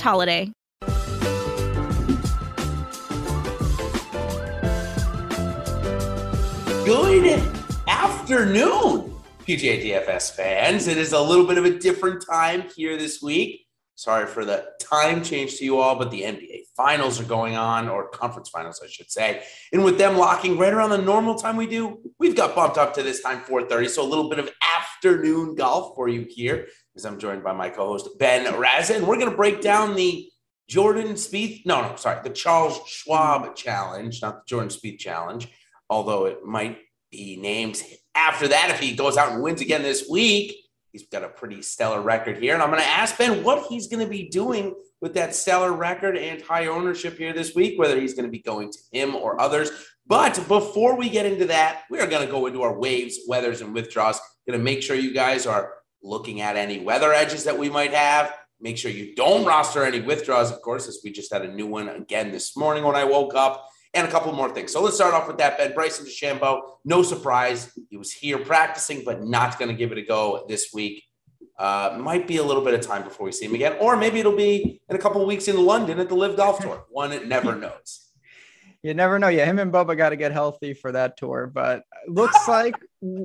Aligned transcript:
holiday. 0.00 0.50
Good 6.84 7.40
afternoon, 7.88 9.14
PGA 9.46 9.82
DFS 9.82 10.32
fans. 10.32 10.86
It 10.86 10.98
is 10.98 11.12
a 11.12 11.20
little 11.20 11.46
bit 11.46 11.56
of 11.56 11.64
a 11.64 11.78
different 11.78 12.24
time 12.28 12.64
here 12.76 12.98
this 12.98 13.22
week. 13.22 13.66
Sorry 13.96 14.26
for 14.26 14.44
the 14.44 14.66
time 14.80 15.22
change 15.22 15.56
to 15.58 15.64
you 15.64 15.78
all, 15.78 15.96
but 15.96 16.10
the 16.10 16.22
NBA 16.22 16.64
finals 16.76 17.20
are 17.20 17.24
going 17.24 17.56
on, 17.56 17.88
or 17.88 18.08
conference 18.08 18.48
finals, 18.48 18.80
I 18.84 18.88
should 18.88 19.10
say. 19.10 19.44
And 19.72 19.84
with 19.84 19.98
them 19.98 20.16
locking 20.18 20.58
right 20.58 20.72
around 20.72 20.90
the 20.90 20.98
normal 20.98 21.36
time 21.36 21.56
we 21.56 21.68
do, 21.68 22.00
we've 22.18 22.34
got 22.34 22.56
bumped 22.56 22.76
up 22.76 22.92
to 22.94 23.02
this 23.02 23.22
time, 23.22 23.42
4:30. 23.42 23.88
So 23.88 24.02
a 24.02 24.04
little 24.04 24.28
bit 24.28 24.40
of 24.40 24.50
afternoon 24.76 25.54
golf 25.54 25.94
for 25.94 26.08
you 26.08 26.26
here, 26.28 26.66
as 26.96 27.04
I'm 27.04 27.18
joined 27.18 27.42
by 27.42 27.52
my 27.52 27.70
co-host 27.70 28.08
Ben 28.18 28.52
Rasa, 28.58 28.94
and 28.96 29.06
we're 29.06 29.18
going 29.18 29.30
to 29.30 29.36
break 29.36 29.60
down 29.60 29.96
the 29.96 30.28
Jordan 30.68 31.14
Spieth. 31.14 31.66
No, 31.66 31.82
no, 31.82 31.96
sorry, 31.96 32.20
the 32.22 32.30
Charles 32.30 32.80
Schwab 32.86 33.54
Challenge, 33.56 34.20
not 34.22 34.36
the 34.36 34.42
Jordan 34.46 34.70
Spieth 34.70 34.98
Challenge, 34.98 35.48
although 35.90 36.26
it 36.26 36.44
might 36.44 36.78
be 37.10 37.36
named 37.36 37.82
after 38.14 38.48
that 38.48 38.70
if 38.70 38.80
he 38.80 38.94
goes 38.94 39.16
out 39.16 39.32
and 39.32 39.42
wins 39.42 39.60
again 39.60 39.82
this 39.82 40.08
week. 40.08 40.54
He's 40.92 41.08
got 41.08 41.24
a 41.24 41.28
pretty 41.28 41.60
stellar 41.62 42.00
record 42.00 42.38
here. 42.38 42.54
And 42.54 42.62
I'm 42.62 42.70
going 42.70 42.80
to 42.80 42.88
ask 42.88 43.18
Ben 43.18 43.42
what 43.42 43.66
he's 43.66 43.88
going 43.88 44.04
to 44.04 44.10
be 44.10 44.28
doing 44.28 44.74
with 45.00 45.14
that 45.14 45.34
stellar 45.34 45.72
record 45.72 46.16
and 46.16 46.40
high 46.40 46.68
ownership 46.68 47.18
here 47.18 47.32
this 47.32 47.54
week, 47.54 47.78
whether 47.78 48.00
he's 48.00 48.14
going 48.14 48.26
to 48.26 48.30
be 48.30 48.38
going 48.38 48.70
to 48.70 48.78
him 48.92 49.16
or 49.16 49.40
others. 49.40 49.70
But 50.06 50.36
before 50.46 50.96
we 50.96 51.08
get 51.08 51.26
into 51.26 51.46
that, 51.46 51.82
we 51.90 51.98
are 51.98 52.06
going 52.06 52.24
to 52.24 52.30
go 52.30 52.46
into 52.46 52.62
our 52.62 52.78
waves, 52.78 53.18
weathers, 53.26 53.60
and 53.60 53.74
withdrawals. 53.74 54.20
Going 54.46 54.58
to 54.58 54.64
make 54.64 54.82
sure 54.82 54.94
you 54.94 55.12
guys 55.12 55.46
are 55.46 55.72
looking 56.04 56.40
at 56.40 56.56
any 56.56 56.78
weather 56.78 57.12
edges 57.12 57.44
that 57.44 57.58
we 57.58 57.68
might 57.68 57.92
have. 57.92 58.32
Make 58.60 58.78
sure 58.78 58.90
you 58.90 59.14
don't 59.14 59.44
roster 59.44 59.84
any 59.84 60.00
withdrawals, 60.00 60.52
of 60.52 60.62
course, 60.62 60.86
as 60.86 61.00
we 61.02 61.10
just 61.10 61.32
had 61.32 61.42
a 61.42 61.52
new 61.52 61.66
one 61.66 61.88
again 61.88 62.30
this 62.30 62.56
morning 62.56 62.84
when 62.84 62.94
I 62.94 63.04
woke 63.04 63.34
up 63.34 63.68
and 63.94 64.06
a 64.06 64.10
couple 64.10 64.32
more 64.32 64.50
things. 64.50 64.72
So 64.72 64.82
let's 64.82 64.96
start 64.96 65.14
off 65.14 65.26
with 65.26 65.38
that, 65.38 65.58
Ben. 65.58 65.72
Bryson 65.72 66.06
DeChambeau, 66.06 66.60
no 66.84 67.02
surprise. 67.02 67.72
He 67.88 67.96
was 67.96 68.12
here 68.12 68.38
practicing, 68.38 69.02
but 69.04 69.24
not 69.24 69.58
going 69.58 69.70
to 69.70 69.74
give 69.74 69.92
it 69.92 69.98
a 69.98 70.02
go 70.02 70.44
this 70.48 70.70
week. 70.74 71.04
Uh, 71.58 71.96
might 72.00 72.26
be 72.26 72.38
a 72.38 72.42
little 72.42 72.64
bit 72.64 72.74
of 72.74 72.80
time 72.80 73.04
before 73.04 73.26
we 73.26 73.32
see 73.32 73.46
him 73.46 73.54
again, 73.54 73.76
or 73.78 73.96
maybe 73.96 74.18
it'll 74.18 74.36
be 74.36 74.80
in 74.88 74.96
a 74.96 74.98
couple 74.98 75.20
of 75.20 75.28
weeks 75.28 75.46
in 75.46 75.56
London 75.64 76.00
at 76.00 76.08
the 76.08 76.14
Live 76.14 76.36
Golf 76.36 76.58
Tour. 76.58 76.84
One 76.90 77.28
never 77.28 77.54
knows. 77.54 78.10
You 78.82 78.92
never 78.92 79.18
know. 79.18 79.28
Yeah, 79.28 79.46
him 79.46 79.60
and 79.60 79.72
Bubba 79.72 79.96
got 79.96 80.10
to 80.10 80.16
get 80.16 80.32
healthy 80.32 80.74
for 80.74 80.92
that 80.92 81.16
tour, 81.16 81.46
but 81.46 81.84
looks 82.08 82.36
like 82.48 82.74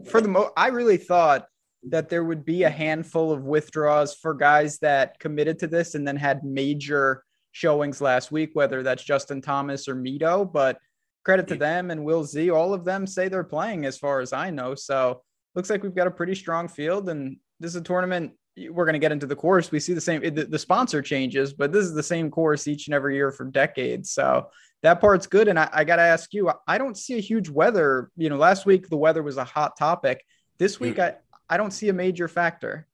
for 0.06 0.22
the 0.22 0.28
most, 0.28 0.52
I 0.56 0.68
really 0.68 0.98
thought 0.98 1.48
that 1.84 2.10
there 2.10 2.24
would 2.24 2.44
be 2.44 2.64
a 2.64 2.70
handful 2.70 3.32
of 3.32 3.44
withdrawals 3.44 4.16
for 4.16 4.34
guys 4.34 4.80
that 4.80 5.20
committed 5.20 5.60
to 5.60 5.68
this 5.68 5.96
and 5.96 6.08
then 6.08 6.18
had 6.18 6.44
major 6.44 7.24
showings 7.52 8.02
last 8.02 8.32
week, 8.32 8.52
whether 8.54 8.84
that's 8.84 9.04
Justin 9.04 9.42
Thomas 9.42 9.88
or 9.88 9.96
Mito. 9.96 10.52
But 10.52 10.78
credit 11.24 11.48
to 11.48 11.56
them 11.56 11.90
and 11.92 12.04
Will 12.04 12.24
Z, 12.24 12.50
all 12.50 12.74
of 12.74 12.86
them 12.86 13.08
say 13.08 13.28
they're 13.28 13.44
playing 13.44 13.86
as 13.86 13.98
far 13.98 14.20
as 14.20 14.34
I 14.34 14.50
know. 14.50 14.76
So 14.76 15.22
looks 15.56 15.70
like 15.70 15.84
we've 15.84 15.96
got 15.96 16.08
a 16.08 16.12
pretty 16.12 16.36
strong 16.36 16.68
field. 16.68 17.10
And 17.10 17.38
this 17.60 17.70
is 17.70 17.76
a 17.76 17.82
tournament. 17.82 18.34
We're 18.58 18.86
going 18.86 18.94
to 18.94 19.00
get 19.00 19.14
into 19.14 19.26
the 19.26 19.36
course. 19.36 19.72
We 19.72 19.80
see 19.80 19.94
the 19.94 20.02
same, 20.02 20.22
the, 20.22 20.46
the 20.46 20.60
sponsor 20.60 21.02
changes, 21.02 21.54
but 21.54 21.72
this 21.72 21.86
is 21.86 21.94
the 21.94 22.04
same 22.04 22.30
course 22.30 22.68
each 22.68 22.88
and 22.88 22.94
every 22.94 23.16
year 23.16 23.32
for 23.32 23.46
decades. 23.46 24.12
So 24.12 24.48
that 24.84 25.00
part's 25.00 25.28
good. 25.28 25.48
And 25.48 25.58
I, 25.58 25.70
I 25.72 25.84
got 25.86 25.96
to 25.96 26.02
ask 26.02 26.34
you, 26.34 26.52
I 26.68 26.78
don't 26.78 26.98
see 26.98 27.16
a 27.16 27.22
huge 27.22 27.50
weather. 27.50 28.12
You 28.18 28.30
know, 28.30 28.38
last 28.38 28.66
week 28.66 28.90
the 28.90 28.98
weather 28.98 29.24
was 29.24 29.38
a 29.38 29.46
hot 29.46 29.78
topic. 29.78 30.26
This 30.58 30.78
week, 30.78 31.00
I, 31.00 31.16
I 31.50 31.58
don't 31.58 31.72
see 31.72 31.90
a 31.90 31.94
major 31.94 32.28
factor. 32.28 32.88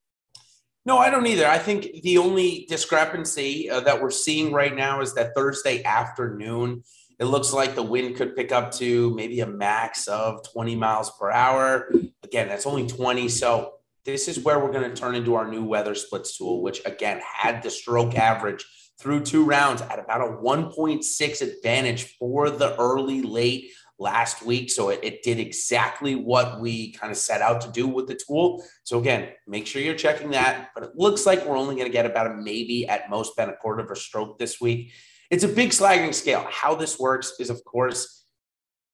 No, 0.85 0.99
I 0.99 1.09
don't 1.09 1.25
either. 1.25 1.47
I 1.47 1.57
think 1.57 2.03
the 2.03 2.19
only 2.19 2.67
discrepancy 2.69 3.69
uh, 3.69 3.79
that 3.81 4.01
we're 4.01 4.11
seeing 4.11 4.53
right 4.53 4.75
now 4.75 5.01
is 5.01 5.15
that 5.15 5.33
Thursday 5.35 5.83
afternoon, 5.83 6.83
it 7.19 7.25
looks 7.25 7.51
like 7.51 7.73
the 7.73 7.83
wind 7.83 8.15
could 8.15 8.35
pick 8.35 8.51
up 8.51 8.71
to 8.73 9.13
maybe 9.15 9.39
a 9.39 9.47
max 9.47 10.07
of 10.07 10.41
20 10.53 10.75
miles 10.75 11.11
per 11.19 11.31
hour. 11.31 11.91
Again, 12.23 12.47
that's 12.47 12.67
only 12.67 12.85
20. 12.85 13.29
So 13.29 13.73
this 14.05 14.27
is 14.27 14.39
where 14.39 14.59
we're 14.59 14.71
going 14.71 14.87
to 14.87 14.95
turn 14.95 15.15
into 15.15 15.33
our 15.33 15.47
new 15.47 15.63
weather 15.63 15.95
splits 15.95 16.37
tool, 16.37 16.61
which 16.61 16.81
again 16.85 17.19
had 17.23 17.63
the 17.63 17.71
stroke 17.71 18.15
average 18.15 18.63
through 18.99 19.21
two 19.21 19.43
rounds 19.43 19.81
at 19.81 19.99
about 19.99 20.21
a 20.21 20.37
1.6 20.37 21.41
advantage 21.41 22.15
for 22.17 22.49
the 22.51 22.75
early 22.79 23.21
late 23.23 23.71
last 23.97 24.43
week. 24.43 24.69
So 24.69 24.89
it, 24.89 24.99
it, 25.03 25.23
did 25.23 25.39
exactly 25.39 26.15
what 26.15 26.59
we 26.59 26.91
kind 26.91 27.11
of 27.11 27.17
set 27.17 27.41
out 27.41 27.61
to 27.61 27.71
do 27.71 27.87
with 27.87 28.07
the 28.07 28.15
tool. 28.15 28.63
So 28.83 28.99
again, 28.99 29.29
make 29.47 29.65
sure 29.67 29.81
you're 29.81 29.95
checking 29.95 30.31
that. 30.31 30.71
But 30.75 30.83
it 30.83 30.91
looks 30.95 31.25
like 31.25 31.45
we're 31.45 31.57
only 31.57 31.75
going 31.75 31.87
to 31.87 31.93
get 31.93 32.05
about 32.05 32.27
a 32.27 32.33
maybe 32.33 32.87
at 32.87 33.09
most 33.09 33.35
been 33.37 33.49
a 33.49 33.55
quarter 33.55 33.83
of 33.83 33.91
a 33.91 33.95
stroke 33.95 34.37
this 34.37 34.59
week. 34.59 34.91
It's 35.31 35.43
a 35.43 35.47
big 35.47 35.73
sliding 35.73 36.13
scale. 36.13 36.45
How 36.49 36.75
this 36.75 36.99
works 36.99 37.33
is, 37.39 37.49
of 37.49 37.63
course, 37.63 38.25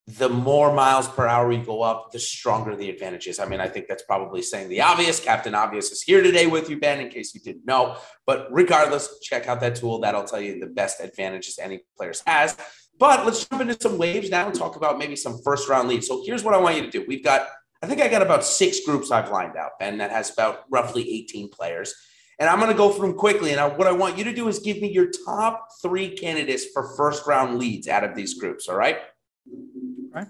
the 0.07 0.29
more 0.29 0.73
miles 0.73 1.07
per 1.07 1.27
hour 1.27 1.51
you 1.51 1.63
go 1.63 1.81
up, 1.81 2.11
the 2.11 2.19
stronger 2.19 2.75
the 2.75 2.89
advantage 2.89 3.27
is. 3.27 3.39
I 3.39 3.45
mean, 3.45 3.59
I 3.59 3.67
think 3.67 3.87
that's 3.87 4.03
probably 4.03 4.41
saying 4.41 4.69
the 4.69 4.81
obvious. 4.81 5.19
Captain 5.19 5.53
Obvious 5.53 5.91
is 5.91 6.01
here 6.01 6.23
today 6.23 6.47
with 6.47 6.69
you, 6.69 6.79
Ben, 6.79 6.99
in 6.99 7.09
case 7.09 7.35
you 7.35 7.41
didn't 7.41 7.65
know. 7.65 7.97
But 8.25 8.47
regardless, 8.51 9.19
check 9.21 9.47
out 9.47 9.61
that 9.61 9.75
tool. 9.75 9.99
That'll 9.99 10.23
tell 10.23 10.41
you 10.41 10.59
the 10.59 10.67
best 10.67 11.01
advantages 11.01 11.59
any 11.59 11.81
players 11.97 12.23
has. 12.25 12.57
But 13.01 13.25
let's 13.25 13.43
jump 13.47 13.63
into 13.63 13.75
some 13.81 13.97
waves 13.97 14.29
now 14.29 14.45
and 14.45 14.53
talk 14.53 14.75
about 14.75 14.99
maybe 14.99 15.15
some 15.15 15.41
first 15.41 15.67
round 15.67 15.89
leads. 15.89 16.05
So 16.05 16.21
here's 16.23 16.43
what 16.43 16.53
I 16.53 16.57
want 16.59 16.75
you 16.75 16.83
to 16.83 16.91
do. 16.91 17.03
We've 17.07 17.23
got, 17.23 17.47
I 17.81 17.87
think 17.87 17.99
I 17.99 18.07
got 18.07 18.21
about 18.21 18.45
six 18.45 18.85
groups 18.85 19.09
I've 19.09 19.31
lined 19.31 19.57
out, 19.57 19.71
Ben, 19.79 19.97
that 19.97 20.11
has 20.11 20.31
about 20.31 20.65
roughly 20.69 21.11
18 21.11 21.49
players. 21.49 21.95
And 22.37 22.47
I'm 22.47 22.59
going 22.59 22.69
to 22.69 22.77
go 22.77 22.91
through 22.91 23.07
them 23.07 23.17
quickly. 23.17 23.53
And 23.53 23.75
what 23.75 23.87
I 23.87 23.91
want 23.91 24.19
you 24.19 24.23
to 24.25 24.33
do 24.35 24.47
is 24.49 24.59
give 24.59 24.79
me 24.79 24.91
your 24.91 25.09
top 25.25 25.69
three 25.81 26.09
candidates 26.15 26.67
for 26.71 26.95
first 26.95 27.25
round 27.25 27.57
leads 27.57 27.87
out 27.87 28.03
of 28.03 28.13
these 28.13 28.35
groups. 28.35 28.69
All 28.69 28.75
right. 28.75 28.99
All 29.49 30.21
right. 30.21 30.27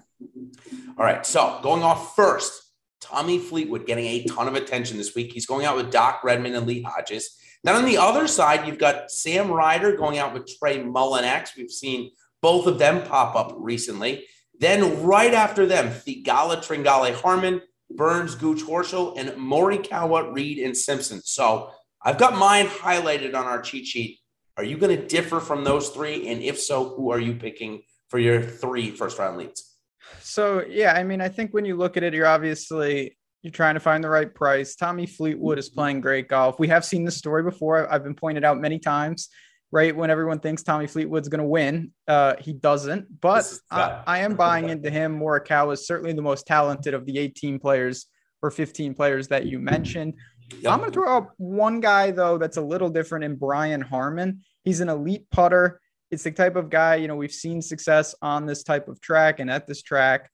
All 0.96 1.04
right. 1.04 1.26
So 1.26 1.60
going 1.62 1.82
off 1.82 2.16
first, 2.16 2.72
Tommy 3.02 3.38
Fleetwood 3.38 3.86
getting 3.86 4.06
a 4.06 4.24
ton 4.24 4.48
of 4.48 4.54
attention 4.54 4.96
this 4.96 5.14
week. 5.14 5.30
He's 5.34 5.44
going 5.44 5.66
out 5.66 5.76
with 5.76 5.92
Doc 5.92 6.24
Redman 6.24 6.54
and 6.54 6.66
Lee 6.66 6.80
Hodges. 6.80 7.36
Then 7.64 7.76
on 7.76 7.84
the 7.84 7.98
other 7.98 8.26
side, 8.26 8.66
you've 8.66 8.78
got 8.78 9.10
Sam 9.10 9.50
Ryder 9.50 9.94
going 9.98 10.16
out 10.16 10.32
with 10.32 10.50
Trey 10.58 10.78
Mullinax. 10.78 11.50
We've 11.54 11.70
seen 11.70 12.12
both 12.42 12.66
of 12.66 12.78
them 12.78 13.06
pop 13.06 13.34
up 13.34 13.54
recently. 13.56 14.26
Then 14.58 15.02
right 15.02 15.32
after 15.32 15.64
them, 15.64 15.88
Theegala, 15.88 16.58
Tringale, 16.58 17.14
Harman, 17.14 17.62
Burns, 17.90 18.34
Gooch, 18.34 18.62
Horschel, 18.62 19.18
and 19.18 19.30
Morikawa, 19.30 20.32
Reed, 20.34 20.58
and 20.58 20.76
Simpson. 20.76 21.20
So 21.22 21.70
I've 22.02 22.18
got 22.18 22.36
mine 22.36 22.66
highlighted 22.66 23.34
on 23.34 23.46
our 23.46 23.62
cheat 23.62 23.86
sheet. 23.86 24.18
Are 24.56 24.64
you 24.64 24.76
going 24.76 24.96
to 24.96 25.06
differ 25.06 25.40
from 25.40 25.64
those 25.64 25.88
three? 25.88 26.28
And 26.28 26.42
if 26.42 26.60
so, 26.60 26.90
who 26.90 27.10
are 27.10 27.18
you 27.18 27.34
picking 27.34 27.82
for 28.08 28.18
your 28.18 28.42
three 28.42 28.90
first 28.90 29.18
round 29.18 29.38
leads? 29.38 29.76
So 30.20 30.64
yeah, 30.68 30.92
I 30.92 31.04
mean, 31.04 31.20
I 31.20 31.28
think 31.28 31.52
when 31.52 31.64
you 31.64 31.76
look 31.76 31.96
at 31.96 32.02
it, 32.02 32.12
you're 32.12 32.26
obviously 32.26 33.16
you're 33.42 33.50
trying 33.50 33.74
to 33.74 33.80
find 33.80 34.04
the 34.04 34.10
right 34.10 34.32
price. 34.32 34.76
Tommy 34.76 35.06
Fleetwood 35.06 35.58
is 35.58 35.68
playing 35.68 36.00
great 36.00 36.28
golf. 36.28 36.58
We 36.58 36.68
have 36.68 36.84
seen 36.84 37.04
this 37.04 37.16
story 37.16 37.42
before. 37.42 37.92
I've 37.92 38.04
been 38.04 38.14
pointed 38.14 38.44
out 38.44 38.60
many 38.60 38.78
times 38.78 39.28
right 39.72 39.96
when 39.96 40.10
everyone 40.10 40.38
thinks 40.38 40.62
Tommy 40.62 40.86
Fleetwood's 40.86 41.28
going 41.28 41.40
to 41.40 41.46
win. 41.46 41.92
Uh, 42.06 42.34
he 42.38 42.52
doesn't, 42.52 43.20
but 43.20 43.50
I, 43.70 44.02
I, 44.06 44.18
am 44.18 44.36
buying 44.36 44.68
into 44.68 44.90
him. 44.90 45.18
Morikawa 45.18 45.72
is 45.72 45.86
certainly 45.86 46.12
the 46.12 46.22
most 46.22 46.46
talented 46.46 46.92
of 46.92 47.06
the 47.06 47.18
18 47.18 47.58
players 47.58 48.06
or 48.42 48.50
15 48.50 48.94
players 48.94 49.28
that 49.28 49.46
you 49.46 49.58
mentioned. 49.58 50.14
Yep. 50.60 50.72
I'm 50.72 50.78
going 50.80 50.90
to 50.90 50.94
throw 50.94 51.16
up 51.16 51.32
one 51.38 51.80
guy, 51.80 52.10
though, 52.10 52.36
that's 52.36 52.58
a 52.58 52.62
little 52.62 52.90
different 52.90 53.24
in 53.24 53.36
Brian 53.36 53.80
Harman. 53.80 54.42
He's 54.62 54.80
an 54.80 54.90
elite 54.90 55.26
putter. 55.30 55.80
It's 56.10 56.24
the 56.24 56.30
type 56.30 56.56
of 56.56 56.68
guy, 56.68 56.96
you 56.96 57.08
know, 57.08 57.16
we've 57.16 57.32
seen 57.32 57.62
success 57.62 58.14
on 58.20 58.44
this 58.44 58.62
type 58.62 58.88
of 58.88 59.00
track 59.00 59.40
and 59.40 59.50
at 59.50 59.66
this 59.66 59.80
track. 59.80 60.30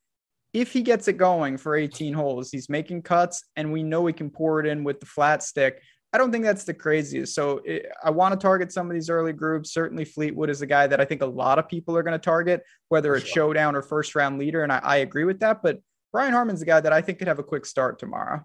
If 0.52 0.72
he 0.72 0.82
gets 0.82 1.06
it 1.06 1.18
going 1.18 1.58
for 1.58 1.76
18 1.76 2.14
holes, 2.14 2.50
he's 2.50 2.68
making 2.68 3.02
cuts, 3.02 3.44
and 3.54 3.72
we 3.72 3.84
know 3.84 4.04
he 4.06 4.12
can 4.12 4.30
pour 4.30 4.58
it 4.58 4.66
in 4.66 4.82
with 4.82 4.98
the 4.98 5.06
flat 5.06 5.44
stick. 5.44 5.80
I 6.12 6.18
don't 6.18 6.32
think 6.32 6.44
that's 6.44 6.64
the 6.64 6.74
craziest. 6.74 7.34
So 7.34 7.60
it, 7.64 7.86
I 8.02 8.10
want 8.10 8.32
to 8.32 8.38
target 8.38 8.72
some 8.72 8.88
of 8.88 8.94
these 8.94 9.10
early 9.10 9.32
groups. 9.32 9.72
Certainly, 9.72 10.06
Fleetwood 10.06 10.48
is 10.48 10.62
a 10.62 10.66
guy 10.66 10.86
that 10.86 11.00
I 11.00 11.04
think 11.04 11.20
a 11.20 11.26
lot 11.26 11.58
of 11.58 11.68
people 11.68 11.96
are 11.96 12.02
going 12.02 12.12
to 12.12 12.18
target, 12.18 12.62
whether 12.88 13.14
it's 13.14 13.26
showdown 13.26 13.76
or 13.76 13.82
first 13.82 14.14
round 14.14 14.38
leader. 14.38 14.62
And 14.62 14.72
I, 14.72 14.80
I 14.82 14.96
agree 14.98 15.24
with 15.24 15.40
that. 15.40 15.62
But 15.62 15.80
Brian 16.12 16.32
Harman's 16.32 16.62
a 16.62 16.66
guy 16.66 16.80
that 16.80 16.92
I 16.92 17.02
think 17.02 17.18
could 17.18 17.28
have 17.28 17.38
a 17.38 17.44
quick 17.44 17.66
start 17.66 17.98
tomorrow. 17.98 18.42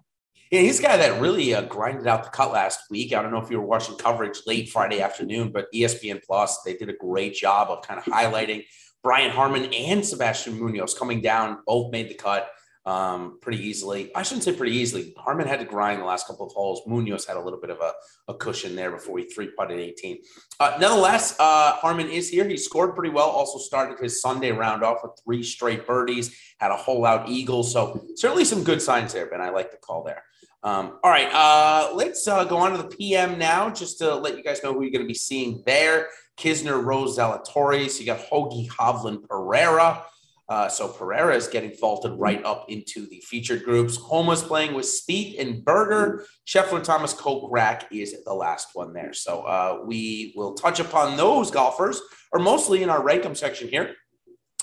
Yeah, 0.50 0.60
he's 0.60 0.78
a 0.78 0.82
guy 0.82 0.98
that 0.98 1.20
really 1.20 1.54
uh, 1.54 1.62
grinded 1.62 2.06
out 2.06 2.22
the 2.22 2.30
cut 2.30 2.52
last 2.52 2.80
week. 2.90 3.14
I 3.14 3.22
don't 3.22 3.32
know 3.32 3.40
if 3.40 3.50
you 3.50 3.58
were 3.58 3.66
watching 3.66 3.96
coverage 3.96 4.40
late 4.46 4.68
Friday 4.68 5.00
afternoon, 5.00 5.50
but 5.50 5.72
ESPN 5.72 6.22
Plus, 6.22 6.62
they 6.62 6.76
did 6.76 6.90
a 6.90 6.94
great 6.94 7.34
job 7.34 7.70
of 7.70 7.82
kind 7.82 7.98
of 7.98 8.04
highlighting 8.04 8.64
Brian 9.02 9.30
Harman 9.30 9.72
and 9.72 10.04
Sebastian 10.04 10.58
Munoz 10.58 10.94
coming 10.94 11.20
down, 11.20 11.58
both 11.66 11.92
made 11.92 12.08
the 12.08 12.14
cut 12.14 12.50
um, 12.86 13.38
pretty 13.40 13.62
easily. 13.62 14.14
I 14.14 14.22
shouldn't 14.22 14.44
say 14.44 14.52
pretty 14.52 14.76
easily. 14.76 15.14
Harman 15.16 15.46
had 15.46 15.60
to 15.60 15.64
grind 15.64 16.02
the 16.02 16.04
last 16.04 16.26
couple 16.26 16.46
of 16.46 16.52
holes. 16.52 16.82
Munoz 16.86 17.24
had 17.24 17.36
a 17.36 17.40
little 17.40 17.60
bit 17.60 17.70
of 17.70 17.80
a, 17.80 17.92
a 18.28 18.34
cushion 18.34 18.76
there 18.76 18.90
before 18.90 19.18
he 19.18 19.24
three 19.24 19.50
putted 19.56 19.80
18. 19.80 20.18
Uh, 20.60 20.76
nonetheless, 20.80 21.34
uh, 21.38 21.72
Harman 21.72 22.08
is 22.08 22.28
here. 22.28 22.46
He 22.46 22.56
scored 22.56 22.94
pretty 22.94 23.10
well. 23.10 23.28
Also 23.28 23.58
started 23.58 23.98
his 23.98 24.20
Sunday 24.20 24.52
round 24.52 24.82
off 24.82 24.98
with 25.02 25.12
three 25.24 25.42
straight 25.42 25.86
birdies. 25.86 26.36
Had 26.58 26.70
a 26.70 26.76
hole 26.76 27.06
out 27.06 27.28
eagle. 27.28 27.62
So 27.62 28.04
certainly 28.16 28.44
some 28.44 28.64
good 28.64 28.82
signs 28.82 29.12
there. 29.12 29.26
Ben, 29.26 29.40
I 29.40 29.50
like 29.50 29.70
the 29.70 29.78
call 29.78 30.04
there. 30.04 30.22
Um, 30.62 30.98
all 31.04 31.10
right, 31.10 31.28
uh, 31.30 31.94
let's 31.94 32.26
uh, 32.26 32.44
go 32.44 32.56
on 32.56 32.72
to 32.72 32.78
the 32.78 32.88
PM 32.88 33.38
now, 33.38 33.68
just 33.68 33.98
to 33.98 34.14
let 34.14 34.34
you 34.34 34.42
guys 34.42 34.62
know 34.62 34.72
who 34.72 34.80
you're 34.80 34.90
going 34.90 35.02
to 35.02 35.06
be 35.06 35.12
seeing 35.12 35.62
there. 35.66 36.08
Kisner, 36.38 36.82
Rose, 36.82 37.18
Zalatoris. 37.18 38.00
You 38.00 38.06
got 38.06 38.20
Hoge, 38.20 38.66
Hovland, 38.68 39.28
Pereira. 39.28 40.02
Uh, 40.48 40.68
so 40.68 40.88
Pereira 40.88 41.34
is 41.34 41.48
getting 41.48 41.72
vaulted 41.80 42.12
right 42.18 42.44
up 42.44 42.66
into 42.68 43.06
the 43.08 43.20
featured 43.20 43.64
groups. 43.64 43.96
Homa's 43.96 44.42
playing 44.42 44.74
with 44.74 44.84
Spieth 44.84 45.40
and 45.40 45.64
Berger. 45.64 46.26
Scheffler, 46.46 46.82
Thomas, 46.82 47.14
Kokrak 47.14 47.84
is 47.90 48.14
the 48.24 48.34
last 48.34 48.68
one 48.74 48.92
there. 48.92 49.14
So 49.14 49.42
uh, 49.42 49.80
we 49.86 50.34
will 50.36 50.54
touch 50.54 50.80
upon 50.80 51.16
those 51.16 51.50
golfers, 51.50 52.00
or 52.32 52.40
mostly 52.40 52.82
in 52.82 52.90
our 52.90 53.02
rankum 53.02 53.36
section 53.36 53.68
here. 53.68 53.94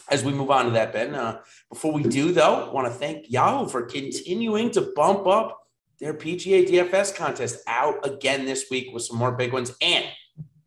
As 0.09 0.23
we 0.23 0.33
move 0.33 0.51
on 0.51 0.65
to 0.65 0.71
that, 0.71 0.93
Ben. 0.93 1.15
Uh, 1.15 1.39
before 1.69 1.93
we 1.93 2.03
do, 2.03 2.31
though, 2.31 2.69
want 2.71 2.85
to 2.85 2.93
thank 2.93 3.29
Yahoo 3.29 3.67
for 3.67 3.83
continuing 3.83 4.69
to 4.71 4.91
bump 4.95 5.25
up 5.25 5.57
their 5.99 6.13
PGA 6.13 6.67
DFS 6.67 7.15
contest 7.15 7.59
out 7.67 8.05
again 8.05 8.45
this 8.45 8.65
week 8.69 8.89
with 8.91 9.03
some 9.03 9.17
more 9.17 9.31
big 9.31 9.53
ones. 9.53 9.73
And 9.81 10.05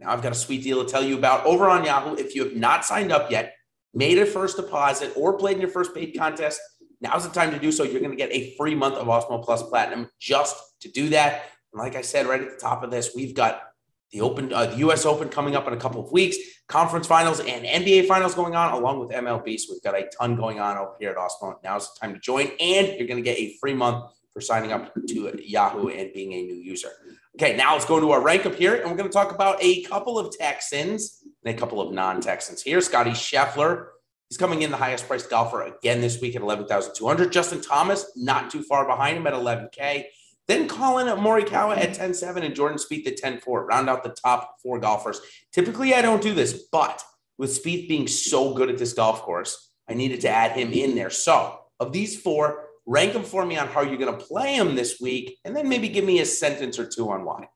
now 0.01 0.11
I've 0.11 0.23
got 0.23 0.33
a 0.33 0.37
sweet 0.37 0.63
deal 0.63 0.83
to 0.85 0.91
tell 0.91 1.03
you 1.05 1.19
about 1.19 1.45
over 1.45 1.69
on 1.69 1.85
Yahoo. 1.85 2.15
If 2.15 2.35
you 2.35 2.45
have 2.45 2.57
not 2.57 2.85
signed 2.85 3.13
up 3.13 3.31
yet, 3.31 3.55
made 3.95 4.19
a 4.19 4.27
first 4.27 4.57
deposit, 4.57 5.13
or 5.17 5.39
played 5.39 5.57
in 5.57 5.61
your 5.61 5.71
first 5.71 5.95
paid 5.95 6.17
contest, 6.17 6.61
now's 7.01 7.27
the 7.27 7.33
time 7.33 7.51
to 7.53 7.59
do 7.59 7.71
so. 7.73 7.85
You're 7.85 8.01
going 8.01 8.11
to 8.11 8.17
get 8.17 8.33
a 8.33 8.55
free 8.57 8.75
month 8.75 8.97
of 8.97 9.07
Awesemo 9.07 9.45
Plus 9.45 9.63
Platinum 9.63 10.09
just 10.19 10.57
to 10.81 10.91
do 10.91 11.11
that. 11.11 11.45
And 11.73 11.81
like 11.81 11.97
I 11.97 12.03
said 12.03 12.27
right 12.27 12.41
at 12.41 12.51
the 12.51 12.57
top 12.57 12.83
of 12.83 12.91
this, 12.91 13.13
we've 13.15 13.35
got 13.35 13.63
the 14.11 14.21
Open, 14.21 14.53
uh, 14.53 14.67
the 14.67 14.77
U.S. 14.79 15.07
Open 15.07 15.29
coming 15.29 15.57
up 15.57 15.67
in 15.67 15.73
a 15.73 15.77
couple 15.77 16.05
of 16.05 16.13
weeks, 16.13 16.37
conference 16.69 17.07
finals 17.07 17.41
and 17.41 17.65
NBA 17.65 18.07
finals 18.07 18.35
going 18.35 18.55
on, 18.55 18.73
along 18.73 19.01
with 19.01 19.11
MLB. 19.11 19.59
So 19.59 19.73
we've 19.73 19.83
got 19.83 19.99
a 19.99 20.09
ton 20.17 20.37
going 20.37 20.61
on 20.61 20.79
over 20.79 20.93
here 21.01 21.11
at 21.11 21.17
Awesemo. 21.17 21.57
Now's 21.65 21.93
the 21.93 22.01
time 22.01 22.15
to 22.15 22.21
join, 22.21 22.51
and 22.61 22.89
you're 22.97 23.09
going 23.09 23.23
to 23.23 23.23
get 23.23 23.39
a 23.39 23.57
free 23.61 23.75
month 23.75 24.13
for 24.33 24.41
signing 24.41 24.73
up 24.73 24.93
to 25.09 25.41
Yahoo 25.43 25.89
and 25.89 26.13
being 26.13 26.33
a 26.33 26.43
new 26.43 26.55
user. 26.55 26.91
Okay, 27.37 27.57
now 27.57 27.73
let's 27.73 27.85
go 27.85 27.99
to 27.99 28.13
our 28.13 28.21
rank 28.21 28.47
up 28.47 28.55
here, 28.55 28.77
and 28.77 28.91
we're 28.91 28.97
going 28.97 29.09
to 29.09 29.13
talk 29.13 29.33
about 29.33 29.57
a 29.61 29.83
couple 29.83 30.19
of 30.19 30.37
Texans 30.37 31.25
and 31.45 31.55
a 31.55 31.59
couple 31.59 31.81
of 31.81 31.93
non-Texans 31.93 32.63
here. 32.63 32.81
Scotty 32.81 33.11
Scheffler, 33.11 33.89
he's 34.29 34.39
coming 34.39 34.63
in 34.63 34.71
the 34.71 34.77
highest 34.77 35.07
priced 35.07 35.31
golfer 35.31 35.63
again 35.63 36.01
this 36.01 36.21
week 36.21 36.37
at 36.37 36.43
11,200. 36.43 37.33
Justin 37.33 37.61
Thomas, 37.61 38.13
not 38.17 38.51
too 38.51 38.63
far 38.63 38.87
behind 38.87 39.17
him 39.17 39.27
at 39.27 39.35
11K. 39.35 40.05
Then 40.47 40.69
Collin 40.69 41.07
Morikawa 41.19 41.77
at 41.79 41.97
10-7 41.97 42.45
and 42.45 42.55
Jordan 42.55 42.79
Spieth 42.79 43.07
at 43.07 43.19
10-4. 43.19 43.67
Round 43.67 43.89
out 43.89 44.03
the 44.03 44.11
top 44.11 44.57
four 44.63 44.79
golfers. 44.79 45.21
Typically, 45.53 45.95
I 45.95 46.03
don't 46.03 46.23
do 46.23 46.35
this, 46.35 46.67
but 46.71 47.03
with 47.39 47.51
Spieth 47.51 47.89
being 47.89 48.07
so 48.07 48.53
good 48.55 48.69
at 48.69 48.79
this 48.79 48.93
golf 48.93 49.23
course, 49.23 49.71
I 49.89 49.95
needed 49.95 50.21
to 50.23 50.29
add 50.29 50.53
him 50.53 50.73
in 50.73 50.95
there. 50.95 51.11
So 51.11 51.61
of 51.81 51.93
these 51.93 52.21
four, 52.21 52.67
rank 52.87 53.15
them 53.15 53.25
for 53.25 53.45
me 53.45 53.57
on 53.57 53.69
how 53.69 53.83
you're 53.83 53.97
going 53.97 54.19
to 54.19 54.25
play 54.25 54.59
them 54.59 54.75
this 54.75 55.01
week, 55.01 55.39
and 55.45 55.57
then 55.57 55.69
maybe 55.69 55.89
give 55.89 56.05
me 56.05 56.21
a 56.21 56.27
sentence 56.27 56.79
or 56.79 56.87
two 56.87 57.11
on 57.11 57.25
why. 57.25 57.49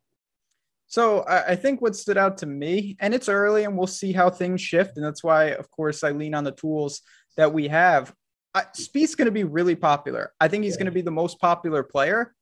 So 0.89 1.23
I 1.29 1.55
think 1.55 1.83
what 1.83 1.95
stood 1.95 2.17
out 2.17 2.39
to 2.39 2.47
me, 2.47 2.97
and 2.99 3.13
it's 3.13 3.29
early, 3.29 3.65
and 3.65 3.77
we'll 3.77 3.87
see 3.87 4.13
how 4.13 4.31
things 4.31 4.63
shift, 4.63 4.97
and 4.97 5.05
that's 5.05 5.23
why, 5.23 5.51
of 5.51 5.71
course, 5.71 6.03
I 6.03 6.13
lean 6.13 6.35
on 6.35 6.45
the 6.45 6.53
tools 6.53 7.03
that 7.37 7.53
we 7.53 7.69
have. 7.69 8.15
I, 8.55 8.63
Spieth's 8.75 9.15
going 9.15 9.27
to 9.27 9.33
be 9.33 9.45
really 9.45 9.77
popular. 9.77 10.33
I 10.41 10.49
think 10.49 10.65
he's 10.65 10.75
yeah. 10.75 10.79
going 10.79 10.87
to 10.87 10.93
be 10.93 11.03
the 11.03 11.11
most 11.11 11.39
popular 11.41 11.83
player, 11.83 12.35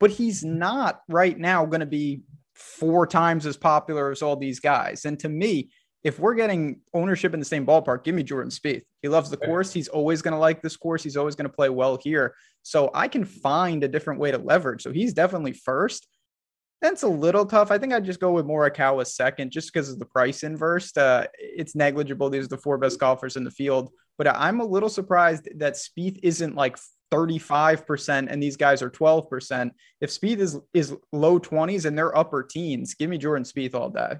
but 0.00 0.10
he's 0.10 0.42
not 0.44 1.00
right 1.08 1.38
now 1.38 1.64
going 1.64 1.78
to 1.80 1.86
be 1.86 2.22
four 2.56 3.06
times 3.06 3.46
as 3.46 3.56
popular 3.56 4.10
as 4.10 4.20
all 4.20 4.34
these 4.34 4.58
guys. 4.58 5.04
And 5.04 5.16
to 5.20 5.28
me, 5.28 5.70
if 6.02 6.18
we're 6.18 6.34
getting 6.34 6.80
ownership 6.92 7.32
in 7.34 7.38
the 7.38 7.46
same 7.46 7.64
ballpark, 7.64 8.02
give 8.02 8.16
me 8.16 8.24
Jordan 8.24 8.50
Spieth. 8.50 8.82
He 9.00 9.08
loves 9.08 9.30
the 9.30 9.36
course. 9.36 9.72
He's 9.72 9.86
always 9.86 10.22
going 10.22 10.32
to 10.32 10.38
like 10.38 10.60
this 10.60 10.76
course. 10.76 11.04
He's 11.04 11.16
always 11.16 11.36
going 11.36 11.48
to 11.48 11.54
play 11.54 11.68
well 11.68 11.96
here. 12.02 12.34
So 12.64 12.90
I 12.92 13.06
can 13.06 13.24
find 13.24 13.84
a 13.84 13.88
different 13.88 14.18
way 14.18 14.32
to 14.32 14.38
leverage. 14.38 14.82
So 14.82 14.90
he's 14.90 15.14
definitely 15.14 15.52
first. 15.52 16.08
That's 16.82 17.04
a 17.04 17.08
little 17.08 17.46
tough. 17.46 17.70
I 17.70 17.78
think 17.78 17.92
I'd 17.92 18.04
just 18.04 18.18
go 18.18 18.32
with 18.32 18.44
Morikawa 18.44 19.06
second, 19.06 19.52
just 19.52 19.72
because 19.72 19.88
of 19.88 20.00
the 20.00 20.04
price 20.04 20.42
inverse. 20.42 20.94
Uh, 20.96 21.26
it's 21.38 21.76
negligible. 21.76 22.28
These 22.28 22.46
are 22.46 22.48
the 22.48 22.58
four 22.58 22.76
best 22.76 22.98
golfers 22.98 23.36
in 23.36 23.44
the 23.44 23.52
field. 23.52 23.90
But 24.18 24.26
I'm 24.26 24.60
a 24.60 24.64
little 24.64 24.88
surprised 24.88 25.48
that 25.58 25.74
Spieth 25.74 26.18
isn't 26.24 26.56
like 26.56 26.76
35% 27.12 28.26
and 28.28 28.42
these 28.42 28.56
guys 28.56 28.82
are 28.82 28.90
12%. 28.90 29.70
If 30.00 30.10
Spieth 30.10 30.38
is 30.38 30.58
is 30.74 30.96
low 31.12 31.38
20s 31.38 31.84
and 31.84 31.96
they're 31.96 32.16
upper 32.16 32.42
teens, 32.42 32.94
give 32.94 33.08
me 33.08 33.18
Jordan 33.18 33.44
Spieth 33.44 33.74
all 33.74 33.90
day. 33.90 34.16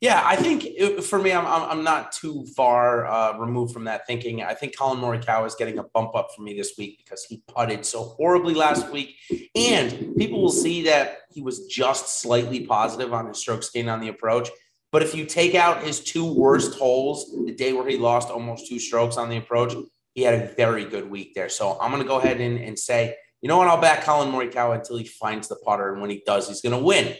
Yeah, 0.00 0.22
I 0.24 0.36
think 0.36 0.64
it, 0.64 1.04
for 1.04 1.18
me, 1.18 1.32
I'm, 1.32 1.46
I'm 1.46 1.84
not 1.84 2.12
too 2.12 2.46
far 2.56 3.06
uh, 3.06 3.38
removed 3.38 3.72
from 3.72 3.84
that 3.84 4.06
thinking. 4.06 4.42
I 4.42 4.54
think 4.54 4.76
Collin 4.76 5.00
Morikawa 5.00 5.46
is 5.46 5.54
getting 5.54 5.78
a 5.78 5.82
bump 5.82 6.14
up 6.14 6.28
for 6.34 6.42
me 6.42 6.54
this 6.54 6.74
week 6.78 6.98
because 6.98 7.24
he 7.24 7.42
putted 7.48 7.84
so 7.84 8.02
horribly 8.02 8.54
last 8.54 8.90
week, 8.90 9.16
and 9.54 10.16
people 10.16 10.42
will 10.42 10.50
see 10.50 10.82
that 10.84 11.18
he 11.30 11.42
was 11.42 11.66
just 11.66 12.20
slightly 12.20 12.66
positive 12.66 13.12
on 13.12 13.28
his 13.28 13.38
stroke 13.38 13.62
gain 13.72 13.88
on 13.88 14.00
the 14.00 14.08
approach. 14.08 14.48
But 14.90 15.02
if 15.02 15.14
you 15.14 15.26
take 15.26 15.54
out 15.54 15.82
his 15.82 16.00
two 16.00 16.32
worst 16.32 16.78
holes, 16.78 17.30
the 17.44 17.52
day 17.52 17.72
where 17.72 17.88
he 17.88 17.98
lost 17.98 18.30
almost 18.30 18.68
two 18.68 18.78
strokes 18.78 19.16
on 19.16 19.28
the 19.28 19.36
approach, 19.36 19.74
he 20.14 20.22
had 20.22 20.34
a 20.34 20.54
very 20.54 20.84
good 20.84 21.08
week 21.08 21.34
there. 21.34 21.48
So 21.48 21.78
I'm 21.80 21.90
going 21.90 22.02
to 22.02 22.08
go 22.08 22.18
ahead 22.18 22.40
and, 22.40 22.58
and 22.58 22.78
say, 22.78 23.14
you 23.42 23.48
know 23.48 23.58
what, 23.58 23.68
I'll 23.68 23.80
back 23.80 24.02
Collin 24.02 24.32
Morikawa 24.32 24.76
until 24.76 24.96
he 24.96 25.04
finds 25.04 25.46
the 25.46 25.56
putter, 25.56 25.92
and 25.92 26.00
when 26.00 26.10
he 26.10 26.22
does, 26.26 26.48
he's 26.48 26.60
going 26.60 26.76
to 26.76 26.82
win. 26.82 27.14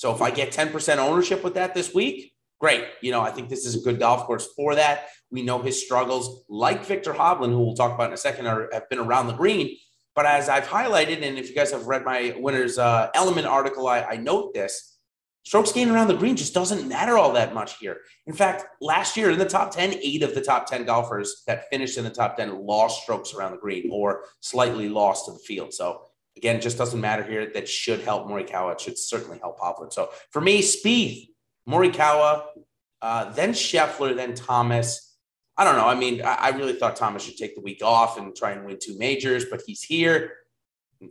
So 0.00 0.14
if 0.14 0.22
I 0.22 0.30
get 0.30 0.50
10% 0.50 0.96
ownership 0.96 1.44
with 1.44 1.52
that 1.56 1.74
this 1.74 1.92
week, 1.92 2.32
great. 2.58 2.84
You 3.02 3.12
know, 3.12 3.20
I 3.20 3.30
think 3.30 3.50
this 3.50 3.66
is 3.66 3.74
a 3.74 3.80
good 3.80 3.98
golf 3.98 4.24
course 4.24 4.48
for 4.56 4.74
that. 4.76 5.08
We 5.30 5.42
know 5.42 5.60
his 5.60 5.84
struggles, 5.84 6.42
like 6.48 6.86
Viktor 6.86 7.12
Hovland, 7.12 7.50
who 7.50 7.60
we'll 7.60 7.74
talk 7.74 7.94
about 7.94 8.06
in 8.06 8.14
a 8.14 8.16
second, 8.16 8.46
are, 8.46 8.70
have 8.72 8.88
been 8.88 8.98
around 8.98 9.26
the 9.26 9.34
green. 9.34 9.76
But 10.14 10.24
as 10.24 10.48
I've 10.48 10.66
highlighted, 10.66 11.22
and 11.22 11.38
if 11.38 11.50
you 11.50 11.54
guys 11.54 11.70
have 11.72 11.86
read 11.86 12.06
my 12.06 12.34
winners 12.38 12.78
uh, 12.78 13.10
element 13.14 13.46
article, 13.46 13.88
I, 13.88 14.00
I 14.00 14.16
note 14.16 14.54
this. 14.54 14.96
Strokes 15.42 15.70
gained 15.70 15.90
around 15.90 16.08
the 16.08 16.16
green 16.16 16.34
just 16.34 16.54
doesn't 16.54 16.88
matter 16.88 17.18
all 17.18 17.34
that 17.34 17.52
much 17.52 17.76
here. 17.76 17.98
In 18.26 18.32
fact, 18.32 18.64
last 18.80 19.18
year 19.18 19.30
in 19.30 19.38
the 19.38 19.44
top 19.44 19.70
10, 19.70 19.96
eight 20.02 20.22
of 20.22 20.34
the 20.34 20.40
top 20.40 20.66
10 20.66 20.86
golfers 20.86 21.42
that 21.46 21.68
finished 21.68 21.98
in 21.98 22.04
the 22.04 22.10
top 22.10 22.38
10 22.38 22.66
lost 22.66 23.02
strokes 23.02 23.34
around 23.34 23.52
the 23.52 23.58
green 23.58 23.90
or 23.92 24.24
slightly 24.40 24.88
lost 24.88 25.26
to 25.26 25.32
the 25.32 25.38
field. 25.40 25.74
So 25.74 26.06
Again, 26.40 26.58
just 26.58 26.78
doesn't 26.78 27.02
matter 27.02 27.22
here. 27.22 27.50
That 27.52 27.68
should 27.68 28.00
help 28.00 28.26
Morikawa. 28.26 28.72
It 28.72 28.80
should 28.80 28.98
certainly 28.98 29.38
help 29.40 29.60
Hovland. 29.60 29.92
So 29.92 30.08
for 30.30 30.40
me, 30.40 30.62
Spieth, 30.62 31.28
Morikawa, 31.68 32.44
uh, 33.02 33.30
then 33.32 33.50
Scheffler, 33.52 34.16
then 34.16 34.34
Thomas. 34.34 35.18
I 35.58 35.64
don't 35.64 35.76
know. 35.76 35.86
I 35.86 35.94
mean, 35.94 36.22
I, 36.22 36.34
I 36.34 36.48
really 36.56 36.72
thought 36.72 36.96
Thomas 36.96 37.22
should 37.24 37.36
take 37.36 37.56
the 37.56 37.60
week 37.60 37.82
off 37.84 38.16
and 38.16 38.34
try 38.34 38.52
and 38.52 38.64
win 38.64 38.78
two 38.80 38.96
majors, 38.96 39.44
but 39.50 39.60
he's 39.66 39.82
here. 39.82 40.32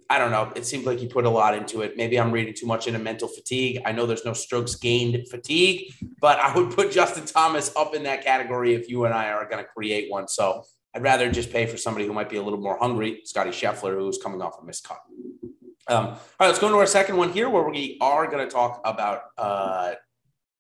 I 0.10 0.18
don't 0.18 0.32
know. 0.32 0.52
It 0.56 0.66
seems 0.66 0.88
like 0.88 0.98
he 0.98 1.08
put 1.08 1.26
a 1.26 1.30
lot 1.30 1.54
into 1.54 1.82
it. 1.84 1.96
Maybe 1.96 2.20
I'm 2.20 2.32
reading 2.32 2.56
too 2.58 2.66
much 2.66 2.88
into 2.88 2.98
mental 2.98 3.28
fatigue. 3.28 3.84
I 3.86 3.92
know 3.92 4.08
there's 4.08 4.26
no 4.26 4.34
strokes 4.34 4.74
gained 4.74 5.28
fatigue, 5.30 5.94
but 6.20 6.40
I 6.40 6.56
would 6.56 6.72
put 6.72 6.92
Justin 6.92 7.26
Thomas 7.26 7.72
up 7.76 7.94
in 7.94 8.02
that 8.04 8.26
category 8.26 8.74
if 8.74 8.90
you 8.90 9.06
and 9.06 9.14
I 9.14 9.30
are 9.30 9.48
going 9.48 9.64
to 9.64 9.70
create 9.70 10.10
one. 10.10 10.28
So 10.28 10.64
I'd 11.00 11.04
rather 11.04 11.32
just 11.32 11.54
pay 11.54 11.66
for 11.66 11.78
somebody 11.78 12.06
who 12.06 12.12
might 12.12 12.28
be 12.28 12.36
a 12.36 12.44
little 12.44 12.60
more 12.60 12.78
hungry, 12.78 13.22
Scotty 13.24 13.52
Scheffler, 13.52 13.94
who's 13.94 14.18
coming 14.18 14.42
off 14.42 14.62
a 14.62 14.66
missed 14.66 14.86
cut. 14.86 15.00
Um, 15.88 16.08
all 16.08 16.20
right, 16.42 16.48
let's 16.48 16.60
go 16.60 16.68
into 16.68 16.78
our 16.78 16.86
second 16.86 17.16
one 17.16 17.32
here, 17.32 17.50
where 17.50 17.64
we 17.64 17.98
are 18.02 18.28
going 18.28 18.46
to 18.46 18.54
talk 18.54 18.82
about 18.84 19.22
uh, 19.38 19.94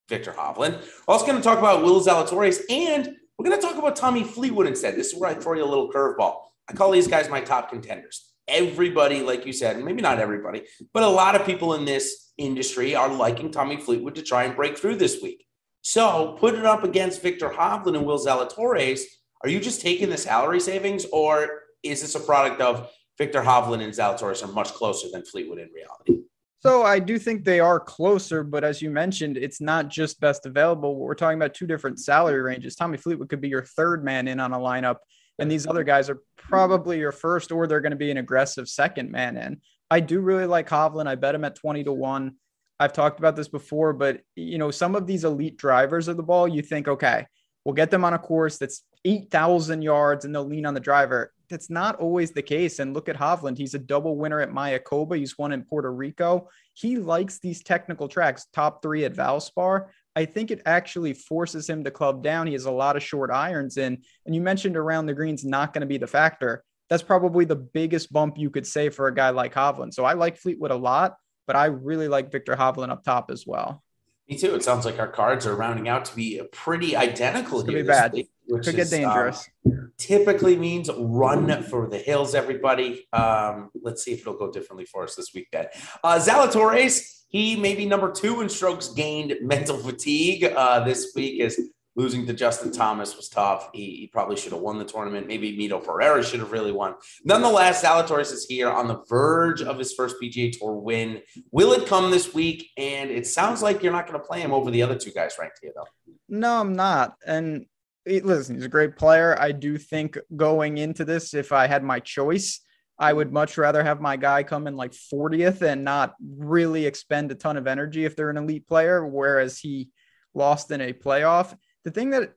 Viktor 0.08 0.32
Hovland. 0.32 0.80
We're 1.06 1.14
also 1.14 1.26
going 1.26 1.36
to 1.36 1.44
talk 1.44 1.60
about 1.60 1.84
Will 1.84 2.00
Zalatoris, 2.02 2.62
and 2.70 3.18
we're 3.38 3.50
going 3.50 3.60
to 3.60 3.68
talk 3.68 3.78
about 3.78 3.98
Tommy 3.98 4.24
Fleetwood 4.24 4.66
instead. 4.66 4.96
This 4.96 5.12
is 5.12 5.20
where 5.20 5.30
I 5.30 5.34
throw 5.34 5.56
you 5.56 5.66
a 5.66 5.66
little 5.66 5.92
curveball. 5.92 6.38
I 6.70 6.74
call 6.74 6.92
these 6.92 7.10
guys 7.10 7.28
my 7.28 7.42
top 7.42 7.70
contenders. 7.70 8.32
everybody, 8.50 9.22
like 9.22 9.46
you 9.46 9.54
said, 9.54 9.82
maybe 9.84 10.02
not 10.02 10.20
everybody, 10.20 10.64
but 10.94 11.04
a 11.04 11.08
lot 11.08 11.36
of 11.36 11.46
people 11.46 11.76
in 11.76 11.86
this 11.86 12.32
industry 12.38 12.96
are 12.96 13.10
liking 13.10 13.52
Tommy 13.52 13.78
Fleetwood 13.78 14.16
to 14.16 14.22
try 14.22 14.44
and 14.44 14.56
break 14.56 14.78
through 14.78 14.96
this 14.96 15.22
week. 15.22 15.46
So 15.82 16.36
put 16.40 16.56
it 16.56 16.66
up 16.66 16.84
against 16.84 17.22
Viktor 17.22 17.50
Hovland 17.50 17.96
and 17.96 18.06
Will 18.06 18.20
Zalatoris. 18.20 19.02
Are 19.42 19.50
you 19.50 19.60
just 19.60 19.82
taking 19.82 20.10
the 20.10 20.18
salary 20.18 20.60
savings, 20.60 21.06
or 21.14 21.50
is 21.82 22.02
this 22.02 22.16
a 22.16 22.20
product 22.20 22.60
of 22.62 22.90
Viktor 23.18 23.42
Hovland 23.42 23.84
and 23.84 23.94
Zalatoris 23.94 24.44
are 24.44 24.52
much 24.52 24.74
closer 24.74 25.08
than 25.12 25.24
Fleetwood 25.24 25.60
in 25.60 25.70
reality? 25.74 26.26
So 26.62 26.84
I 26.84 27.00
do 27.00 27.18
think 27.18 27.46
they 27.46 27.62
are 27.62 27.80
closer, 27.80 28.44
but 28.44 28.66
as 28.66 28.82
you 28.82 28.90
mentioned, 28.90 29.38
it's 29.38 29.62
not 29.62 29.88
just 29.88 30.20
best 30.20 30.46
available. 30.46 30.98
We're 30.98 31.16
talking 31.16 31.38
about 31.38 31.54
two 31.54 31.68
different 31.68 32.02
salary 32.02 32.42
ranges. 32.42 32.76
Tommy 32.76 32.98
Fleetwood 32.98 33.30
could 33.30 33.40
be 33.40 33.48
your 33.48 33.64
third 33.64 34.04
man 34.04 34.28
in 34.28 34.42
on 34.42 34.52
a 34.52 34.60
lineup, 34.60 34.98
and 35.40 35.50
these 35.50 35.66
other 35.68 35.86
guys 35.86 36.10
are 36.10 36.20
probably 36.38 37.00
your 37.00 37.14
first, 37.14 37.54
or 37.54 37.66
they're 37.66 37.80
going 37.80 37.92
to 37.92 37.98
be 37.98 38.12
an 38.12 38.18
aggressive 38.18 38.68
second 38.68 39.10
man 39.10 39.38
in. 39.38 39.62
I 39.90 40.02
do 40.02 40.20
really 40.20 40.46
like 40.46 40.68
Hovland. 40.68 41.08
I 41.08 41.16
bet 41.16 41.34
him 41.34 41.46
at 41.46 41.56
20 41.56 41.86
to 41.86 41.94
1. 41.94 42.36
I've 42.82 42.94
talked 42.94 43.20
about 43.20 43.38
this 43.38 43.48
before, 43.48 43.94
but 43.94 44.20
you 44.36 44.58
know, 44.58 44.70
some 44.70 44.96
of 44.96 45.08
these 45.08 45.24
elite 45.24 45.56
drivers 45.56 46.10
of 46.10 46.18
the 46.18 46.24
ball, 46.24 46.46
you 46.46 46.62
think, 46.62 46.90
okay, 46.90 47.26
we'll 47.64 47.76
get 47.76 47.90
them 47.90 48.04
on 48.04 48.14
a 48.14 48.20
course 48.20 48.58
that's 48.58 48.84
8,000 49.06 49.82
yards 49.82 50.26
and 50.26 50.34
they'll 50.34 50.46
lean 50.46 50.66
on 50.66 50.74
the 50.74 50.80
driver 50.80 51.32
that's 51.50 51.70
not 51.70 51.96
always 51.96 52.32
the 52.32 52.42
case. 52.42 52.80
And 52.80 52.94
look 52.94 53.10
at 53.10 53.18
Hovland. 53.18 53.58
He's 53.58 53.74
a 53.74 53.80
double 53.80 54.16
winner 54.18 54.40
at 54.40 54.52
Mayakoba. 54.52 55.18
He's 55.18 55.38
won 55.38 55.52
in 55.52 55.64
Puerto 55.64 55.92
Rico. 55.92 56.50
He 56.74 56.98
likes 56.98 57.40
these 57.40 57.64
technical 57.64 58.08
tracks, 58.08 58.46
top 58.54 58.82
three 58.82 59.04
at 59.04 59.16
Valspar. 59.16 59.88
I 60.16 60.26
think 60.26 60.52
it 60.52 60.62
actually 60.66 61.14
forces 61.14 61.70
him 61.70 61.84
to 61.84 61.92
club 61.92 62.24
down. 62.24 62.48
He 62.48 62.54
has 62.54 62.66
a 62.66 62.72
lot 62.72 62.96
of 62.96 63.04
short 63.04 63.32
irons 63.32 63.78
in. 63.78 64.02
And 64.26 64.36
you 64.36 64.42
mentioned 64.42 64.78
around 64.78 65.08
the 65.08 65.14
greens 65.14 65.44
not 65.44 65.74
going 65.74 65.82
to 65.82 65.88
be 65.88 65.98
the 65.98 66.08
factor. 66.08 66.64
That's 66.90 67.04
probably 67.04 67.46
the 67.46 67.56
biggest 67.56 68.12
bump 68.12 68.38
you 68.38 68.50
could 68.50 68.66
say 68.66 68.90
for 68.90 69.08
a 69.08 69.14
guy 69.14 69.30
like 69.30 69.54
Hovland. 69.54 69.94
So 69.94 70.06
I 70.06 70.14
like 70.14 70.38
Fleetwood 70.38 70.72
a 70.72 70.76
lot, 70.76 71.16
but 71.46 71.56
I 71.56 71.66
really 71.66 72.08
like 72.08 72.32
Viktor 72.32 72.56
Hovland 72.56 72.90
up 72.90 73.04
top 73.04 73.30
as 73.32 73.46
well. 73.46 73.84
Me 74.28 74.38
too. 74.38 74.54
It 74.54 74.64
sounds 74.64 74.86
like 74.86 75.00
our 75.00 75.08
cards 75.08 75.48
are 75.48 75.56
rounding 75.56 75.88
out 75.88 76.06
to 76.06 76.16
be 76.16 76.42
pretty 76.52 76.96
identical 76.96 77.62
it's 77.62 77.70
here. 77.70 77.82
Be 77.82 77.88
bad. 77.88 78.14
Week, 78.14 78.30
which 78.50 78.66
Could 78.66 78.80
is, 78.80 78.90
get 78.90 79.04
um, 79.04 79.14
dangerous. 79.14 79.50
Um, 79.66 79.92
typically 79.98 80.58
means 80.58 80.90
run 80.98 81.64
for 81.64 81.88
the 81.88 81.98
hills, 81.98 82.36
everybody. 82.36 83.08
Um, 83.14 83.70
let's 83.82 84.04
see 84.04 84.12
if 84.12 84.22
it'll 84.22 84.38
go 84.38 84.52
differently 84.52 84.86
for 84.86 85.04
us 85.04 85.16
this 85.16 85.34
week, 85.34 85.48
Ben. 85.52 85.68
Uh, 86.04 86.20
Zalatoris, 86.20 87.26
he 87.30 87.56
may 87.56 87.76
be 87.76 87.86
number 87.86 88.12
two 88.12 88.42
in 88.42 88.50
strokes 88.50 88.90
gained 88.90 89.36
mental 89.42 89.78
fatigue 89.78 90.44
uh, 90.44 90.84
this 90.84 91.12
week 91.16 91.42
as 91.42 91.60
losing 91.96 92.26
to 92.26 92.34
Justin 92.34 92.72
Thomas 92.72 93.18
was 93.18 93.28
tough. 93.28 93.70
He, 93.74 93.98
he, 93.98 94.08
probably 94.08 94.38
should 94.38 94.54
have 94.54 94.62
won 94.62 94.80
the 94.80 94.86
tournament. 94.86 95.28
Maybe 95.28 95.58
Mito 95.58 95.84
Pereira 95.84 96.24
should 96.24 96.40
have 96.40 96.54
really 96.54 96.72
won. 96.72 96.96
Nonetheless, 97.26 97.84
Zalatoris 97.84 98.32
is 98.32 98.46
here 98.46 98.70
on 98.70 98.88
the 98.88 99.04
verge 99.10 99.62
of 99.62 99.78
his 99.78 99.94
first 99.94 100.16
PGA 100.22 100.58
Tour 100.58 100.76
win. 100.76 101.22
Will 101.52 101.74
it 101.74 101.88
come 101.88 102.10
this 102.10 102.34
week? 102.34 102.70
And 102.78 103.10
it 103.10 103.28
sounds 103.28 103.62
like 103.62 103.84
you're 103.84 103.92
not 103.92 104.08
going 104.08 104.20
to 104.20 104.26
play 104.26 104.40
him 104.40 104.54
over 104.54 104.72
the 104.72 104.82
other 104.82 104.98
two 104.98 105.12
guys 105.12 105.36
ranked 105.38 105.60
here, 105.62 105.74
though. 105.76 106.14
No, 106.30 106.62
I'm 106.62 106.74
not. 106.74 107.16
And 107.28 107.66
listen, 108.06 108.56
he's 108.56 108.66
a 108.66 108.70
great 108.70 108.96
player. 108.96 109.40
I 109.40 109.52
do 109.52 109.78
think 109.78 110.18
going 110.36 110.78
into 110.78 111.06
this, 111.06 111.34
if 111.34 111.52
I 111.52 111.68
had 111.68 111.84
my 111.84 112.00
choice, 112.00 112.62
I 112.98 113.14
would 113.14 113.32
much 113.32 113.58
rather 113.58 113.84
have 113.84 114.02
my 114.02 114.18
guy 114.18 114.44
come 114.44 114.68
in 114.68 114.76
like 114.76 114.92
40th 114.92 115.62
and 115.62 115.84
not 115.84 116.16
really 116.22 116.86
expend 116.86 117.32
a 117.32 117.36
ton 117.36 117.56
of 117.56 117.68
energy 117.68 118.06
if 118.06 118.16
they're 118.16 118.30
an 118.30 118.38
elite 118.38 118.68
player, 118.68 119.06
whereas 119.06 119.58
he 119.60 119.90
lost 120.34 120.72
in 120.72 120.82
a 120.82 120.94
playoff 120.94 121.56
the 121.84 121.92
thing 121.92 122.10
that 122.12 122.34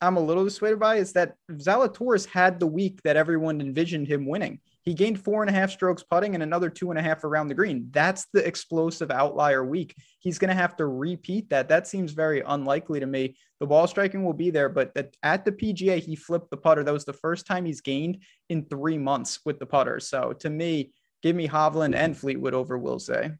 I'm 0.00 0.16
a 0.16 0.20
little 0.20 0.44
dissuaded 0.44 0.78
by 0.78 0.96
is 0.96 1.12
that 1.14 1.34
Zalatoris 1.50 2.26
had 2.26 2.60
the 2.60 2.66
week 2.66 3.00
that 3.04 3.16
everyone 3.16 3.60
envisioned 3.60 4.08
him 4.08 4.26
winning. 4.26 4.60
He 4.84 4.92
gained 4.92 5.18
four 5.18 5.42
and 5.42 5.50
a 5.50 5.52
half 5.52 5.70
strokes 5.70 6.02
putting 6.02 6.34
and 6.34 6.42
another 6.42 6.68
two 6.68 6.90
and 6.90 6.98
a 6.98 7.02
half 7.02 7.24
around 7.24 7.48
the 7.48 7.54
green. 7.54 7.88
That's 7.90 8.26
the 8.32 8.46
explosive 8.46 9.10
outlier 9.10 9.64
week. 9.64 9.94
He's 10.18 10.38
going 10.38 10.50
to 10.50 10.54
have 10.54 10.76
to 10.76 10.86
repeat 10.86 11.48
that. 11.50 11.68
That 11.68 11.86
seems 11.86 12.12
very 12.12 12.42
unlikely 12.46 13.00
to 13.00 13.06
me. 13.06 13.36
The 13.60 13.66
ball 13.66 13.86
striking 13.86 14.24
will 14.24 14.34
be 14.34 14.50
there, 14.50 14.68
but 14.68 14.94
at 15.22 15.44
the 15.44 15.52
PGA, 15.52 16.00
he 16.00 16.16
flipped 16.16 16.50
the 16.50 16.58
putter. 16.58 16.84
That 16.84 16.92
was 16.92 17.06
the 17.06 17.14
first 17.14 17.46
time 17.46 17.64
he's 17.64 17.80
gained 17.80 18.18
in 18.50 18.66
three 18.66 18.98
months 18.98 19.40
with 19.46 19.58
the 19.58 19.66
putter. 19.66 20.00
So 20.00 20.34
to 20.40 20.50
me, 20.50 20.92
give 21.22 21.34
me 21.34 21.48
Hovland 21.48 21.94
and 21.94 22.14
Fleetwood 22.14 22.52
over 22.52 22.76
Willsey. 22.76 23.30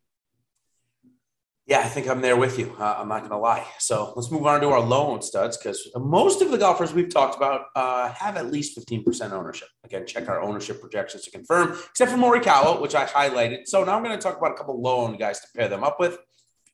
Yeah, 1.66 1.78
I 1.78 1.84
think 1.84 2.08
I'm 2.08 2.20
there 2.20 2.36
with 2.36 2.58
you. 2.58 2.76
Uh, 2.78 2.96
I'm 2.98 3.08
not 3.08 3.20
going 3.20 3.30
to 3.30 3.38
lie. 3.38 3.66
So 3.78 4.12
let's 4.16 4.30
move 4.30 4.44
on 4.44 4.60
to 4.60 4.68
our 4.68 4.80
low 4.80 5.18
studs 5.20 5.56
because 5.56 5.88
most 5.96 6.42
of 6.42 6.50
the 6.50 6.58
golfers 6.58 6.92
we've 6.92 7.08
talked 7.08 7.36
about 7.36 7.66
uh, 7.74 8.12
have 8.12 8.36
at 8.36 8.52
least 8.52 8.78
15% 8.78 9.32
ownership. 9.32 9.68
Again, 9.82 10.06
check 10.06 10.28
our 10.28 10.42
ownership 10.42 10.78
projections 10.78 11.24
to 11.24 11.30
confirm, 11.30 11.78
except 11.88 12.10
for 12.10 12.18
Morikawa, 12.18 12.82
which 12.82 12.94
I 12.94 13.06
highlighted. 13.06 13.66
So 13.66 13.82
now 13.82 13.96
I'm 13.96 14.04
going 14.04 14.14
to 14.14 14.22
talk 14.22 14.36
about 14.36 14.50
a 14.50 14.54
couple 14.56 14.86
owned 14.86 15.18
guys 15.18 15.40
to 15.40 15.46
pair 15.56 15.68
them 15.68 15.82
up 15.82 15.98
with. 15.98 16.18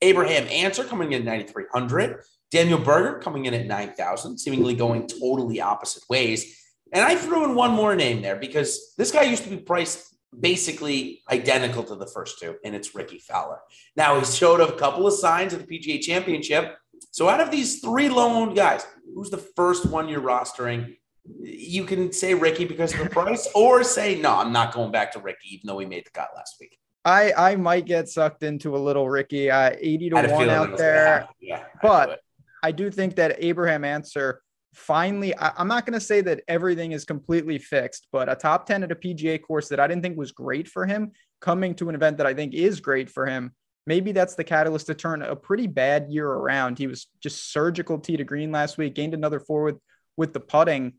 Abraham 0.01 0.45
Ancer 0.49 0.83
coming 0.83 1.13
in 1.13 1.21
at 1.21 1.25
9,300. 1.25 2.23
Daniel 2.49 2.79
Berger 2.79 3.19
coming 3.19 3.45
in 3.45 3.53
at 3.53 3.67
9,000, 3.67 4.37
seemingly 4.39 4.75
going 4.75 5.07
totally 5.07 5.61
opposite 5.61 6.03
ways. 6.09 6.57
And 6.91 7.05
I 7.05 7.15
threw 7.15 7.45
in 7.45 7.55
one 7.55 7.71
more 7.71 7.95
name 7.95 8.21
there 8.21 8.35
because 8.35 8.93
this 8.97 9.11
guy 9.11 9.21
used 9.21 9.43
to 9.43 9.49
be 9.49 9.57
priced 9.57 10.13
basically 10.39 11.21
identical 11.29 11.83
to 11.83 11.95
the 11.95 12.07
first 12.07 12.39
two, 12.39 12.55
and 12.63 12.75
it's 12.75 12.95
Rickie 12.95 13.19
Fowler. 13.19 13.59
Now, 13.95 14.19
he 14.19 14.25
showed 14.25 14.61
a 14.61 14.71
couple 14.73 15.05
of 15.07 15.13
signs 15.13 15.53
at 15.53 15.67
the 15.67 15.79
PGA 15.79 16.01
Championship. 16.01 16.77
So, 17.11 17.27
out 17.27 17.41
of 17.41 17.51
these 17.51 17.79
three 17.79 18.09
lone 18.09 18.53
guys, 18.53 18.85
who's 19.13 19.29
the 19.29 19.37
first 19.37 19.85
one 19.85 20.07
you're 20.07 20.21
rostering? 20.21 20.97
You 21.41 21.83
can 21.83 22.11
say 22.11 22.33
Rickie 22.33 22.65
because 22.65 22.93
of 22.93 22.99
the 22.99 23.09
price, 23.09 23.47
or 23.55 23.83
say, 23.83 24.19
no, 24.19 24.37
I'm 24.37 24.53
not 24.53 24.73
going 24.73 24.91
back 24.91 25.11
to 25.13 25.19
Rickie, 25.19 25.55
even 25.55 25.67
though 25.67 25.75
we 25.75 25.85
made 25.85 26.05
the 26.05 26.11
cut 26.11 26.29
last 26.35 26.55
week. 26.59 26.77
I, 27.03 27.33
I 27.35 27.55
might 27.55 27.85
get 27.85 28.09
sucked 28.09 28.43
into 28.43 28.75
a 28.75 28.79
little 28.79 29.09
Rickie, 29.09 29.49
uh, 29.49 29.71
80 29.77 30.09
to 30.11 30.15
1 30.15 30.49
out 30.49 30.77
there. 30.77 31.27
Yeah, 31.39 31.63
but 31.81 32.21
I 32.63 32.71
do 32.71 32.91
think 32.91 33.15
that 33.15 33.37
Abraham 33.39 33.83
Ancer 33.83 34.41
finally, 34.73 35.35
I, 35.37 35.53
am 35.61 35.67
not 35.67 35.85
going 35.85 35.99
to 35.99 36.05
say 36.05 36.21
that 36.21 36.41
everything 36.47 36.91
is 36.91 37.05
completely 37.05 37.57
fixed, 37.57 38.07
but 38.11 38.29
a 38.29 38.35
top 38.35 38.65
10 38.65 38.83
at 38.83 38.91
a 38.91 38.95
PGA 38.95 39.41
course 39.41 39.69
that 39.69 39.79
I 39.79 39.87
didn't 39.87 40.03
think 40.03 40.17
was 40.17 40.31
great 40.31 40.67
for 40.67 40.85
him 40.85 41.11
coming 41.41 41.75
to 41.75 41.89
an 41.89 41.95
event 41.95 42.17
that 42.17 42.27
I 42.27 42.33
think 42.33 42.53
is 42.53 42.79
great 42.79 43.09
for 43.09 43.25
him. 43.25 43.53
Maybe 43.87 44.11
that's 44.11 44.35
the 44.35 44.43
catalyst 44.43 44.87
to 44.87 44.93
turn 44.93 45.23
a 45.23 45.35
pretty 45.35 45.67
bad 45.67 46.07
year 46.09 46.27
around. 46.27 46.77
He 46.77 46.87
was 46.87 47.07
just 47.21 47.51
surgical 47.51 47.99
tee 47.99 48.17
to 48.17 48.23
green 48.23 48.51
last 48.51 48.77
week, 48.77 48.93
gained 48.93 49.13
another 49.13 49.39
four 49.39 49.63
with 49.63 49.77
with 50.17 50.33
the 50.33 50.39
putting. 50.39 50.93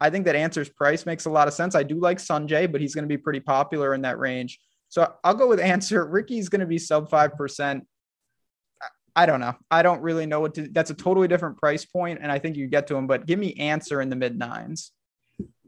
I 0.00 0.10
think 0.10 0.26
that 0.26 0.36
Ancer's 0.36 0.68
price 0.68 1.04
makes 1.04 1.26
a 1.26 1.30
lot 1.30 1.48
of 1.48 1.54
sense. 1.54 1.74
I 1.74 1.82
do 1.82 1.98
like 1.98 2.18
Sungjae, 2.18 2.70
but 2.70 2.80
he's 2.80 2.94
going 2.94 3.04
to 3.04 3.08
be 3.08 3.18
pretty 3.18 3.40
popular 3.40 3.94
in 3.94 4.02
that 4.02 4.18
range. 4.18 4.60
So 4.88 5.12
I'll 5.24 5.34
go 5.34 5.48
with 5.48 5.60
Ancer. 5.72 6.06
Rickie's 6.06 6.48
going 6.48 6.60
to 6.60 6.66
be 6.66 6.78
sub 6.78 7.10
5%. 7.10 7.82
I 9.20 9.26
don't 9.26 9.40
know. 9.40 9.54
I 9.70 9.82
don't 9.82 10.00
really 10.00 10.24
know 10.24 10.40
what 10.40 10.54
to. 10.54 10.66
That's 10.66 10.88
a 10.88 10.94
totally 10.94 11.28
different 11.28 11.58
price 11.58 11.84
point, 11.84 12.20
and 12.22 12.32
I 12.32 12.38
think 12.38 12.56
you 12.56 12.66
get 12.68 12.86
to 12.86 12.96
him. 12.96 13.06
But 13.06 13.26
give 13.26 13.38
me 13.38 13.52
Ancer 13.56 14.00
in 14.00 14.08
the 14.08 14.16
mid 14.16 14.38
nines. 14.38 14.92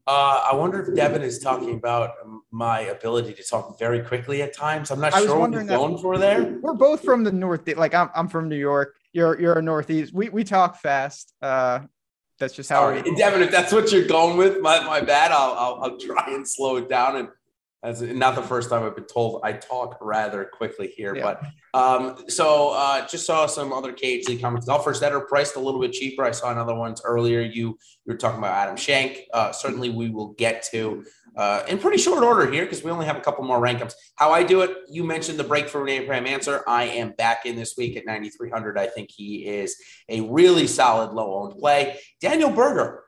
Uh, 0.06 0.40
I 0.50 0.54
wonder 0.54 0.80
if 0.80 0.97
Devin 0.97 1.21
is 1.21 1.38
talking 1.38 1.75
about 1.75 2.12
my 2.50 2.80
ability 2.80 3.35
to 3.35 3.42
talk 3.42 3.78
very 3.78 4.00
quickly 4.00 4.40
at 4.40 4.56
times. 4.56 4.90
I'm 4.90 5.00
not 5.00 5.12
sure 5.12 5.38
what 5.38 5.52
you're 5.52 5.64
going 5.64 5.99
for 5.99 6.16
there. 6.16 6.59
We're 6.62 6.73
both 6.73 7.04
from 7.04 7.25
the 7.25 7.30
north. 7.30 7.68
Like 7.76 7.92
I'm, 7.92 8.09
I'm 8.14 8.26
from 8.26 8.49
New 8.49 8.56
York. 8.56 8.97
You're, 9.12 9.38
you're 9.38 9.59
a 9.59 9.62
northeast. 9.62 10.14
We, 10.14 10.30
we 10.30 10.44
talk 10.44 10.80
fast. 10.80 11.35
Uh, 11.42 11.80
that's 12.38 12.54
just 12.54 12.71
how. 12.71 12.80
Sorry, 12.80 13.02
Devin. 13.16 13.42
If 13.42 13.50
that's 13.50 13.71
what 13.71 13.92
you're 13.92 14.06
going 14.06 14.38
with, 14.38 14.62
my, 14.62 14.82
my 14.82 15.02
bad. 15.02 15.30
I'll, 15.30 15.52
I'll, 15.52 15.78
I'll 15.82 15.99
try 15.99 16.25
and 16.28 16.49
slow 16.49 16.78
it 16.78 16.88
down 16.88 17.16
and 17.16 17.28
as 17.83 18.01
not 18.03 18.35
the 18.35 18.43
first 18.43 18.71
time 18.71 18.85
I've 18.85 18.95
been 18.95 19.05
told 19.05 19.41
I 19.43 19.53
talk 19.53 19.99
rather 20.01 20.45
quickly 20.45 20.89
here, 20.97 21.17
yeah. 21.17 21.23
but 21.23 21.43
um, 21.75 22.29
so 22.29 22.71
uh, 22.71 23.07
just 23.09 23.27
saw 23.27 23.47
some 23.47 23.73
other 23.73 23.93
KHC 23.93 24.41
comments. 24.41 24.67
Golfers 24.67 25.01
that 25.01 25.12
are 25.12 25.23
priced 25.23 25.57
a 25.57 25.61
little 25.61 25.81
bit 25.81 25.93
cheaper. 25.93 26.25
I 26.25 26.31
saw 26.31 26.51
another 26.53 26.75
ones 26.75 27.01
earlier. 27.05 27.41
You 27.41 27.79
you 28.05 28.12
were 28.12 28.17
talking 28.17 28.39
about 28.39 28.55
Adam 28.55 28.77
Schenk. 28.77 29.23
Uh, 29.33 29.53
certainly, 29.53 29.91
we 29.91 30.11
will 30.11 30.33
get 30.35 30.62
to 30.73 31.05
uh, 31.37 31.62
in 31.69 31.79
pretty 31.79 31.99
short 31.99 32.23
order 32.23 32.51
here 32.51 32.65
because 32.65 32.83
we 32.83 32.91
only 32.91 33.07
have 33.07 33.17
a 33.17 33.21
couple 33.21 33.45
more 33.45 33.61
rank 33.61 33.81
ups. 33.81 33.95
How 34.17 34.33
I 34.33 34.43
do 34.43 34.61
it? 34.62 34.71
You 34.89 35.05
mentioned 35.05 35.39
the 35.39 35.45
breakthrough 35.45 35.89
Abraham 35.89 36.27
Ancer. 36.27 36.62
I 36.67 36.85
am 36.85 37.12
back 37.12 37.47
in 37.47 37.57
this 37.57 37.75
week 37.77 37.97
at 37.97 38.07
9,300. 38.07 38.79
I 38.79 38.87
think 38.87 39.11
he 39.11 39.47
is 39.47 39.77
a 40.09 40.21
really 40.21 40.67
solid 40.67 41.12
low 41.12 41.43
owned 41.43 41.59
play. 41.59 41.99
Daniel 42.21 42.51
Berger 42.51 43.05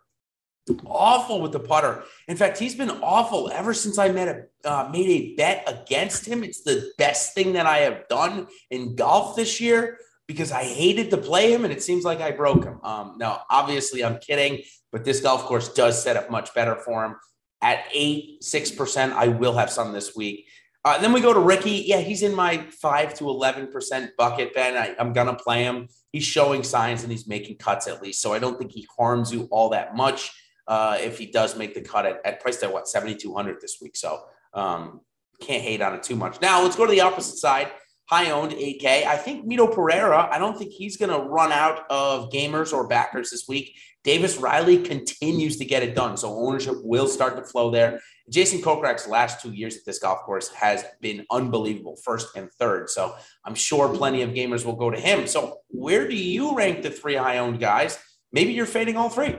awful 0.87 1.41
with 1.41 1.53
the 1.53 1.61
putter. 1.61 2.05
In 2.29 2.37
fact, 2.37 2.59
he's 2.59 2.75
been 2.75 2.91
awful 2.91 3.51
ever 3.51 3.75
since 3.75 3.99
I 3.99 4.11
met 4.11 4.29
a 4.29 4.69
uh, 4.69 4.89
made 4.91 5.09
a 5.09 5.35
bet 5.37 5.65
against 5.67 6.27
him. 6.27 6.43
It's 6.43 6.63
the 6.63 6.93
best 6.97 7.35
thing 7.35 7.53
that 7.55 7.67
I 7.67 7.79
have 7.79 8.09
done 8.09 8.47
in 8.71 8.97
golf 8.97 9.37
this 9.37 9.61
year 9.61 9.99
because 10.27 10.53
I 10.53 10.63
hated 10.65 11.11
to 11.11 11.19
play 11.19 11.53
him, 11.53 11.65
and 11.65 11.73
it 11.73 11.83
seems 11.83 12.05
like 12.05 12.21
I 12.21 12.31
broke 12.31 12.65
him. 12.65 12.81
Um, 12.83 13.17
now, 13.19 13.43
obviously, 13.51 14.03
I'm 14.03 14.19
kidding, 14.19 14.63
but 14.91 15.05
this 15.05 15.21
golf 15.21 15.45
course 15.45 15.73
does 15.73 16.03
set 16.03 16.17
up 16.17 16.31
much 16.31 16.55
better 16.55 16.77
for 16.77 17.05
him. 17.05 17.17
At 17.61 17.85
eight 17.93 18.43
six 18.43 18.71
percent, 18.71 19.13
I 19.13 19.29
will 19.29 19.55
have 19.55 19.71
some 19.71 19.93
this 19.93 20.17
week. 20.17 20.47
Uh, 20.87 20.99
then 20.99 21.13
we 21.13 21.21
go 21.21 21.33
to 21.33 21.41
Rickie. 21.41 21.85
Yeah, 21.87 22.01
he's 22.01 22.23
in 22.23 22.35
my 22.35 22.59
five 22.81 23.15
to 23.15 23.29
eleven 23.29 23.69
percent 23.71 24.13
bucket. 24.17 24.55
Ben, 24.55 24.77
I, 24.77 24.95
I'm 24.99 25.13
gonna 25.13 25.37
play 25.37 25.63
him. 25.63 25.89
He's 26.13 26.25
showing 26.25 26.63
signs 26.63 27.03
and 27.03 27.11
he's 27.11 27.27
making 27.27 27.57
cuts 27.57 27.87
at 27.87 28.01
least, 28.01 28.23
so 28.23 28.33
I 28.33 28.39
don't 28.39 28.59
think 28.59 28.73
he 28.73 28.87
harms 28.97 29.33
you 29.33 29.49
all 29.51 29.71
that 29.71 29.95
much 29.97 30.31
uh, 30.67 30.99
if 31.01 31.19
he 31.19 31.27
does 31.27 31.57
make 31.57 31.75
the 31.75 31.81
cut 31.81 32.07
at, 32.07 32.21
at 32.25 32.41
priced 32.41 32.63
at 32.63 32.73
what 32.73 32.89
7200 32.89 33.61
this 33.61 33.79
week. 33.81 33.97
So 33.97 34.23
um, 34.53 35.01
can't 35.41 35.63
hate 35.63 35.83
on 35.83 35.95
it 35.95 36.03
too 36.03 36.17
much. 36.17 36.41
Now 36.41 36.63
let's 36.63 36.77
go 36.77 36.87
to 36.87 36.91
the 36.91 37.01
opposite 37.01 37.37
side. 37.37 37.71
High 38.07 38.31
owned 38.31 38.53
8K. 38.53 39.07
I 39.07 39.17
think 39.17 39.47
Mito 39.47 39.73
Pereira, 39.73 40.29
I 40.31 40.39
don't 40.39 40.59
think 40.59 40.73
he's 40.73 40.99
going 40.99 41.11
to 41.11 41.27
run 41.27 41.53
out 41.53 41.91
of 41.91 42.31
gamers 42.31 42.73
or 42.73 42.87
backers 42.87 43.31
this 43.31 43.49
week. 43.49 43.77
Davis 44.03 44.37
Riley 44.37 44.83
continues 44.83 45.57
to 45.57 45.65
get 45.65 45.83
it 45.83 45.95
done. 45.95 46.19
So 46.19 46.29
ownership 46.37 46.75
will 46.83 47.09
start 47.09 47.37
to 47.37 47.43
flow 47.43 47.71
there. 47.71 48.01
Jason 48.31 48.61
Kokrak's 48.61 49.09
last 49.09 49.41
two 49.41 49.53
years 49.53 49.77
at 49.77 49.87
this 49.87 49.99
golf 49.99 50.21
course 50.21 50.49
has 50.51 50.85
been 51.01 51.25
unbelievable, 51.31 51.97
first 51.97 52.37
and 52.37 52.53
third. 52.53 52.91
So 52.91 53.15
I'm 53.45 53.55
sure 53.55 53.95
plenty 53.95 54.21
of 54.21 54.31
gamers 54.31 54.67
will 54.67 54.77
go 54.77 54.91
to 54.91 55.01
him. 55.01 55.27
So 55.27 55.61
where 55.69 56.07
do 56.07 56.15
you 56.15 56.55
rank 56.55 56.83
the 56.83 56.91
three 56.91 57.17
high 57.17 57.39
owned 57.39 57.61
guys? 57.61 57.99
Maybe 58.33 58.53
you're 58.53 58.67
fading 58.67 58.97
all 58.97 59.09
three. 59.09 59.37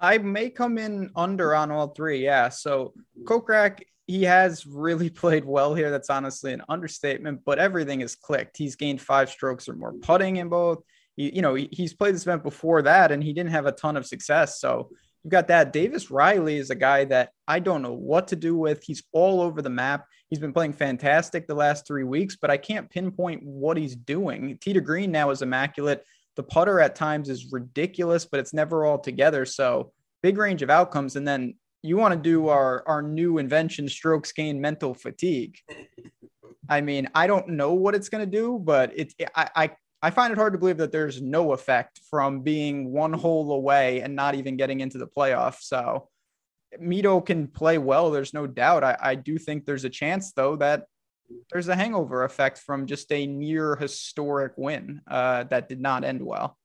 I 0.00 0.18
may 0.18 0.50
come 0.50 0.78
in 0.78 1.10
under 1.16 1.54
on 1.54 1.70
all 1.70 1.88
three. 1.88 2.24
Yeah. 2.24 2.48
So 2.48 2.94
Kokrak, 3.24 3.80
he 4.06 4.22
has 4.24 4.66
really 4.66 5.10
played 5.22 5.44
well 5.44 5.74
here. 5.74 5.90
That's 5.90 6.10
honestly 6.10 6.52
an 6.52 6.62
understatement, 6.68 7.40
but 7.44 7.58
everything 7.58 8.00
is 8.00 8.14
clicked. 8.14 8.56
He's 8.56 8.76
gained 8.76 9.00
five 9.00 9.30
strokes 9.30 9.68
or 9.68 9.74
more 9.74 9.92
putting 9.92 10.36
in 10.36 10.48
both. 10.48 10.82
He, 11.16 11.34
you 11.34 11.42
know, 11.42 11.54
he, 11.54 11.68
he's 11.72 11.94
played 11.94 12.14
this 12.14 12.22
event 12.22 12.42
before 12.42 12.82
that 12.82 13.10
and 13.10 13.22
he 13.22 13.32
didn't 13.32 13.52
have 13.52 13.66
a 13.66 13.72
ton 13.72 13.96
of 13.96 14.06
success. 14.06 14.60
So 14.60 14.90
you've 15.24 15.30
got 15.30 15.48
that. 15.48 15.72
Davis 15.72 16.10
Riley 16.10 16.56
is 16.56 16.70
a 16.70 16.74
guy 16.74 17.04
that 17.06 17.30
I 17.48 17.58
don't 17.58 17.82
know 17.82 17.94
what 17.94 18.28
to 18.28 18.36
do 18.36 18.56
with. 18.56 18.82
He's 18.84 19.02
all 19.12 19.40
over 19.40 19.62
the 19.62 19.70
map. 19.70 20.06
He's 20.28 20.38
been 20.38 20.52
playing 20.52 20.74
fantastic 20.74 21.46
the 21.46 21.54
last 21.54 21.86
three 21.86 22.04
weeks, 22.04 22.36
but 22.36 22.50
I 22.50 22.56
can't 22.56 22.90
pinpoint 22.90 23.42
what 23.44 23.76
he's 23.76 23.96
doing. 23.96 24.58
To 24.60 24.80
Green 24.80 25.12
now 25.12 25.30
is 25.30 25.42
immaculate. 25.42 26.04
The 26.36 26.42
putter 26.42 26.80
at 26.80 26.94
times 26.94 27.28
is 27.28 27.52
ridiculous, 27.52 28.24
but 28.24 28.40
it's 28.40 28.54
never 28.54 28.84
all 28.84 28.98
together. 28.98 29.44
So 29.44 29.92
big 30.22 30.38
range 30.38 30.62
of 30.62 30.70
outcomes. 30.70 31.16
And 31.16 31.26
then 31.26 31.54
you 31.82 31.96
want 31.96 32.12
to 32.12 32.20
do 32.20 32.48
our, 32.48 32.82
our 32.86 33.02
new 33.02 33.38
invention, 33.38 33.88
strokes 33.88 34.32
gain 34.32 34.60
mental 34.60 34.94
fatigue. 34.94 35.56
I 36.68 36.80
mean, 36.80 37.08
I 37.14 37.26
don't 37.26 37.50
know 37.50 37.74
what 37.74 37.94
it's 37.94 38.08
going 38.08 38.28
to 38.28 38.30
do, 38.30 38.58
but 38.62 38.98
it, 38.98 39.14
I, 39.34 39.48
I 39.54 39.70
I 40.02 40.10
find 40.10 40.32
it 40.32 40.38
hard 40.38 40.52
to 40.52 40.58
believe 40.58 40.76
that 40.76 40.92
there's 40.92 41.22
no 41.22 41.52
effect 41.52 42.00
from 42.10 42.42
being 42.42 42.92
one 42.92 43.12
hole 43.12 43.50
away 43.52 44.02
and 44.02 44.14
not 44.14 44.34
even 44.34 44.56
getting 44.56 44.80
into 44.80 44.98
the 44.98 45.06
playoff. 45.06 45.56
So 45.60 46.08
Mito 46.80 47.24
can 47.24 47.48
play 47.48 47.78
well. 47.78 48.10
There's 48.10 48.34
no 48.34 48.46
doubt. 48.46 48.84
I, 48.84 48.96
I 49.00 49.14
do 49.14 49.38
think 49.38 49.64
there's 49.64 49.84
a 49.84 49.90
chance, 49.90 50.32
though, 50.32 50.56
that 50.56 50.84
there's 51.50 51.68
a 51.68 51.76
hangover 51.76 52.24
effect 52.24 52.58
from 52.58 52.86
just 52.86 53.10
a 53.12 53.26
near 53.26 53.76
historic 53.76 54.52
win 54.56 55.00
uh, 55.08 55.44
that 55.44 55.68
did 55.68 55.80
not 55.80 56.04
end 56.04 56.24
well. 56.24 56.56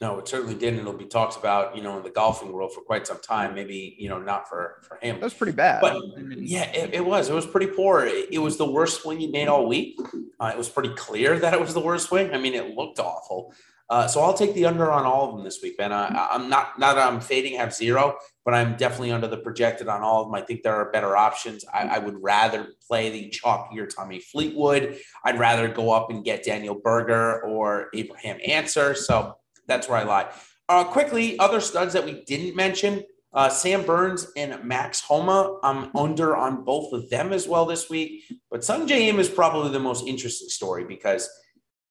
No, 0.00 0.18
it 0.18 0.26
certainly 0.28 0.54
didn't. 0.54 0.80
It'll 0.80 0.92
be 0.92 1.06
talked 1.06 1.36
about, 1.36 1.76
you 1.76 1.82
know, 1.82 1.96
in 1.96 2.02
the 2.02 2.10
golfing 2.10 2.52
world 2.52 2.74
for 2.74 2.80
quite 2.80 3.06
some 3.06 3.20
time. 3.20 3.54
Maybe, 3.54 3.96
you 3.98 4.08
know, 4.08 4.18
not 4.18 4.48
for 4.48 4.82
for 4.82 4.98
him. 5.00 5.16
That 5.16 5.24
was 5.24 5.34
pretty 5.34 5.52
bad. 5.52 5.80
But 5.80 5.96
I 6.18 6.20
mean, 6.20 6.40
yeah, 6.42 6.64
it, 6.72 6.94
it, 6.94 7.06
was. 7.06 7.30
It 7.30 7.34
was 7.34 7.46
pretty 7.46 7.68
poor. 7.68 8.04
It, 8.04 8.28
it, 8.32 8.38
was 8.38 8.56
the 8.56 8.70
worst 8.70 9.02
swing 9.02 9.20
he 9.20 9.28
made 9.28 9.46
all 9.46 9.68
week. 9.68 9.98
Uh, 10.40 10.50
it 10.52 10.58
was 10.58 10.68
pretty 10.68 10.90
clear 10.94 11.38
that 11.38 11.54
it 11.54 11.60
was 11.60 11.74
the 11.74 11.80
worst 11.80 12.08
swing. 12.08 12.34
I 12.34 12.38
mean, 12.38 12.54
it 12.54 12.74
looked 12.74 12.98
awful. 12.98 13.54
Uh, 13.90 14.06
so 14.06 14.20
I'll 14.22 14.34
take 14.34 14.54
the 14.54 14.64
under 14.64 14.90
on 14.90 15.04
all 15.04 15.28
of 15.28 15.34
them 15.34 15.44
this 15.44 15.60
week, 15.62 15.76
Ben. 15.76 15.92
I, 15.92 16.34
am 16.34 16.48
not 16.48 16.78
not 16.78 16.94
that 16.94 17.06
I'm 17.06 17.20
fading, 17.20 17.56
have 17.56 17.74
zero, 17.74 18.16
but 18.44 18.54
I'm 18.54 18.76
definitely 18.76 19.12
under 19.12 19.28
the 19.28 19.36
projected 19.36 19.88
on 19.88 20.02
all 20.02 20.22
of 20.22 20.28
them. 20.28 20.34
I 20.34 20.40
think 20.40 20.62
there 20.62 20.74
are 20.74 20.90
better 20.90 21.16
options. 21.16 21.64
I, 21.72 21.82
I 21.82 21.98
would 21.98 22.16
rather 22.22 22.68
play 22.88 23.10
the 23.10 23.30
chalkier 23.30 23.94
Tommy 23.94 24.20
Fleetwood. 24.20 24.98
I'd 25.24 25.38
rather 25.38 25.68
go 25.68 25.90
up 25.90 26.10
and 26.10 26.24
get 26.24 26.44
Daniel 26.44 26.74
Berger 26.74 27.42
or 27.42 27.88
Abraham 27.92 28.38
Ancer. 28.46 28.94
So 28.94 29.36
that's 29.66 29.88
where 29.88 29.98
I 29.98 30.04
lie. 30.04 30.30
Uh, 30.68 30.84
quickly, 30.84 31.38
other 31.38 31.60
studs 31.60 31.92
that 31.92 32.06
we 32.06 32.24
didn't 32.24 32.56
mention 32.56 33.04
uh, 33.34 33.48
Sam 33.48 33.84
Burns 33.84 34.28
and 34.36 34.62
Max 34.64 35.00
Homa. 35.00 35.58
I'm 35.62 35.94
under 35.94 36.36
on 36.36 36.64
both 36.64 36.92
of 36.92 37.10
them 37.10 37.32
as 37.32 37.48
well 37.48 37.66
this 37.66 37.90
week. 37.90 38.24
But 38.50 38.60
Sungjae 38.60 39.08
Im 39.08 39.18
is 39.18 39.28
probably 39.28 39.72
the 39.72 39.80
most 39.80 40.06
interesting 40.06 40.48
story 40.48 40.84
because 40.84 41.28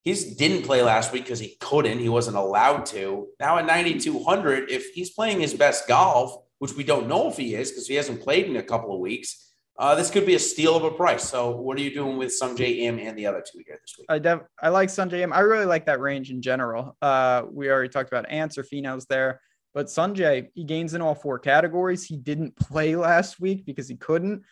he 0.03 0.13
didn't 0.38 0.63
play 0.63 0.81
last 0.81 1.13
week 1.13 1.24
because 1.24 1.39
he 1.39 1.55
couldn't. 1.60 2.00
He 2.00 2.10
wasn't 2.10 2.36
allowed 2.36 2.86
to. 2.88 3.27
Now 3.39 3.57
at 3.57 3.65
9,200, 3.65 4.69
if 4.69 4.91
he's 4.93 5.12
playing 5.12 5.39
his 5.39 5.53
best 5.53 5.88
golf, 5.88 6.43
which 6.60 6.73
we 6.73 6.84
don't 6.84 7.08
know 7.08 7.30
if 7.30 7.38
he 7.38 7.56
is 7.56 7.71
because 7.71 7.88
he 7.88 7.95
hasn't 7.95 8.21
played 8.21 8.47
in 8.47 8.58
a 8.58 8.63
couple 8.63 8.93
of 8.93 8.99
weeks, 8.99 9.54
uh, 9.78 9.95
this 9.95 10.12
could 10.12 10.25
be 10.25 10.36
a 10.36 10.39
steal 10.39 10.75
of 10.75 10.84
a 10.84 10.91
price. 10.91 11.23
So, 11.23 11.51
what 11.51 11.78
are 11.78 11.82
you 11.82 11.93
doing 11.93 12.17
with 12.17 12.30
Sungjae 12.30 12.82
Im 12.82 12.99
and 12.99 13.17
the 13.17 13.25
other 13.25 13.41
two 13.41 13.63
here 13.65 13.80
this 13.82 13.95
week? 13.97 14.06
I 14.08 14.19
def- 14.19 14.43
I 14.62 14.69
like 14.69 14.89
Sungjae 14.89 15.21
Im. 15.21 15.34
I 15.34 15.39
really 15.39 15.65
like 15.65 15.88
that 15.88 15.99
range 15.99 16.30
in 16.30 16.41
general. 16.41 16.95
Uh, 17.01 17.43
we 17.49 17.71
already 17.71 17.89
talked 17.89 18.10
about 18.10 18.30
Ants 18.30 18.58
or 18.58 18.63
Finau's 18.63 19.06
there, 19.08 19.41
but 19.73 19.88
Sungjae 19.88 20.49
he 20.54 20.63
gains 20.63 20.93
in 20.93 21.01
all 21.01 21.15
four 21.15 21.39
categories. 21.39 22.06
He 22.06 22.17
didn't 22.17 22.56
play 22.56 22.95
last 22.95 23.39
week 23.39 23.65
because 23.65 23.88
he 23.88 23.95
couldn't. 23.95 24.43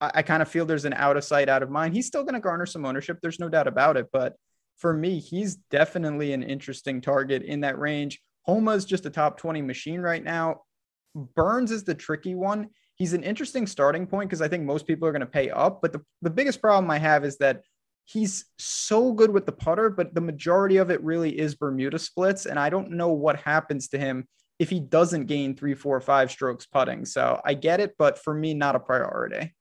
I, 0.00 0.10
I 0.14 0.22
kind 0.22 0.40
of 0.40 0.48
feel 0.48 0.64
there's 0.64 0.86
an 0.86 0.94
out 0.94 1.18
of 1.18 1.24
sight, 1.24 1.50
out 1.50 1.62
of 1.62 1.70
mind. 1.70 1.92
He's 1.94 2.06
still 2.06 2.22
going 2.22 2.34
to 2.34 2.40
garner 2.40 2.66
some 2.66 2.86
ownership. 2.86 3.18
There's 3.20 3.40
no 3.40 3.50
doubt 3.50 3.66
about 3.66 3.98
it. 3.98 4.08
But 4.10 4.36
for 4.78 4.92
me, 4.92 5.18
he's 5.18 5.56
definitely 5.56 6.32
an 6.32 6.42
interesting 6.42 7.00
target 7.00 7.42
in 7.42 7.60
that 7.60 7.78
range. 7.78 8.20
Homa 8.42 8.72
is 8.72 8.84
just 8.84 9.06
a 9.06 9.10
top 9.10 9.38
20 9.38 9.62
machine 9.62 10.00
right 10.00 10.22
now. 10.22 10.62
Burns 11.14 11.70
is 11.70 11.84
the 11.84 11.94
tricky 11.94 12.34
one 12.34 12.68
he's 12.96 13.12
an 13.12 13.22
interesting 13.22 13.66
starting 13.66 14.06
point 14.06 14.28
because 14.28 14.42
I 14.42 14.48
think 14.48 14.64
most 14.64 14.86
people 14.86 15.06
are 15.06 15.12
going 15.12 15.20
to 15.20 15.26
pay 15.26 15.50
up. 15.50 15.80
But 15.80 15.92
the, 15.92 16.02
the 16.22 16.30
biggest 16.30 16.60
problem 16.60 16.90
I 16.90 16.98
have 16.98 17.24
is 17.24 17.38
that 17.38 17.62
he's 18.04 18.46
so 18.58 19.12
good 19.12 19.30
with 19.30 19.46
the 19.46 19.52
putter, 19.52 19.90
but 19.90 20.14
the 20.14 20.20
majority 20.20 20.78
of 20.78 20.90
it 20.90 21.02
really 21.02 21.38
is 21.38 21.54
Bermuda 21.54 21.98
splits. 21.98 22.46
And 22.46 22.58
I 22.58 22.70
don't 22.70 22.92
know 22.92 23.10
what 23.10 23.36
happens 23.36 23.88
to 23.88 23.98
him 23.98 24.26
if 24.58 24.70
he 24.70 24.80
doesn't 24.80 25.26
gain 25.26 25.54
three, 25.54 25.74
four, 25.74 26.00
five 26.00 26.30
strokes 26.30 26.66
putting. 26.66 27.04
So 27.04 27.40
I 27.44 27.54
get 27.54 27.80
it, 27.80 27.94
but 27.98 28.18
for 28.18 28.32
me, 28.32 28.54
not 28.54 28.76
a 28.76 28.80
priority. 28.80 29.54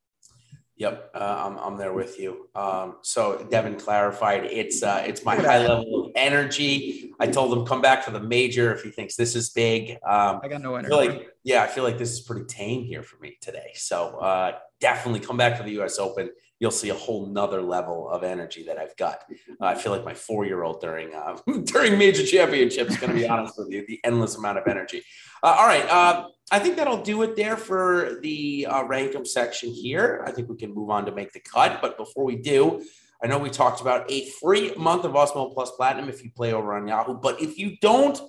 Yep, 0.78 1.12
uh, 1.16 1.44
I'm, 1.46 1.58
I'm 1.58 1.78
there 1.78 1.94
with 1.94 2.20
you. 2.20 2.50
Um, 2.54 2.98
so 3.02 3.48
Devin 3.50 3.78
clarified 3.78 4.44
it's 4.44 4.84
uh, 4.84 5.04
it's 5.08 5.24
my 5.24 5.38
high 5.38 5.66
level 5.66 6.08
of 6.08 6.12
energy. 6.16 7.14
I 7.18 7.28
told 7.28 7.58
him 7.58 7.66
come 7.66 7.82
back 7.82 8.04
for 8.04 8.12
the 8.12 8.20
major 8.20 8.74
if 8.74 8.84
he 8.84 8.90
thinks 8.90 9.16
this 9.16 9.36
is 9.36 9.52
big. 9.52 9.92
Um, 10.06 10.42
I 10.44 10.50
got 10.50 10.62
no 10.62 10.76
energy. 10.76 10.94
Like, 10.94 11.30
yeah, 11.44 11.64
I 11.64 11.68
feel 11.68 11.86
like 11.86 11.98
this 11.98 12.12
is 12.12 12.20
pretty 12.20 12.46
tame 12.46 12.84
here 12.84 13.04
for 13.04 13.18
me 13.20 13.38
today. 13.40 13.72
So 13.76 14.18
uh, 14.18 14.58
definitely 14.82 15.22
come 15.22 15.38
back 15.38 15.56
for 15.56 15.64
the 15.64 15.72
U.S. 15.74 15.98
Open. 15.98 16.30
You'll 16.60 16.72
see 16.72 16.90
a 16.90 16.94
whole 16.94 17.28
nother 17.28 17.62
level 17.62 18.10
of 18.10 18.24
energy 18.24 18.64
that 18.64 18.78
I've 18.78 18.98
got. 18.98 19.20
Uh, 19.62 19.66
I 19.66 19.76
feel 19.76 19.94
like 19.94 20.04
my 20.04 20.14
four 20.14 20.46
year 20.46 20.64
old 20.64 20.82
during 20.82 21.14
uh, 21.14 21.38
during 21.64 21.98
major 21.98 22.26
championships. 22.26 22.98
Going 22.98 23.14
to 23.14 23.18
be 23.18 23.28
honest 23.30 23.58
with 23.58 23.72
you, 23.72 23.86
the 23.88 24.02
endless 24.04 24.36
amount 24.36 24.58
of 24.58 24.68
energy. 24.68 25.04
Uh, 25.42 25.56
all 25.58 25.68
right. 25.68 26.26
I 26.52 26.60
think 26.60 26.76
that'll 26.76 27.02
do 27.02 27.24
it 27.24 27.36
there 27.36 27.58
for 27.58 28.20
the 28.22 28.68
uh, 28.70 28.84
Rankum 28.84 29.26
section 29.26 29.72
here. 29.72 30.24
I 30.28 30.32
think 30.32 30.48
we 30.48 30.56
can 30.56 30.74
move 30.74 30.92
on 30.92 31.06
to 31.08 31.12
make 31.12 31.34
the 31.34 31.40
cut. 31.40 31.80
But 31.82 31.98
before 31.98 32.24
we 32.24 32.36
do, 32.36 32.86
I 33.24 33.28
know 33.28 33.40
we 33.40 33.50
talked 33.50 33.82
about 33.82 34.12
a 34.12 34.30
free 34.42 34.74
month 34.76 35.06
of 35.06 35.14
Awesemo 35.14 35.54
Plus 35.54 35.72
Platinum 35.72 36.08
if 36.08 36.24
you 36.24 36.30
play 36.30 36.54
over 36.54 36.76
on 36.76 36.88
Yahoo. 36.88 37.16
But 37.16 37.42
if 37.42 37.58
you 37.58 37.78
don't 37.82 38.20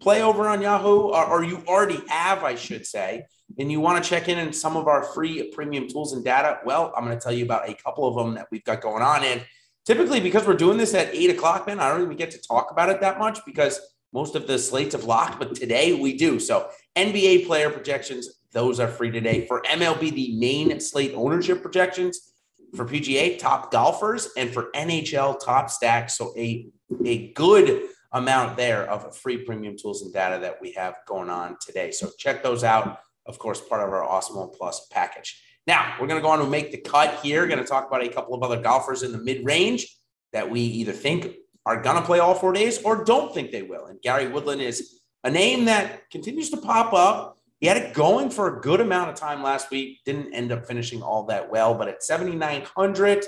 play 0.00 0.22
over 0.22 0.48
on 0.48 0.62
Yahoo, 0.62 1.10
or, 1.10 1.24
or 1.26 1.44
you 1.44 1.62
already 1.68 2.02
have, 2.08 2.42
I 2.42 2.56
should 2.56 2.86
say, 2.86 3.26
and 3.58 3.70
you 3.70 3.80
want 3.80 4.02
to 4.02 4.08
check 4.08 4.28
in 4.28 4.38
on 4.38 4.52
some 4.52 4.76
of 4.76 4.88
our 4.88 5.04
free 5.04 5.52
premium 5.52 5.88
tools 5.88 6.12
and 6.12 6.24
data, 6.24 6.58
well, 6.64 6.92
I'm 6.96 7.04
going 7.04 7.16
to 7.16 7.22
tell 7.22 7.32
you 7.32 7.44
about 7.44 7.68
a 7.68 7.74
couple 7.74 8.08
of 8.08 8.16
them 8.16 8.34
that 8.34 8.48
we've 8.50 8.64
got 8.64 8.80
going 8.80 9.02
on. 9.02 9.22
And 9.22 9.44
typically, 9.84 10.20
because 10.20 10.46
we're 10.46 10.54
doing 10.54 10.78
this 10.78 10.94
at 10.94 11.14
eight 11.14 11.30
o'clock, 11.30 11.66
man, 11.66 11.78
I 11.78 11.88
don't 11.88 12.02
even 12.02 12.16
get 12.16 12.30
to 12.32 12.38
talk 12.38 12.70
about 12.72 12.88
it 12.88 13.00
that 13.02 13.18
much 13.18 13.44
because 13.44 13.78
most 14.12 14.34
of 14.34 14.46
the 14.46 14.58
slates 14.58 14.94
have 14.94 15.04
locked, 15.04 15.38
but 15.38 15.54
today 15.54 15.92
we 15.92 16.16
do. 16.16 16.40
So 16.40 16.68
NBA 16.96 17.46
player 17.46 17.70
projections, 17.70 18.28
those 18.52 18.80
are 18.80 18.88
free 18.88 19.10
today. 19.10 19.46
For 19.46 19.62
MLB, 19.62 20.12
the 20.12 20.36
main 20.38 20.80
slate 20.80 21.12
ownership 21.14 21.62
projections. 21.62 22.32
For 22.74 22.84
PGA, 22.84 23.36
top 23.36 23.72
golfers, 23.72 24.28
and 24.36 24.48
for 24.50 24.70
NHL, 24.76 25.44
top 25.44 25.70
stacks. 25.70 26.16
So 26.16 26.32
a, 26.36 26.68
a 27.04 27.32
good 27.32 27.88
amount 28.12 28.56
there 28.56 28.88
of 28.88 29.16
free 29.16 29.38
premium 29.38 29.76
tools 29.76 30.02
and 30.02 30.12
data 30.12 30.38
that 30.40 30.60
we 30.60 30.72
have 30.72 30.96
going 31.06 31.30
on 31.30 31.56
today. 31.60 31.90
So 31.90 32.10
check 32.18 32.42
those 32.42 32.62
out. 32.62 33.00
Of 33.26 33.38
course, 33.38 33.60
part 33.60 33.82
of 33.82 33.92
our 33.92 34.02
Awesemo 34.02 34.56
Plus 34.56 34.86
package. 34.88 35.42
Now 35.66 35.96
we're 36.00 36.06
going 36.06 36.20
to 36.20 36.24
go 36.24 36.30
on 36.30 36.40
and 36.40 36.50
make 36.50 36.72
the 36.72 36.78
cut 36.78 37.20
here. 37.22 37.46
Going 37.46 37.58
to 37.58 37.64
talk 37.64 37.88
about 37.88 38.04
a 38.04 38.08
couple 38.08 38.34
of 38.34 38.42
other 38.42 38.60
golfers 38.60 39.02
in 39.02 39.12
the 39.12 39.18
mid 39.18 39.44
range 39.44 39.86
that 40.32 40.48
we 40.48 40.60
either 40.60 40.92
think 40.92 41.34
are 41.66 41.82
going 41.82 41.96
to 41.96 42.02
play 42.02 42.18
all 42.18 42.34
four 42.34 42.52
days 42.52 42.82
or 42.82 43.04
don't 43.04 43.34
think 43.34 43.50
they 43.50 43.62
will. 43.62 43.86
And 43.86 44.00
Gary 44.00 44.28
Woodland 44.28 44.60
is 44.60 44.99
a 45.24 45.30
name 45.30 45.66
that 45.66 46.10
continues 46.10 46.50
to 46.50 46.56
pop 46.56 46.92
up. 46.92 47.38
He 47.60 47.66
had 47.66 47.76
it 47.76 47.92
going 47.92 48.30
for 48.30 48.56
a 48.56 48.60
good 48.60 48.80
amount 48.80 49.10
of 49.10 49.16
time 49.16 49.42
last 49.42 49.70
week, 49.70 49.98
didn't 50.04 50.32
end 50.32 50.50
up 50.50 50.66
finishing 50.66 51.02
all 51.02 51.24
that 51.24 51.50
well, 51.50 51.74
but 51.74 51.88
at 51.88 52.02
7,900, 52.02 53.26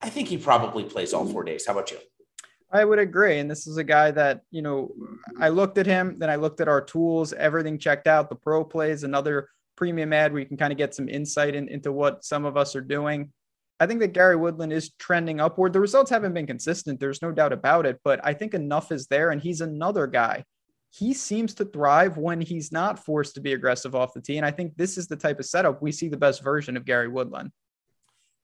I 0.00 0.08
think 0.08 0.28
he 0.28 0.38
probably 0.38 0.84
plays 0.84 1.12
all 1.12 1.26
four 1.26 1.44
days. 1.44 1.66
How 1.66 1.74
about 1.74 1.90
you? 1.90 1.98
I 2.72 2.84
would 2.86 2.98
agree. 2.98 3.38
And 3.38 3.50
this 3.50 3.66
is 3.66 3.76
a 3.76 3.84
guy 3.84 4.10
that, 4.12 4.40
you 4.50 4.62
know, 4.62 4.90
I 5.38 5.50
looked 5.50 5.76
at 5.76 5.84
him, 5.84 6.18
then 6.18 6.30
I 6.30 6.36
looked 6.36 6.62
at 6.62 6.68
our 6.68 6.80
tools, 6.80 7.34
everything 7.34 7.78
checked 7.78 8.06
out. 8.06 8.30
The 8.30 8.34
pro 8.34 8.64
plays, 8.64 9.04
another 9.04 9.48
premium 9.76 10.14
ad 10.14 10.32
where 10.32 10.40
you 10.40 10.46
can 10.46 10.56
kind 10.56 10.72
of 10.72 10.78
get 10.78 10.94
some 10.94 11.08
insight 11.08 11.54
in, 11.54 11.68
into 11.68 11.92
what 11.92 12.24
some 12.24 12.46
of 12.46 12.56
us 12.56 12.74
are 12.74 12.80
doing. 12.80 13.30
I 13.78 13.86
think 13.86 14.00
that 14.00 14.14
Gary 14.14 14.36
Woodland 14.36 14.72
is 14.72 14.92
trending 14.98 15.40
upward. 15.40 15.74
The 15.74 15.80
results 15.80 16.10
haven't 16.10 16.32
been 16.32 16.46
consistent. 16.46 16.98
There's 16.98 17.20
no 17.20 17.32
doubt 17.32 17.52
about 17.52 17.84
it, 17.84 18.00
but 18.02 18.20
I 18.24 18.32
think 18.32 18.54
enough 18.54 18.90
is 18.90 19.08
there. 19.08 19.30
And 19.30 19.42
he's 19.42 19.60
another 19.60 20.06
guy 20.06 20.44
he 20.94 21.14
seems 21.14 21.54
to 21.54 21.64
thrive 21.64 22.18
when 22.18 22.40
he's 22.40 22.70
not 22.70 23.02
forced 23.02 23.34
to 23.34 23.40
be 23.40 23.54
aggressive 23.54 23.94
off 23.94 24.12
the 24.12 24.20
tee. 24.20 24.36
And 24.36 24.44
I 24.44 24.50
think 24.50 24.76
this 24.76 24.98
is 24.98 25.08
the 25.08 25.16
type 25.16 25.38
of 25.38 25.46
setup 25.46 25.80
we 25.80 25.90
see 25.90 26.08
the 26.08 26.18
best 26.18 26.44
version 26.44 26.76
of 26.76 26.84
Gary 26.84 27.08
Woodland. 27.08 27.50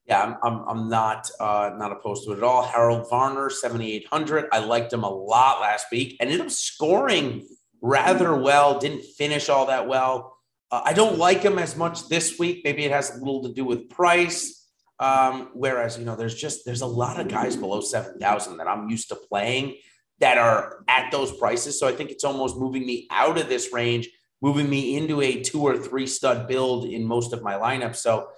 Yeah, 0.07 0.23
I'm, 0.23 0.37
I'm, 0.41 0.67
I'm 0.67 0.89
not 0.89 1.29
uh, 1.39 1.69
not 1.77 1.91
opposed 1.91 2.25
to 2.25 2.33
it 2.33 2.37
at 2.37 2.43
all. 2.43 2.63
Harold 2.63 3.07
Varner, 3.07 3.51
7,800. 3.51 4.47
I 4.51 4.59
liked 4.59 4.91
him 4.91 5.03
a 5.03 5.09
lot 5.09 5.61
last 5.61 5.85
week. 5.91 6.17
Ended 6.19 6.41
up 6.41 6.49
scoring 6.49 7.47
rather 7.83 8.35
well. 8.35 8.79
Didn't 8.79 9.03
finish 9.03 9.47
all 9.47 9.67
that 9.67 9.87
well. 9.87 10.35
Uh, 10.71 10.81
I 10.83 10.93
don't 10.93 11.19
like 11.19 11.43
him 11.43 11.59
as 11.59 11.75
much 11.75 12.09
this 12.09 12.39
week. 12.39 12.61
Maybe 12.63 12.83
it 12.83 12.91
has 12.91 13.15
a 13.15 13.19
little 13.19 13.43
to 13.43 13.53
do 13.53 13.63
with 13.63 13.89
price. 13.89 14.67
Um, 14.97 15.51
whereas 15.53 15.99
you 15.99 16.05
know, 16.05 16.15
there's 16.15 16.35
just 16.35 16.65
there's 16.65 16.81
a 16.81 16.87
lot 16.87 17.19
of 17.19 17.27
guys 17.27 17.55
below 17.55 17.79
seven 17.79 18.17
thousand 18.19 18.57
that 18.57 18.67
I'm 18.67 18.89
used 18.89 19.09
to 19.09 19.15
playing 19.15 19.75
that 20.19 20.37
are 20.37 20.83
at 20.87 21.11
those 21.11 21.31
prices. 21.31 21.79
So 21.79 21.87
I 21.87 21.91
think 21.91 22.11
it's 22.11 22.23
almost 22.23 22.57
moving 22.57 22.85
me 22.85 23.07
out 23.09 23.37
of 23.37 23.49
this 23.49 23.71
range, 23.73 24.09
moving 24.41 24.69
me 24.69 24.97
into 24.97 25.21
a 25.21 25.41
two 25.41 25.61
or 25.61 25.77
three 25.77 26.07
stud 26.07 26.47
build 26.47 26.85
in 26.85 27.03
most 27.03 27.33
of 27.33 27.41
my 27.41 27.53
lineups. 27.53 27.97
So 27.97 28.29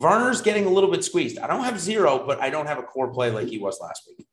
Varner's 0.00 0.40
getting 0.40 0.66
a 0.66 0.70
little 0.70 0.90
bit 0.90 1.04
squeezed. 1.04 1.38
I 1.38 1.46
don't 1.46 1.64
have 1.64 1.78
zero, 1.80 2.24
but 2.26 2.40
I 2.40 2.50
don't 2.50 2.66
have 2.66 2.78
a 2.78 2.82
core 2.82 3.12
play 3.12 3.30
like 3.30 3.48
he 3.48 3.58
was 3.58 3.78
last 3.80 4.08
week. 4.08 4.26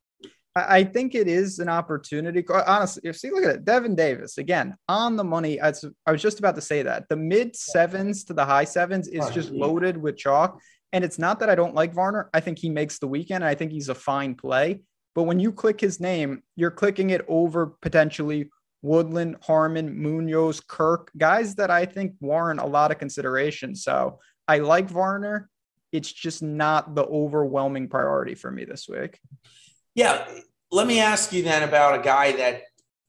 I 0.58 0.86
think 0.86 1.16
it 1.16 1.28
is 1.28 1.60
an 1.60 1.68
opportunity. 1.68 2.42
Honestly, 2.48 3.02
you 3.04 3.12
see, 3.12 3.30
look 3.30 3.44
at 3.44 3.56
it. 3.56 3.66
Devin 3.66 3.94
Davis 3.94 4.38
again 4.38 4.74
on 4.88 5.18
the 5.18 5.24
money. 5.24 5.60
I 5.60 5.74
was 6.08 6.22
just 6.22 6.40
about 6.40 6.56
to 6.56 6.62
say 6.62 6.82
that 6.84 7.10
the 7.10 7.18
mid 7.18 7.58
sevens 7.58 8.24
to 8.26 8.34
the 8.34 8.46
high 8.46 8.64
sevens 8.64 9.10
is 9.10 9.30
just 9.32 9.52
loaded 9.52 9.98
with 9.98 10.16
chalk. 10.16 10.62
And 10.94 11.04
it's 11.04 11.20
not 11.20 11.42
that 11.42 11.50
I 11.50 11.56
don't 11.56 11.76
like 11.76 11.94
Varner. 11.94 12.30
I 12.34 12.40
think 12.40 12.58
he 12.58 12.70
makes 12.70 13.00
the 13.00 13.08
weekend. 13.08 13.44
I 13.44 13.54
think 13.54 13.74
he's 13.74 13.90
a 13.90 13.96
fine 13.96 14.34
play. 14.36 14.80
But 15.16 15.24
when 15.24 15.40
you 15.40 15.52
click 15.52 15.80
his 15.80 16.00
name, 16.00 16.44
you're 16.56 16.72
clicking 16.72 17.10
it 17.10 17.26
over 17.28 17.68
potentially 17.82 18.52
Woodland, 18.82 19.38
Harman, 19.42 19.98
Munoz, 20.00 20.60
Kirk, 20.60 21.10
guys 21.18 21.56
that 21.56 21.72
I 21.72 21.86
think 21.86 22.14
warrant 22.20 22.60
a 22.60 22.66
lot 22.66 22.92
of 22.92 23.00
consideration. 23.00 23.76
So 23.76 24.20
I 24.48 24.60
like 24.60 24.90
Varner. 24.90 25.50
It's 25.92 26.12
just 26.12 26.44
not 26.44 26.94
the 26.94 27.06
overwhelming 27.06 27.88
priority 27.88 28.36
for 28.36 28.52
me 28.52 28.66
this 28.66 28.88
week. 28.88 29.20
Yeah. 29.96 30.28
Let 30.72 30.86
me 30.86 31.00
ask 31.00 31.32
you 31.32 31.42
then 31.42 31.64
about 31.64 32.00
a 32.00 32.04
guy 32.04 32.34
that 32.34 32.64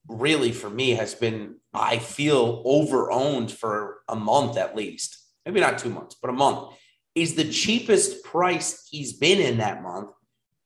really, 0.09 0.53
for 0.53 0.71
me, 0.71 0.91
has 0.91 1.15
been, 1.15 1.57
I 1.75 1.99
feel, 1.99 2.63
over 2.65 3.11
owned 3.11 3.51
for 3.51 3.99
a 4.09 4.15
month 4.15 4.57
at 4.57 4.77
least. 4.77 5.19
Maybe 5.45 5.61
not 5.61 5.79
two 5.79 5.91
months, 5.91 6.17
but 6.21 6.31
a 6.31 6.35
month. 6.35 6.75
Is 7.15 7.35
the 7.35 7.51
cheapest 7.51 8.25
price 8.25 8.87
he's 8.91 9.15
been 9.15 9.41
in 9.41 9.59
that 9.59 9.83
month 9.83 10.11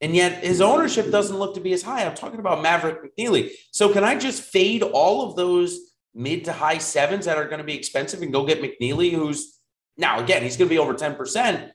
and 0.01 0.15
yet 0.15 0.43
his 0.45 0.61
ownership 0.61 1.11
doesn't 1.11 1.37
look 1.37 1.55
to 1.55 1.61
be 1.61 1.73
as 1.73 1.83
high. 1.83 2.05
I'm 2.05 2.15
talking 2.15 2.41
about 2.41 2.63
Maverick 2.63 3.01
McNealy. 3.05 3.51
So 3.71 3.93
can 3.93 4.05
I 4.05 4.17
just 4.17 4.43
fade 4.43 4.83
all 4.83 5.29
of 5.29 5.37
those 5.37 5.79
mid 6.15 6.45
to 6.47 6.53
high 6.53 6.79
sevens 6.79 7.27
that 7.27 7.37
are 7.37 7.47
going 7.47 7.59
to 7.59 7.65
be 7.65 7.77
expensive 7.77 8.23
and 8.23 8.33
go 8.33 8.47
get 8.47 8.63
McNealy, 8.63 9.13
who's 9.13 9.59
now 9.97 10.21
again 10.21 10.43
he's 10.43 10.57
going 10.57 10.69
to 10.69 10.75
be 10.75 10.79
over 10.79 10.95
10%, 10.95 11.71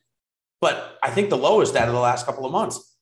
but 0.60 0.98
I 1.04 1.12
think 1.12 1.30
the 1.30 1.38
lowest 1.38 1.76
out 1.76 1.88
of 1.88 1.94
the 1.94 2.00
last 2.00 2.26
couple 2.26 2.46
of 2.46 2.52
months. 2.52 2.98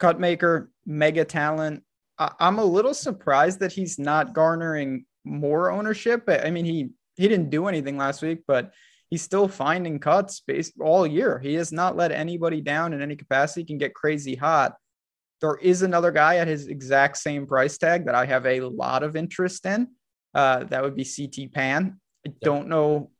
Cutmaker, 0.00 0.68
mega 0.86 1.24
talent. 1.24 1.82
I'm 2.18 2.58
a 2.58 2.64
little 2.64 2.94
surprised 2.94 3.60
that 3.60 3.72
he's 3.72 3.98
not 3.98 4.34
garnering 4.34 5.06
more 5.24 5.70
ownership. 5.70 6.24
I 6.28 6.50
mean, 6.50 6.66
he 6.66 6.90
he 7.16 7.28
didn't 7.28 7.50
do 7.50 7.66
anything 7.66 7.96
last 7.96 8.22
week, 8.22 8.40
but 8.46 8.72
he's 9.10 9.22
still 9.22 9.48
finding 9.48 9.98
cuts 9.98 10.40
based 10.40 10.72
all 10.80 11.06
year. 11.06 11.38
He 11.38 11.54
has 11.54 11.72
not 11.72 11.96
let 11.96 12.12
anybody 12.12 12.60
down 12.60 12.92
in 12.92 13.02
any 13.02 13.16
capacity. 13.16 13.62
He 13.62 13.66
can 13.66 13.78
get 13.78 13.94
crazy 13.94 14.36
hot. 14.36 14.74
There 15.40 15.56
is 15.56 15.82
another 15.82 16.12
guy 16.12 16.36
at 16.36 16.48
his 16.48 16.68
exact 16.68 17.16
same 17.18 17.46
price 17.46 17.76
tag 17.76 18.06
that 18.06 18.14
I 18.14 18.26
have 18.26 18.46
a 18.46 18.60
lot 18.60 19.02
of 19.02 19.16
interest 19.16 19.66
in. 19.66 19.88
Uh, 20.34 20.64
that 20.64 20.82
would 20.82 20.94
be 20.94 21.04
CT 21.04 21.52
Pan. 21.52 22.00
I 22.26 22.32
don't 22.42 22.68
know. 22.68 23.10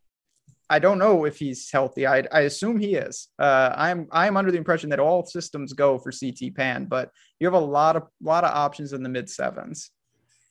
I 0.68 0.78
don't 0.78 0.98
know 0.98 1.24
if 1.24 1.38
he's 1.38 1.68
healthy. 1.70 2.06
I, 2.06 2.22
I 2.30 2.42
assume 2.42 2.78
he 2.78 2.94
is. 2.94 3.28
Uh, 3.38 3.74
I'm 3.74 4.06
I'm 4.12 4.36
under 4.36 4.52
the 4.52 4.58
impression 4.58 4.90
that 4.90 5.00
all 5.00 5.26
systems 5.26 5.72
go 5.72 5.98
for 5.98 6.12
CT 6.12 6.54
Pan, 6.54 6.84
but 6.84 7.10
you 7.40 7.46
have 7.46 7.54
a 7.54 7.58
lot 7.58 7.96
of 7.96 8.04
lot 8.22 8.44
of 8.44 8.54
options 8.54 8.92
in 8.92 9.02
the 9.02 9.08
mid 9.08 9.28
sevens. 9.28 9.90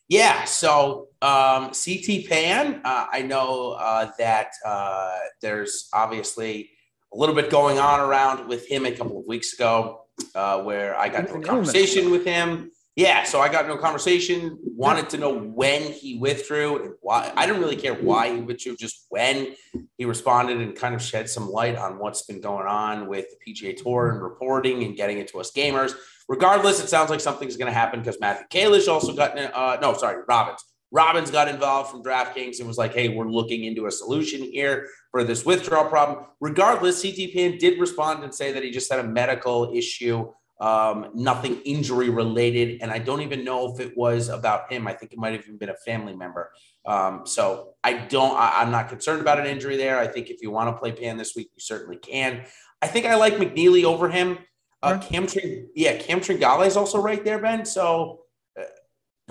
Yeah, 0.09 0.45
so 0.45 1.09
um, 1.21 1.69
CT 1.71 2.27
Pan, 2.27 2.81
uh, 2.83 3.05
I 3.11 3.21
know 3.21 3.73
uh, 3.73 4.09
that 4.17 4.53
uh, 4.65 5.17
there's 5.39 5.87
obviously 5.93 6.71
a 7.13 7.17
little 7.17 7.35
bit 7.35 7.51
going 7.51 7.77
on 7.77 7.99
around 7.99 8.47
with 8.47 8.67
him 8.67 8.87
a 8.87 8.91
couple 8.91 9.19
of 9.19 9.25
weeks 9.27 9.53
ago 9.53 10.05
uh, 10.33 10.63
where 10.63 10.97
I 10.97 11.09
got 11.09 11.27
into 11.27 11.35
a 11.35 11.41
conversation 11.41 12.09
with 12.09 12.25
him. 12.25 12.71
Yeah, 12.95 13.23
so 13.23 13.39
I 13.39 13.49
got 13.49 13.65
into 13.65 13.75
a 13.75 13.79
conversation, 13.79 14.57
wanted 14.63 15.09
to 15.11 15.17
know 15.19 15.37
when 15.37 15.83
he 15.83 16.17
withdrew 16.17 16.83
and 16.83 16.93
why. 17.01 17.31
I 17.35 17.45
didn't 17.45 17.61
really 17.61 17.77
care 17.77 17.93
why 17.93 18.33
he 18.33 18.41
withdrew, 18.41 18.77
just 18.77 19.05
when 19.09 19.55
he 19.97 20.05
responded 20.05 20.57
and 20.59 20.75
kind 20.75 20.95
of 20.95 21.01
shed 21.01 21.29
some 21.29 21.49
light 21.49 21.77
on 21.77 21.99
what's 21.99 22.23
been 22.23 22.41
going 22.41 22.67
on 22.67 23.07
with 23.07 23.27
the 23.29 23.53
PGA 23.53 23.77
Tour 23.77 24.09
and 24.09 24.21
reporting 24.21 24.83
and 24.83 24.97
getting 24.97 25.19
it 25.19 25.27
to 25.29 25.39
us 25.39 25.51
gamers. 25.51 25.93
Regardless, 26.29 26.79
it 26.79 26.89
sounds 26.89 27.09
like 27.09 27.19
something's 27.19 27.57
going 27.57 27.71
to 27.71 27.77
happen 27.77 27.99
because 27.99 28.19
Matthew 28.19 28.45
Kalish 28.49 28.87
also 28.87 29.13
got, 29.13 29.37
uh, 29.37 29.79
no, 29.81 29.93
sorry, 29.95 30.23
Robbins. 30.27 30.63
Robbins 30.91 31.31
got 31.31 31.47
involved 31.47 31.89
from 31.89 32.03
DraftKings 32.03 32.59
and 32.59 32.67
was 32.67 32.77
like, 32.77 32.93
hey, 32.93 33.09
we're 33.09 33.27
looking 33.27 33.63
into 33.63 33.87
a 33.87 33.91
solution 33.91 34.43
here 34.43 34.87
for 35.11 35.23
this 35.23 35.43
withdrawal 35.43 35.85
problem. 35.85 36.25
Regardless, 36.39 37.01
CT 37.01 37.33
Pan 37.33 37.57
did 37.57 37.79
respond 37.79 38.23
and 38.23 38.33
say 38.33 38.51
that 38.51 38.63
he 38.63 38.69
just 38.69 38.91
had 38.91 38.99
a 38.99 39.07
medical 39.07 39.71
issue, 39.73 40.31
um, 40.61 41.09
nothing 41.15 41.61
injury 41.65 42.09
related. 42.09 42.81
And 42.81 42.91
I 42.91 42.99
don't 42.99 43.21
even 43.21 43.43
know 43.43 43.73
if 43.73 43.79
it 43.79 43.97
was 43.97 44.29
about 44.29 44.71
him. 44.71 44.87
I 44.87 44.93
think 44.93 45.13
it 45.13 45.17
might 45.17 45.33
have 45.33 45.43
even 45.43 45.57
been 45.57 45.69
a 45.69 45.77
family 45.77 46.15
member. 46.15 46.51
Um, 46.85 47.21
so 47.25 47.73
I 47.83 47.93
don't, 47.93 48.37
I, 48.37 48.53
I'm 48.57 48.71
not 48.71 48.89
concerned 48.89 49.21
about 49.21 49.39
an 49.39 49.47
injury 49.47 49.77
there. 49.77 49.97
I 49.97 50.07
think 50.07 50.29
if 50.29 50.43
you 50.43 50.51
want 50.51 50.75
to 50.75 50.79
play 50.79 50.91
Pan 50.91 51.17
this 51.17 51.35
week, 51.35 51.49
you 51.55 51.59
certainly 51.59 51.97
can. 51.97 52.45
I 52.81 52.87
think 52.87 53.05
I 53.05 53.15
like 53.15 53.35
McNealy 53.35 53.83
over 53.83 54.09
him. 54.09 54.37
Uh, 54.81 54.97
Cam 54.99 55.27
Tring, 55.27 55.67
yeah, 55.75 55.97
Cam 55.97 56.21
Tringale 56.21 56.65
is 56.65 56.77
also 56.77 57.01
right 57.01 57.23
there, 57.23 57.39
Ben. 57.39 57.65
So, 57.65 58.21
uh, 58.57 58.63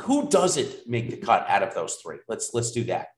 who 0.01 0.29
doesn't 0.29 0.87
make 0.87 1.11
the 1.11 1.17
cut 1.17 1.49
out 1.49 1.63
of 1.63 1.75
those 1.75 1.95
three? 1.97 2.19
Let's 2.29 2.53
let's 2.53 2.71
do 2.71 2.85
that. 2.85 3.09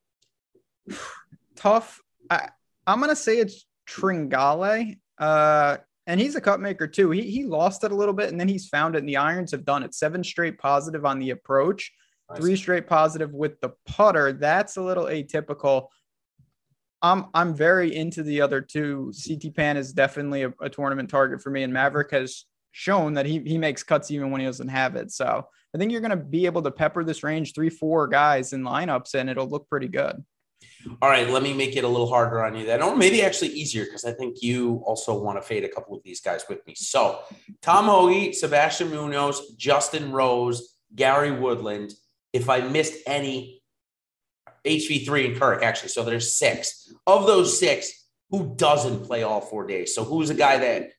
Tough. 1.57 2.01
I, 2.31 2.51
I'm 2.87 3.01
gonna 3.01 3.17
say 3.17 3.39
it's 3.39 3.67
Tringale, 3.89 4.97
uh, 5.19 5.79
and 6.07 6.21
he's 6.21 6.37
a 6.37 6.41
cut 6.41 6.61
maker 6.61 6.87
too. 6.87 7.11
He 7.11 7.23
he 7.23 7.45
lost 7.45 7.83
it 7.83 7.91
a 7.91 7.97
little 7.97 8.15
bit, 8.15 8.31
and 8.31 8.39
then 8.39 8.49
he's 8.49 8.69
found 8.69 8.95
it. 8.95 8.99
And 8.99 9.09
the 9.09 9.17
irons 9.17 9.51
have 9.51 9.65
done 9.65 9.83
it. 9.83 9.95
Seven 9.95 10.23
straight 10.23 10.59
positive 10.59 11.05
on 11.05 11.19
the 11.19 11.31
approach, 11.31 11.93
nice. 12.31 12.39
three 12.39 12.57
straight 12.57 12.87
positive 12.87 13.33
with 13.33 13.61
the 13.61 13.71
putter. 13.87 14.33
That's 14.33 14.77
a 14.77 14.83
little 14.83 15.07
atypical. 15.07 15.89
I'm 17.03 17.27
I'm 17.35 17.55
very 17.55 17.95
into 17.95 18.23
the 18.23 18.41
other 18.41 18.61
two. 18.61 19.13
CT 19.27 19.55
Pan 19.55 19.77
is 19.77 19.93
definitely 19.93 20.43
a, 20.43 20.53
a, 20.61 20.69
tournament 20.69 21.09
target 21.09 21.43
for 21.43 21.51
me, 21.51 21.63
and 21.63 21.73
Maverick 21.73 22.11
has 22.11 22.45
shown 22.73 23.15
that 23.15 23.27
he 23.27 23.41
he 23.41 23.59
makes 23.59 23.83
cuts 23.83 24.11
even 24.11 24.31
when 24.31 24.41
he 24.41 24.47
doesn't 24.47 24.69
have 24.69 24.97
it. 24.97 25.11
So 25.11 25.47
I 25.75 25.79
think 25.79 25.93
you're 25.93 26.01
going 26.01 26.11
to 26.11 26.17
be 26.17 26.47
able 26.47 26.63
to 26.63 26.71
pepper 26.71 27.05
this 27.05 27.23
range 27.23 27.55
three 27.55 27.71
four 27.71 28.07
guys 28.07 28.53
in 28.53 28.63
lineups, 28.63 29.15
and 29.15 29.31
it'll 29.31 29.49
look 29.49 29.69
pretty 29.69 29.89
good. 29.89 30.23
All 31.03 31.11
right, 31.11 31.29
let 31.29 31.43
me 31.43 31.53
make 31.53 31.77
it 31.77 31.85
a 31.85 31.89
little 31.89 32.09
harder 32.09 32.45
on 32.45 32.55
you 32.55 32.67
then, 32.67 32.83
or 32.83 32.97
maybe 32.97 33.23
actually 33.23 33.49
easier 33.49 33.85
because 33.85 34.05
I 34.05 34.13
think 34.13 34.43
you 34.43 34.83
also 34.87 35.19
want 35.19 35.39
to 35.39 35.43
fade 35.43 35.65
a 35.65 35.69
couple 35.69 35.97
of 35.97 36.03
these 36.03 36.21
guys 36.21 36.45
with 36.49 36.67
me. 36.67 36.75
So 36.75 37.21
Tom 37.63 37.87
Hoge, 37.87 38.35
Sebastian 38.35 38.91
Munoz, 38.91 39.55
Justin 39.57 40.13
Rose, 40.13 40.77
Gary 40.95 41.33
Woodland. 41.33 41.93
If 42.33 42.49
I 42.49 42.61
missed 42.61 42.95
any, 43.07 43.60
HV3 44.65 45.27
and 45.27 45.41
Kirk, 45.41 45.63
actually. 45.63 45.89
So 45.89 46.05
there's 46.05 46.35
six. 46.35 46.93
Of 47.07 47.27
those 47.27 47.59
six, 47.59 48.07
who 48.31 48.55
doesn't 48.57 49.05
play 49.05 49.23
all 49.23 49.41
four 49.41 49.67
days? 49.67 49.95
So 49.95 50.05
who's 50.05 50.31
a 50.31 50.35
guy 50.35 50.59
that, 50.59 50.91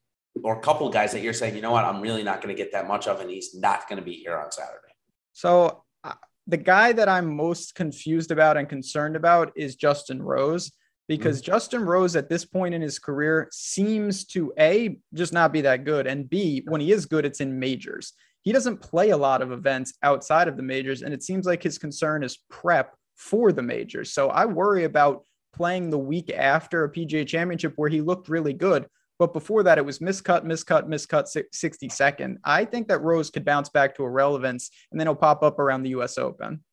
or 0.43 0.57
a 0.57 0.61
couple 0.61 0.89
guys 0.89 1.11
that 1.13 1.21
you're 1.21 1.33
saying, 1.33 1.55
you 1.55 1.61
know 1.61 1.71
what, 1.71 1.85
I'm 1.85 2.01
really 2.01 2.23
not 2.23 2.41
going 2.41 2.55
to 2.55 2.61
get 2.61 2.71
that 2.73 2.87
much 2.87 3.07
of, 3.07 3.19
and 3.21 3.29
he's 3.29 3.55
not 3.55 3.87
going 3.87 3.97
to 3.97 4.05
be 4.05 4.13
here 4.13 4.37
on 4.37 4.51
Saturday? 4.51 4.93
So 5.33 5.83
uh, 6.03 6.13
the 6.47 6.57
guy 6.57 6.91
that 6.93 7.07
I'm 7.07 7.35
most 7.35 7.75
confused 7.75 8.31
about 8.31 8.57
and 8.57 8.67
concerned 8.67 9.15
about 9.15 9.51
is 9.55 9.75
Justin 9.75 10.21
Rose 10.21 10.71
because 11.07 11.41
mm-hmm. 11.41 11.51
Justin 11.51 11.85
Rose 11.85 12.15
at 12.15 12.29
this 12.29 12.45
point 12.45 12.73
in 12.73 12.81
his 12.81 12.99
career 12.99 13.47
seems 13.51 14.25
to 14.27 14.53
A, 14.57 14.97
just 15.13 15.33
not 15.33 15.53
be 15.53 15.61
that 15.61 15.83
good, 15.83 16.07
and 16.07 16.29
B, 16.29 16.63
when 16.67 16.81
he 16.81 16.91
is 16.91 17.05
good, 17.05 17.25
it's 17.25 17.41
in 17.41 17.59
majors. 17.59 18.13
He 18.43 18.51
doesn't 18.51 18.81
play 18.81 19.09
a 19.09 19.17
lot 19.17 19.41
of 19.41 19.51
events 19.51 19.93
outside 20.03 20.47
of 20.47 20.57
the 20.57 20.63
majors, 20.63 21.01
and 21.01 21.13
it 21.13 21.21
seems 21.21 21.45
like 21.45 21.61
his 21.61 21.77
concern 21.77 22.23
is 22.23 22.39
prep 22.49 22.95
for 23.21 23.51
the 23.51 23.61
majors. 23.61 24.13
So 24.13 24.29
I 24.29 24.45
worry 24.45 24.83
about 24.83 25.23
playing 25.53 25.91
the 25.91 25.97
week 25.97 26.31
after 26.31 26.83
a 26.83 26.91
PGA 26.91 27.25
championship 27.27 27.73
where 27.75 27.89
he 27.89 28.01
looked 28.01 28.29
really 28.29 28.53
good. 28.53 28.87
But 29.19 29.33
before 29.33 29.61
that, 29.63 29.77
it 29.77 29.85
was 29.85 29.99
miscut, 29.99 30.43
miscut, 30.43 30.87
miscut 30.87 31.27
60 31.53 31.89
second. 31.89 32.39
I 32.43 32.65
think 32.65 32.87
that 32.87 33.01
Rose 33.01 33.29
could 33.29 33.45
bounce 33.45 33.69
back 33.69 33.95
to 33.95 34.03
irrelevance 34.03 34.71
and 34.91 34.99
then 34.99 35.05
he'll 35.05 35.15
pop 35.15 35.43
up 35.43 35.59
around 35.59 35.83
the 35.83 35.91
US 35.91 36.17
Open. 36.17 36.63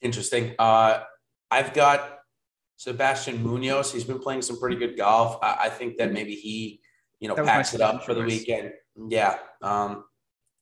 Interesting. 0.00 0.54
Uh, 0.58 1.00
I've 1.50 1.74
got 1.74 2.20
Sebastian 2.78 3.42
Munoz. 3.42 3.92
He's 3.92 4.04
been 4.04 4.20
playing 4.20 4.40
some 4.40 4.58
pretty 4.58 4.76
good 4.76 4.96
golf. 4.96 5.38
I, 5.42 5.64
I 5.64 5.68
think 5.68 5.98
that 5.98 6.14
maybe 6.14 6.34
he, 6.34 6.80
you 7.20 7.28
know, 7.28 7.34
packs 7.34 7.74
it 7.74 7.82
up 7.82 8.04
for 8.04 8.14
the 8.14 8.22
weekend. 8.22 8.72
Yeah. 9.08 9.36
Um, 9.60 10.04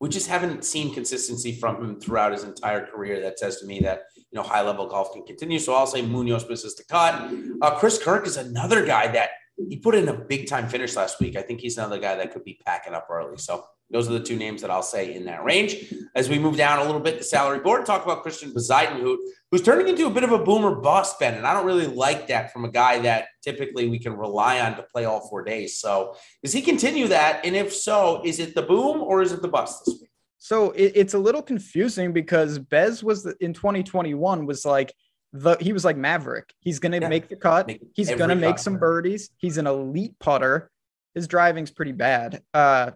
we 0.00 0.08
just 0.08 0.26
haven't 0.26 0.64
seen 0.64 0.92
consistency 0.92 1.52
from 1.52 1.76
him 1.76 2.00
throughout 2.00 2.32
his 2.32 2.42
entire 2.42 2.84
career. 2.84 3.20
That 3.20 3.38
says 3.38 3.60
to 3.60 3.66
me 3.66 3.78
that 3.80 4.02
know 4.36 4.42
high 4.42 4.62
level 4.62 4.86
golf 4.86 5.12
can 5.12 5.24
continue. 5.24 5.58
So 5.58 5.74
I'll 5.74 5.86
say 5.86 6.02
Munoz 6.02 6.48
misses 6.48 6.76
the 6.76 6.84
cut. 6.84 7.32
Uh, 7.60 7.78
Chris 7.78 8.02
Kirk 8.02 8.26
is 8.26 8.36
another 8.36 8.84
guy 8.86 9.08
that 9.08 9.30
he 9.68 9.76
put 9.76 9.94
in 9.94 10.08
a 10.08 10.14
big 10.14 10.48
time 10.48 10.68
finish 10.68 10.96
last 10.96 11.20
week. 11.20 11.36
I 11.36 11.42
think 11.42 11.60
he's 11.60 11.76
another 11.76 11.98
guy 11.98 12.14
that 12.16 12.32
could 12.32 12.44
be 12.44 12.60
packing 12.64 12.94
up 12.94 13.08
early. 13.10 13.36
So 13.36 13.64
those 13.90 14.08
are 14.08 14.12
the 14.12 14.20
two 14.20 14.36
names 14.36 14.62
that 14.62 14.70
I'll 14.70 14.82
say 14.82 15.14
in 15.14 15.24
that 15.24 15.44
range. 15.44 15.92
As 16.14 16.28
we 16.28 16.38
move 16.38 16.56
down 16.56 16.78
a 16.78 16.84
little 16.84 17.00
bit 17.00 17.18
the 17.18 17.24
salary 17.24 17.58
board, 17.58 17.84
talk 17.84 18.04
about 18.04 18.22
Christian 18.22 18.52
Bezuidenhout, 18.52 19.00
who, 19.00 19.32
who's 19.50 19.62
turning 19.62 19.88
into 19.88 20.06
a 20.06 20.10
bit 20.10 20.22
of 20.22 20.30
a 20.30 20.38
boomer 20.38 20.76
bust, 20.76 21.18
Ben. 21.18 21.34
And 21.34 21.46
I 21.46 21.52
don't 21.52 21.66
really 21.66 21.88
like 21.88 22.28
that 22.28 22.52
from 22.52 22.64
a 22.64 22.70
guy 22.70 23.00
that 23.00 23.26
typically 23.42 23.88
we 23.88 23.98
can 23.98 24.16
rely 24.16 24.60
on 24.60 24.76
to 24.76 24.82
play 24.84 25.06
all 25.06 25.28
four 25.28 25.42
days. 25.42 25.78
So 25.78 26.14
does 26.42 26.52
he 26.52 26.62
continue 26.62 27.08
that? 27.08 27.44
And 27.44 27.56
if 27.56 27.74
so, 27.74 28.22
is 28.24 28.38
it 28.38 28.54
the 28.54 28.62
boom 28.62 29.02
or 29.02 29.22
is 29.22 29.32
it 29.32 29.42
the 29.42 29.48
bust 29.48 29.84
this 29.84 29.98
week? 30.00 30.09
So 30.40 30.70
it, 30.70 30.92
it's 30.96 31.14
a 31.14 31.18
little 31.18 31.42
confusing 31.42 32.12
because 32.12 32.58
Bez 32.58 33.04
was 33.04 33.22
the, 33.22 33.36
in 33.40 33.52
2021 33.52 34.46
was 34.46 34.64
like 34.64 34.92
the 35.34 35.56
he 35.60 35.72
was 35.72 35.84
like 35.84 35.98
Maverick. 35.98 36.52
He's 36.60 36.78
gonna 36.78 36.98
yeah. 36.98 37.08
make 37.08 37.28
the 37.28 37.36
cut. 37.36 37.66
Make 37.66 37.82
He's 37.94 38.12
gonna 38.14 38.34
make 38.34 38.58
some 38.58 38.78
birdies. 38.78 39.30
He's 39.36 39.58
an 39.58 39.66
elite 39.66 40.18
putter. 40.18 40.70
His 41.14 41.28
driving's 41.28 41.70
pretty 41.70 41.92
bad. 41.92 42.42
Uh, 42.54 42.92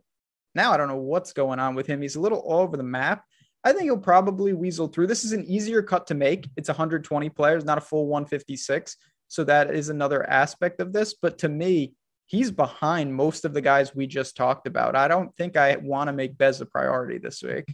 now 0.55 0.73
I 0.73 0.79
don't 0.79 0.89
know 0.89 0.97
what's 0.97 1.35
going 1.35 1.61
on 1.61 1.75
with 1.75 1.87
him. 1.87 2.01
He's 2.01 2.17
a 2.17 2.21
little 2.21 2.39
all 2.39 2.61
over 2.61 2.79
the 2.79 2.83
map. 2.83 3.25
I 3.63 3.73
think 3.73 3.85
he'll 3.85 3.99
probably 3.99 4.55
weasel 4.55 4.89
through. 4.89 5.07
This 5.07 5.25
is 5.25 5.33
an 5.33 5.45
easier 5.45 5.83
cut 5.83 6.07
to 6.09 6.15
make. 6.15 6.49
It's 6.57 6.69
120 6.69 7.29
players, 7.31 7.65
not 7.65 7.79
a 7.79 7.83
full 7.83 8.07
156. 8.07 8.97
So 9.29 9.45
that 9.45 9.75
is 9.75 9.91
another 9.91 10.29
aspect 10.29 10.81
of 10.81 10.93
this. 10.95 11.15
But 11.15 11.39
to 11.39 11.49
me, 11.49 11.93
he's 12.27 12.51
behind 12.51 13.15
most 13.15 13.45
of 13.45 13.55
the 13.55 13.61
guys 13.61 13.95
we 13.95 14.07
just 14.07 14.37
talked 14.37 14.67
about. 14.67 14.97
I 14.97 15.09
don't 15.09 15.35
think 15.37 15.57
I 15.57 15.77
want 15.77 16.09
to 16.09 16.13
make 16.13 16.37
Bez 16.37 16.61
a 16.61 16.67
priority 16.67 17.19
this 17.19 17.43
week. 17.43 17.73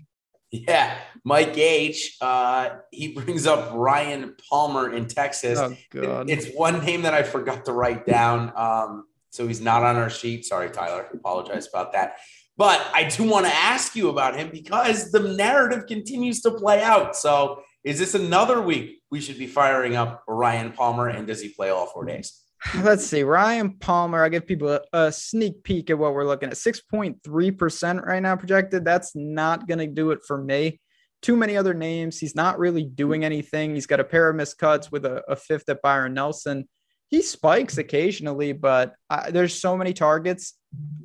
Yeah, 0.51 0.97
Mike 1.25 1.57
H. 1.57 2.17
Uh, 2.21 2.71
he 2.91 3.13
brings 3.13 3.47
up 3.47 3.73
Ryan 3.73 4.35
Palmer 4.49 4.93
in 4.93 5.07
Texas. 5.07 5.59
Oh, 5.61 5.77
God. 5.91 6.29
It's 6.29 6.49
one 6.55 6.85
name 6.85 7.03
that 7.03 7.15
I 7.15 7.23
forgot 7.23 7.67
to 7.67 7.73
write 7.73 8.05
down. 8.05 8.53
Um, 8.57 9.05
so 9.31 9.47
he's 9.47 9.61
not 9.61 9.85
on 9.85 9.95
our 9.97 10.11
sheet. 10.11 10.45
Sorry, 10.45 10.71
Tyler. 10.71 11.07
Apologize 11.15 11.69
about 11.69 11.93
that. 11.93 12.17
But 12.57 12.85
I 12.93 13.05
do 13.05 13.25
want 13.31 13.47
to 13.47 13.55
ask 13.55 13.95
you 13.95 14.09
about 14.09 14.37
him 14.37 14.51
because 14.51 15.13
the 15.13 15.21
narrative 15.21 15.87
continues 15.87 16.43
to 16.43 16.51
play 16.51 16.83
out. 16.83 17.17
So, 17.17 17.63
is 17.85 17.99
this 17.99 18.15
another 18.15 18.61
week 18.61 19.01
we 19.11 19.21
should 19.21 19.39
be 19.39 19.47
firing 19.47 19.97
up 19.97 20.25
Ryan 20.29 20.73
Palmer? 20.73 21.09
And 21.09 21.27
does 21.27 21.41
he 21.41 21.49
play 21.49 21.71
all 21.71 21.87
four 21.87 22.05
days? 22.05 22.43
Let's 22.83 23.07
see. 23.07 23.23
Ryan 23.23 23.79
Palmer, 23.79 24.23
I 24.23 24.29
give 24.29 24.47
people 24.47 24.69
a, 24.69 24.81
a 24.93 25.13
sneak 25.13 25.63
peek 25.65 25.91
at 25.91 25.99
what 25.99 26.15
we're 26.15 26.27
looking 26.27 26.51
at 26.51 26.57
6.3% 26.57 28.05
right 28.05 28.23
now 28.23 28.37
projected. 28.37 28.85
That's 28.85 29.13
not 29.15 29.67
going 29.67 29.79
to 29.79 29.87
do 29.87 30.11
it 30.11 30.21
for 30.27 30.43
me. 30.43 30.81
Too 31.23 31.37
many 31.37 31.57
other 31.57 31.75
names. 31.75 32.19
He's 32.19 32.35
not 32.35 32.59
really 32.59 32.85
doing 32.85 33.25
anything. 33.25 33.75
He's 33.75 33.87
got 33.87 34.01
a 34.01 34.05
pair 34.05 34.29
of 34.29 34.37
missed 34.37 34.59
cuts 34.59 34.91
with 34.91 35.05
a, 35.05 35.23
a 35.29 35.37
fifth 35.37 35.69
at 35.69 35.83
Byron 35.83 36.15
Nelson. 36.15 36.69
He 37.09 37.23
spikes 37.23 37.77
occasionally, 37.77 38.53
but 38.53 38.95
I, 39.09 39.31
there's 39.31 39.61
so 39.61 39.77
many 39.77 39.93
targets. 39.93 40.55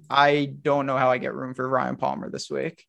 I 0.10 0.54
don't 0.62 0.86
know 0.86 0.98
how 0.98 1.10
I 1.10 1.18
get 1.18 1.34
room 1.34 1.54
for 1.54 1.68
Ryan 1.68 1.96
Palmer 1.96 2.30
this 2.30 2.50
week. 2.50 2.86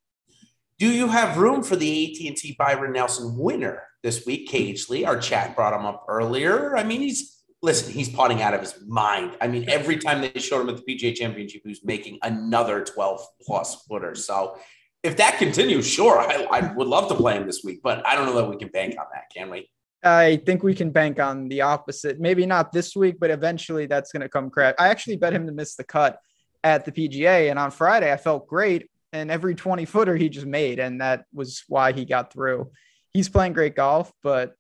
Do 0.79 0.91
you 0.91 1.09
have 1.09 1.39
room 1.39 1.63
for 1.63 1.75
the 1.75 2.29
AT&T 2.29 2.57
Byron 2.59 2.93
Nelson 2.93 3.37
winner 3.39 3.83
this 4.03 4.27
week? 4.27 4.51
KH 4.51 4.91
Lee, 4.91 5.07
our 5.07 5.19
chat 5.19 5.57
brought 5.57 5.73
him 5.73 5.87
up 5.87 6.05
earlier. 6.07 6.77
I 6.77 6.85
mean, 6.85 7.01
he's 7.01 7.36
listen, 7.67 7.93
he's 7.93 8.09
potting 8.09 8.41
out 8.41 8.55
of 8.55 8.61
his 8.61 8.81
mind. 8.87 9.37
I 9.41 9.49
mean, 9.49 9.69
every 9.69 9.99
time 9.99 10.21
they 10.21 10.41
showed 10.41 10.61
him 10.63 10.69
at 10.69 10.77
the 10.77 10.83
PGA 10.83 11.15
Championship, 11.15 11.63
he 11.65 11.69
was 11.69 11.85
making 11.85 12.19
another 12.23 12.85
12 12.85 13.21
plus 13.43 13.83
footer. 13.83 14.15
So 14.15 14.57
if 15.03 15.17
that 15.17 15.39
continues, 15.39 15.85
sure, 15.85 16.21
I, 16.21 16.47
I 16.51 16.73
would 16.75 16.87
love 16.87 17.09
to 17.09 17.17
play 17.17 17.37
him 17.37 17.45
this 17.45 17.63
week, 17.65 17.81
but 17.83 18.07
I 18.07 18.15
don't 18.15 18.27
know 18.27 18.37
that 18.37 18.49
we 18.49 18.57
can 18.57 18.69
bank 18.69 18.95
on 18.99 19.07
that, 19.13 19.25
can 19.35 19.51
we? 19.51 19.69
I 20.05 20.37
think 20.47 20.63
we 20.63 20.75
can 20.77 20.91
bank 20.91 21.19
on 21.19 21.49
the 21.49 21.63
opposite. 21.63 22.21
Maybe 22.21 22.47
not 22.47 22.71
this 22.71 22.95
week, 22.95 23.17
but 23.19 23.31
eventually 23.31 23.87
that's 23.87 24.13
going 24.13 24.23
to 24.23 24.29
come 24.29 24.49
crash. 24.49 24.75
I 24.79 24.87
actually 24.89 25.17
bet 25.17 25.33
him 25.33 25.47
to 25.47 25.53
miss 25.53 25.75
the 25.75 25.83
cut 25.83 26.21
at 26.63 26.85
the 26.85 26.93
PGA. 26.93 27.51
And 27.51 27.59
on 27.59 27.73
Friday, 27.73 28.13
I 28.13 28.17
felt 28.17 28.47
great. 28.47 28.89
And 29.13 29.29
every 29.29 29.57
20 29.57 29.85
footer 29.87 30.15
he 30.15 30.29
just 30.29 30.47
made. 30.47 30.79
And 30.79 31.01
that 31.01 31.25
was 31.35 31.65
why 31.67 31.91
he 31.91 32.05
got 32.05 32.33
through. 32.33 32.71
He's 33.13 33.29
playing 33.29 33.55
great 33.55 33.75
golf, 33.75 34.13
but 34.23 34.55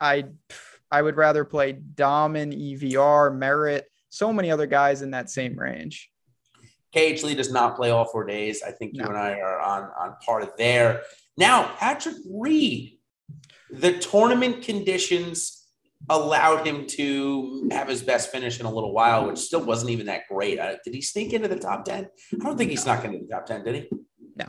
I 0.00 0.26
I 0.90 1.02
would 1.02 1.16
rather 1.16 1.44
play 1.44 1.74
Dahmen, 1.74 2.54
EVR, 2.54 3.36
Merritt, 3.36 3.84
so 4.08 4.32
many 4.32 4.50
other 4.50 4.66
guys 4.66 5.02
in 5.02 5.10
that 5.10 5.30
same 5.30 5.58
range. 5.58 6.10
KH 6.94 7.22
Lee 7.22 7.34
does 7.34 7.52
not 7.52 7.76
play 7.76 7.90
all 7.90 8.06
four 8.06 8.24
days. 8.24 8.62
I 8.66 8.70
think 8.70 8.94
you 8.94 9.04
and 9.04 9.16
I 9.16 9.34
are 9.40 9.60
on, 9.60 9.90
on 9.98 10.16
part 10.24 10.42
of 10.42 10.50
there. 10.56 11.02
Now, 11.36 11.74
Patrick 11.78 12.16
Reed, 12.30 12.98
the 13.70 13.98
tournament 13.98 14.62
conditions 14.62 15.66
allowed 16.08 16.66
him 16.66 16.86
to 16.86 17.68
have 17.70 17.88
his 17.88 18.02
best 18.02 18.30
finish 18.32 18.60
in 18.60 18.66
a 18.66 18.72
little 18.72 18.94
while, 18.94 19.26
which 19.26 19.38
still 19.38 19.62
wasn't 19.62 19.90
even 19.90 20.06
that 20.06 20.22
great. 20.28 20.58
Uh, 20.58 20.76
did 20.84 20.94
he 20.94 21.02
sneak 21.02 21.32
into 21.34 21.48
the 21.48 21.58
top 21.58 21.84
10? 21.84 22.08
I 22.32 22.44
don't 22.44 22.56
think 22.56 22.70
he 22.70 22.76
snuck 22.76 23.04
into 23.04 23.18
the 23.18 23.26
top 23.26 23.46
10, 23.46 23.64
did 23.64 23.74
he? 23.74 23.88
No. 24.36 24.46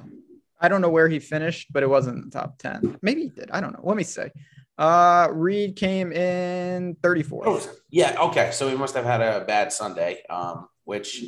I 0.61 0.69
don't 0.69 0.81
know 0.81 0.89
where 0.89 1.09
he 1.09 1.19
finished, 1.19 1.73
but 1.73 1.83
it 1.83 1.89
wasn't 1.89 2.25
the 2.25 2.39
top 2.39 2.57
10. 2.59 2.99
Maybe 3.01 3.23
he 3.23 3.29
did. 3.29 3.51
I 3.51 3.59
don't 3.59 3.73
know. 3.73 3.81
Let 3.83 3.97
me 3.97 4.03
say. 4.03 4.31
Uh, 4.79 5.27
Reed 5.33 5.75
came 5.75 6.13
in 6.13 6.95
34. 7.03 7.43
Oh, 7.45 7.61
yeah. 7.89 8.15
Okay. 8.17 8.51
So 8.51 8.69
he 8.69 8.77
must 8.77 8.95
have 8.95 9.03
had 9.03 9.21
a 9.21 9.43
bad 9.43 9.73
Sunday, 9.73 10.23
um, 10.29 10.69
which 10.85 11.21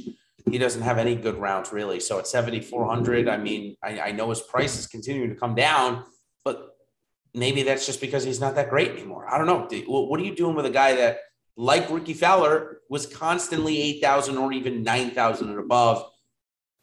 he 0.50 0.58
doesn't 0.58 0.82
have 0.82 0.98
any 0.98 1.16
good 1.16 1.36
rounds 1.36 1.74
really. 1.74 2.00
So 2.00 2.18
at 2.18 2.28
7,400, 2.28 3.28
I 3.28 3.36
mean, 3.36 3.76
I, 3.84 4.00
I 4.00 4.12
know 4.14 4.30
his 4.30 4.40
price 4.40 4.80
is 4.80 4.88
continuing 4.88 5.30
to 5.30 5.36
come 5.36 5.54
down, 5.54 6.06
but 6.46 6.78
maybe 7.34 7.64
that's 7.64 7.86
just 7.86 8.00
because 8.00 8.24
he's 8.24 8.40
not 8.40 8.56
that 8.56 8.70
great 8.70 8.92
anymore. 8.92 9.28
I 9.30 9.38
don't 9.38 9.48
know. 9.48 9.68
What 9.86 10.20
are 10.22 10.24
you 10.24 10.34
doing 10.34 10.56
with 10.56 10.66
a 10.66 10.72
guy 10.72 10.96
that, 10.96 11.20
like 11.58 11.90
Rickie 11.90 12.14
Fowler, 12.14 12.80
was 12.90 13.06
constantly 13.06 13.82
8,000 13.82 14.38
or 14.38 14.54
even 14.54 14.82
9,000 14.82 15.50
and 15.50 15.60
above? 15.60 16.10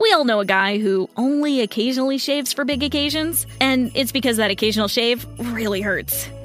We 0.00 0.12
all 0.12 0.24
know 0.24 0.38
a 0.38 0.44
guy 0.44 0.78
who 0.78 1.08
only 1.16 1.62
occasionally 1.62 2.18
shaves 2.18 2.52
for 2.52 2.64
big 2.64 2.82
occasions, 2.82 3.46
and 3.60 3.90
it's 3.94 4.12
because 4.12 4.36
that 4.36 4.50
occasional 4.50 4.86
shave 4.86 5.26
really 5.38 5.80
hurts. 5.80 6.28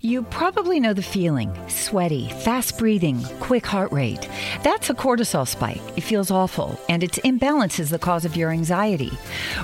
You 0.00 0.22
probably 0.22 0.78
know 0.78 0.92
the 0.92 1.02
feeling 1.02 1.52
sweaty, 1.68 2.28
fast 2.28 2.78
breathing, 2.78 3.20
quick 3.40 3.66
heart 3.66 3.90
rate. 3.90 4.28
That's 4.62 4.90
a 4.90 4.94
cortisol 4.94 5.44
spike. 5.44 5.82
It 5.96 6.02
feels 6.02 6.30
awful, 6.30 6.78
and 6.88 7.02
its 7.02 7.18
imbalance 7.18 7.80
is 7.80 7.90
the 7.90 7.98
cause 7.98 8.24
of 8.24 8.36
your 8.36 8.52
anxiety. 8.52 9.10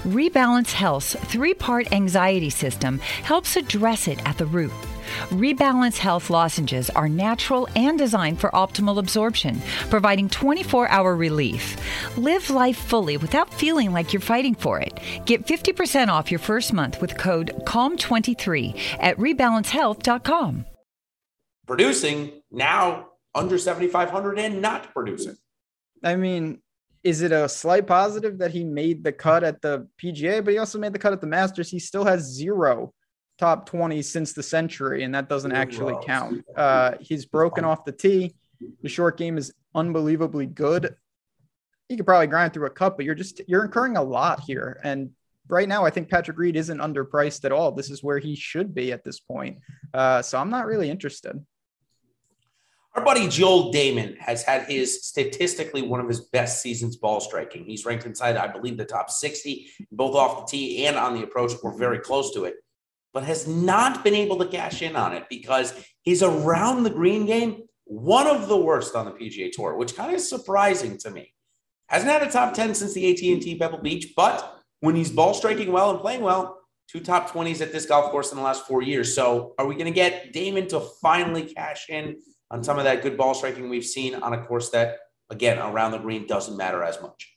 Rebalance 0.03 0.73
Health's 0.73 1.14
three 1.14 1.55
part 1.55 1.92
anxiety 1.92 2.51
system 2.51 2.99
helps 3.23 3.55
address 3.55 4.09
it 4.09 4.18
at 4.27 4.37
the 4.37 4.47
root. 4.47 4.73
Rebalance 5.31 5.99
Health 5.99 6.31
lozenges 6.31 6.90
are 6.90 7.09
natural 7.09 7.69
and 7.75 7.99
designed 7.99 8.40
for 8.40 8.51
optimal 8.51 8.99
absorption, 8.99 9.61
providing 9.90 10.29
24 10.29 10.88
hour 10.88 11.17
relief. 11.17 11.77
Live 12.17 12.51
life 12.51 12.77
fully 12.77 13.17
without 13.17 13.53
feeling 13.53 13.93
like 13.93 14.12
you're 14.12 14.21
fighting 14.21 14.55
for 14.55 14.81
it. 14.81 14.99
Get 15.27 15.47
50% 15.47 16.09
off 16.09 16.31
your 16.31 16.40
first 16.40 16.73
month 16.73 17.01
with 17.01 17.17
code 17.17 17.53
CALM23 17.64 18.99
at 19.01 19.17
rebalancehealth.com. 19.19 20.64
Producing 21.67 22.43
now 22.51 23.09
under 23.35 23.59
7,500 23.59 24.38
and 24.38 24.61
not 24.61 24.93
producing. 24.93 25.37
I 26.03 26.17
mean, 26.17 26.61
is 27.03 27.21
it 27.21 27.33
a 27.33 27.49
slight 27.49 27.87
positive 27.87 28.38
that 28.38 28.51
he 28.51 28.64
made 28.64 29.05
the 29.05 29.12
cut 29.12 29.45
at 29.45 29.61
the 29.61 29.87
PGA, 30.03 30.43
but 30.45 30.53
he 30.53 30.59
also 30.59 30.79
made 30.79 30.93
the 30.93 30.99
cut 30.99 31.12
at 31.12 31.21
the 31.21 31.27
Masters? 31.27 31.71
He 31.71 31.79
still 31.79 32.05
has 32.05 32.23
zero 32.23 32.93
top 33.38 33.66
20 33.66 34.03
since 34.03 34.33
the 34.33 34.42
Sentry, 34.42 35.03
and 35.03 35.14
that 35.14 35.29
doesn't 35.29 35.53
actually 35.53 35.97
count. 36.05 36.44
Uh, 36.57 36.92
he's 37.01 37.25
broken 37.25 37.64
off 37.64 37.85
the 37.85 37.92
tee. 37.92 38.35
The 38.83 38.88
short 38.88 39.16
game 39.16 39.37
is 39.37 39.53
unbelievably 39.75 40.47
good. 40.47 40.94
You 41.88 41.97
could 41.97 42.07
probably 42.07 42.29
grind 42.29 42.55
through 42.55 42.66
a 42.66 42.70
cup, 42.70 42.97
but 42.97 43.05
you're 43.05 43.14
just 43.14 43.40
you're 43.47 43.64
incurring 43.64 43.97
a 43.97 44.03
lot 44.03 44.40
here. 44.40 44.81
And 44.85 45.11
right 45.49 45.68
now, 45.68 45.85
I 45.85 45.90
think 45.90 46.09
Patrick 46.09 46.38
Reed 46.38 46.57
isn't 46.57 46.79
underpriced 46.79 47.44
at 47.44 47.53
all. 47.53 47.73
This 47.73 47.90
is 47.90 48.03
where 48.03 48.18
he 48.18 48.35
should 48.35 48.75
be 48.75 48.92
at 48.92 49.05
this 49.05 49.20
point. 49.20 49.59
Uh, 49.92 50.23
so 50.23 50.38
I'm 50.38 50.51
not 50.51 50.66
really 50.66 50.88
interested. 50.88 51.44
Our 52.94 53.05
buddy 53.05 53.27
Joel 53.27 53.73
Dahmen 53.73 54.16
has 54.18 54.44
had 54.44 54.66
his 54.66 55.05
statistically 55.05 55.83
one 55.83 55.99
of 55.99 56.07
his 56.07 56.20
best 56.20 56.62
seasons 56.62 56.97
ball 56.97 57.20
striking. 57.20 57.64
He's 57.64 57.85
ranked 57.85 58.07
inside, 58.07 58.37
I 58.37 58.47
believe, 58.47 58.77
the 58.77 58.85
top 58.85 59.11
60, 59.11 59.66
both 59.90 60.14
off 60.14 60.47
the 60.47 60.57
tee 60.57 60.87
and 60.87 60.97
on 60.97 61.14
the 61.16 61.25
approach. 61.25 61.53
We're 61.61 61.77
very 61.77 61.99
close 61.99 62.33
to 62.35 62.44
it 62.44 62.63
but 63.14 63.22
has 63.24 63.46
not 63.46 64.05
been 64.05 64.14
able 64.14 64.37
to 64.38 64.46
cash 64.46 64.83
in 64.83 64.96
on 64.96 65.14
it 65.14 65.24
because 65.31 65.72
he's 66.03 66.22
around 66.22 66.83
the 66.83 66.90
green 66.90 67.24
game, 67.24 67.62
one 67.85 68.27
of 68.27 68.48
the 68.48 68.57
worst 68.57 68.96
on 68.96 69.07
the 69.07 69.12
PGA 69.12 69.50
Tour, 69.53 69.77
which 69.77 69.94
kind 69.94 70.11
of 70.11 70.16
is 70.16 70.29
surprising 70.29 70.98
to 70.98 71.11
me. 71.11 71.33
Hasn't 71.87 72.11
had 72.11 72.22
a 72.22 72.31
top 72.31 72.55
10 72.55 72.74
since 72.74 72.92
the 72.92 73.11
AT&T 73.11 73.57
Pebble 73.57 73.79
Beach, 73.79 74.12
but 74.16 74.59
when 74.81 74.96
he's 74.96 75.12
ball 75.12 75.33
striking 75.33 75.70
well 75.70 75.90
and 75.90 76.00
playing 76.00 76.22
well, 76.22 76.59
two 76.88 77.00
top 77.00 77.31
20s 77.31 77.61
at 77.61 77.72
this 77.72 77.87
golf 77.87 78.11
course 78.11 78.33
in 78.33 78.37
the 78.37 78.42
last 78.42 78.66
four 78.66 78.83
years. 78.83 79.14
So 79.14 79.55
are 79.59 79.66
we 79.66 79.74
going 79.74 79.87
to 79.87 79.92
get 79.92 80.35
Dahmen 80.35 80.68
to 80.70 80.81
finally 81.00 81.44
cash 81.44 81.87
in 81.88 82.16
on 82.50 82.64
some 82.64 82.79
of 82.79 82.85
that 82.85 83.03
good 83.03 83.16
ball 83.16 83.35
striking 83.35 83.68
we've 83.68 83.85
seen 83.85 84.16
on 84.16 84.33
a 84.33 84.44
course 84.44 84.70
that, 84.70 84.98
again, 85.31 85.59
around 85.59 85.92
the 85.92 85.98
green 85.98 86.27
doesn't 86.27 86.57
matter 86.57 86.83
as 86.83 87.00
much? 87.00 87.34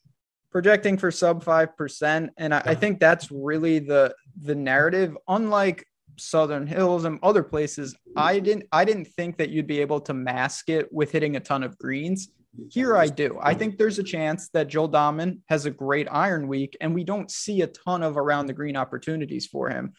Projecting 0.57 0.97
for 0.97 1.11
sub 1.11 1.45
5%. 1.45 2.29
And 2.35 2.51
I, 2.51 2.63
I 2.65 2.73
think 2.73 2.99
that's 2.99 3.29
really 3.29 3.77
the 3.77 4.15
the 4.41 4.55
narrative. 4.55 5.15
Unlike 5.27 5.85
Southern 6.17 6.65
Hills 6.65 7.05
and 7.05 7.19
other 7.21 7.43
places, 7.43 7.95
I 8.15 8.39
didn't 8.39 8.65
I 8.71 8.83
didn't 8.83 9.05
think 9.05 9.37
that 9.37 9.51
you'd 9.51 9.67
be 9.67 9.79
able 9.81 10.01
to 10.01 10.15
mask 10.15 10.69
it 10.69 10.91
with 10.91 11.11
hitting 11.11 11.35
a 11.35 11.39
ton 11.39 11.61
of 11.61 11.77
greens. 11.77 12.29
Here 12.71 12.97
I 12.97 13.05
do. 13.05 13.37
I 13.39 13.53
think 13.53 13.77
there's 13.77 13.99
a 13.99 14.03
chance 14.03 14.49
that 14.49 14.67
Joel 14.67 14.89
Dahmen 14.89 15.41
has 15.47 15.67
a 15.67 15.69
great 15.69 16.07
iron 16.09 16.47
week 16.47 16.75
and 16.81 16.95
we 16.95 17.03
don't 17.03 17.29
see 17.29 17.61
a 17.61 17.67
ton 17.67 18.01
of 18.01 18.17
around 18.17 18.47
the 18.47 18.53
green 18.53 18.75
opportunities 18.75 19.45
for 19.45 19.69
him. 19.69 19.93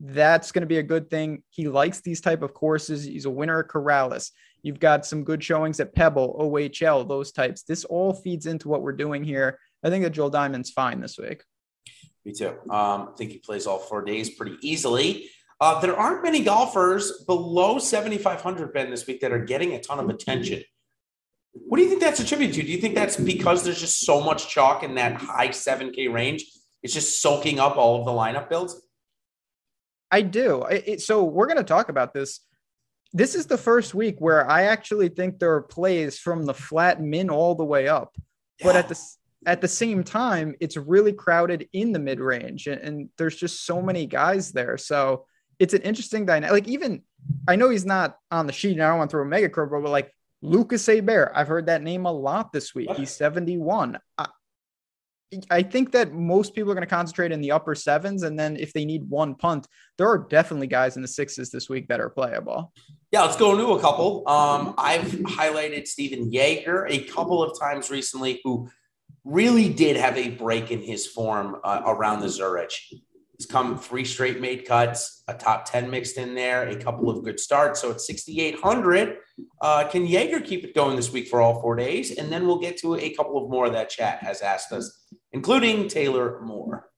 That's 0.00 0.50
going 0.50 0.62
to 0.62 0.66
be 0.66 0.78
a 0.78 0.82
good 0.82 1.08
thing. 1.08 1.44
He 1.50 1.68
likes 1.68 2.00
these 2.00 2.20
type 2.20 2.42
of 2.42 2.52
courses. 2.52 3.04
He's 3.04 3.26
a 3.26 3.30
winner 3.30 3.60
at 3.60 3.68
Corales. 3.68 4.32
You've 4.62 4.80
got 4.80 5.06
some 5.06 5.22
good 5.22 5.42
showings 5.42 5.78
at 5.78 5.94
Pebble, 5.94 6.36
OHL, 6.40 7.06
those 7.06 7.30
types. 7.30 7.62
This 7.62 7.84
all 7.84 8.12
feeds 8.12 8.46
into 8.46 8.68
what 8.68 8.82
we're 8.82 8.92
doing 8.92 9.22
here. 9.22 9.56
I 9.82 9.90
think 9.90 10.04
that 10.04 10.10
Joel 10.10 10.30
Dahmen's 10.30 10.70
fine 10.70 11.00
this 11.00 11.18
week. 11.18 11.42
Me 12.24 12.32
too. 12.32 12.50
Um, 12.68 13.08
I 13.08 13.12
think 13.16 13.32
he 13.32 13.38
plays 13.38 13.66
all 13.66 13.78
four 13.78 14.04
days 14.04 14.30
pretty 14.30 14.56
easily. 14.60 15.30
Uh, 15.60 15.80
there 15.80 15.96
aren't 15.96 16.22
many 16.22 16.42
golfers 16.42 17.24
below 17.26 17.78
7,500 17.78 18.72
Ben 18.72 18.90
this 18.90 19.06
week 19.06 19.20
that 19.20 19.32
are 19.32 19.44
getting 19.44 19.74
a 19.74 19.80
ton 19.80 19.98
of 19.98 20.08
attention. 20.08 20.62
What 21.52 21.78
do 21.78 21.82
you 21.82 21.88
think 21.88 22.00
that's 22.00 22.20
attributed 22.20 22.56
to? 22.56 22.62
Do 22.62 22.72
you 22.72 22.78
think 22.78 22.94
that's 22.94 23.16
because 23.16 23.64
there's 23.64 23.80
just 23.80 24.00
so 24.00 24.20
much 24.20 24.48
chalk 24.48 24.82
in 24.82 24.94
that 24.94 25.14
high 25.14 25.48
7K 25.48 26.12
range? 26.12 26.44
It's 26.82 26.94
just 26.94 27.20
soaking 27.20 27.58
up 27.58 27.76
all 27.76 27.98
of 27.98 28.06
the 28.06 28.12
lineup 28.12 28.48
builds? 28.48 28.80
I 30.10 30.22
do. 30.22 30.64
It, 30.64 31.00
so 31.02 31.24
we're 31.24 31.46
going 31.46 31.58
to 31.58 31.64
talk 31.64 31.88
about 31.88 32.14
this. 32.14 32.40
This 33.12 33.34
is 33.34 33.46
the 33.46 33.58
first 33.58 33.94
week 33.94 34.16
where 34.18 34.48
I 34.48 34.62
actually 34.64 35.08
think 35.08 35.38
there 35.38 35.54
are 35.54 35.62
plays 35.62 36.18
from 36.18 36.46
the 36.46 36.54
flat 36.54 37.02
min 37.02 37.28
all 37.28 37.54
the 37.54 37.64
way 37.64 37.88
up. 37.88 38.16
Yeah. 38.60 38.66
But 38.66 38.76
at 38.76 38.88
the 38.88 39.00
at 39.46 39.60
the 39.60 39.68
same 39.68 40.04
time, 40.04 40.54
it's 40.60 40.76
really 40.76 41.12
crowded 41.12 41.68
in 41.72 41.92
the 41.92 41.98
mid 41.98 42.20
range, 42.20 42.66
and, 42.66 42.80
and, 42.80 43.08
there's 43.16 43.36
just 43.36 43.64
so 43.64 43.80
many 43.80 44.06
guys 44.06 44.52
there. 44.52 44.76
So 44.76 45.26
it's 45.58 45.74
an 45.74 45.82
interesting 45.82 46.26
dynamic. 46.26 46.52
Like 46.52 46.68
even 46.68 47.02
I 47.48 47.56
know 47.56 47.70
he's 47.70 47.86
not 47.86 48.16
on 48.30 48.46
the 48.46 48.52
sheet, 48.52 48.72
and 48.72 48.82
I 48.82 48.88
don't 48.88 48.98
want 48.98 49.10
to 49.10 49.14
throw 49.14 49.22
a 49.22 49.26
mega 49.26 49.48
curve, 49.48 49.70
but 49.70 49.82
like 49.84 50.12
Lucas 50.42 50.86
Herbert, 50.86 51.32
I've 51.34 51.48
heard 51.48 51.66
that 51.66 51.82
name 51.82 52.06
a 52.06 52.12
lot 52.12 52.52
this 52.52 52.74
week. 52.74 52.90
He's 52.92 53.10
71. 53.10 53.98
I, 54.18 54.26
I 55.50 55.62
think 55.62 55.92
that 55.92 56.12
most 56.12 56.54
people 56.54 56.72
are 56.72 56.74
going 56.74 56.86
to 56.86 56.92
concentrate 56.92 57.30
in 57.30 57.40
the 57.40 57.52
upper 57.52 57.74
sevens, 57.74 58.24
and 58.24 58.38
then 58.38 58.56
if 58.56 58.72
they 58.72 58.84
need 58.84 59.08
one 59.08 59.34
punt, 59.34 59.66
there 59.96 60.08
are 60.08 60.18
definitely 60.18 60.66
guys 60.66 60.96
in 60.96 61.02
the 61.02 61.08
sixes 61.08 61.50
this 61.50 61.68
week 61.68 61.88
that 61.88 62.00
are 62.00 62.10
playable. 62.10 62.72
Yeah, 63.12 63.22
let's 63.22 63.36
go 63.36 63.52
into 63.52 63.72
a 63.72 63.80
couple. 63.80 64.28
Um, 64.28 64.74
I've 64.76 65.02
highlighted 65.02 65.86
Stephan 65.86 66.32
Jaeger 66.32 66.86
a 66.88 67.04
couple 67.04 67.42
of 67.42 67.58
times 67.58 67.90
recently, 67.90 68.40
who 68.44 68.68
really 69.24 69.68
did 69.68 69.96
have 69.96 70.16
a 70.16 70.30
break 70.30 70.70
in 70.70 70.80
his 70.80 71.06
form 71.06 71.56
uh, 71.64 71.82
around 71.86 72.20
the 72.20 72.28
Zurich. 72.28 72.72
He's 73.36 73.46
come 73.46 73.78
three 73.78 74.04
straight 74.04 74.40
made 74.40 74.66
cuts, 74.66 75.22
a 75.26 75.34
top 75.34 75.64
10 75.64 75.90
mixed 75.90 76.18
in 76.18 76.34
there, 76.34 76.68
a 76.68 76.76
couple 76.76 77.08
of 77.08 77.24
good 77.24 77.40
starts. 77.40 77.80
So 77.80 77.90
it's 77.90 78.06
6,800. 78.06 79.16
Uh, 79.62 79.88
can 79.88 80.06
Jaeger 80.06 80.40
keep 80.40 80.64
it 80.64 80.74
going 80.74 80.94
this 80.96 81.10
week 81.10 81.28
for 81.28 81.40
all 81.40 81.60
four 81.60 81.74
days? 81.74 82.18
And 82.18 82.30
then 82.30 82.46
we'll 82.46 82.58
get 82.58 82.76
to 82.78 82.96
a 82.96 83.14
couple 83.14 83.42
of 83.42 83.50
more 83.50 83.70
that 83.70 83.88
chat 83.88 84.22
has 84.22 84.42
asked 84.42 84.72
us, 84.72 85.06
including 85.32 85.88
Taylor 85.88 86.40
Moore. 86.42 86.90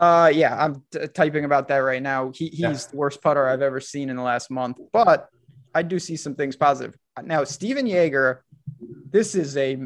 Uh, 0.00 0.32
yeah, 0.34 0.56
I'm 0.58 0.82
t- 0.90 1.06
typing 1.08 1.44
about 1.44 1.68
that 1.68 1.78
right 1.78 2.02
now. 2.02 2.32
He, 2.34 2.48
he's 2.48 2.58
yeah. 2.58 2.72
the 2.72 2.96
worst 2.96 3.22
putter 3.22 3.46
I've 3.46 3.62
ever 3.62 3.80
seen 3.80 4.08
in 4.10 4.16
the 4.16 4.22
last 4.22 4.50
month, 4.50 4.80
but 4.92 5.28
I 5.74 5.82
do 5.82 5.98
see 5.98 6.16
some 6.16 6.34
things 6.34 6.56
positive. 6.56 6.96
Now, 7.22 7.44
Stephan 7.44 7.86
Jaeger, 7.86 8.42
this 9.10 9.34
is 9.34 9.56
a 9.56 9.78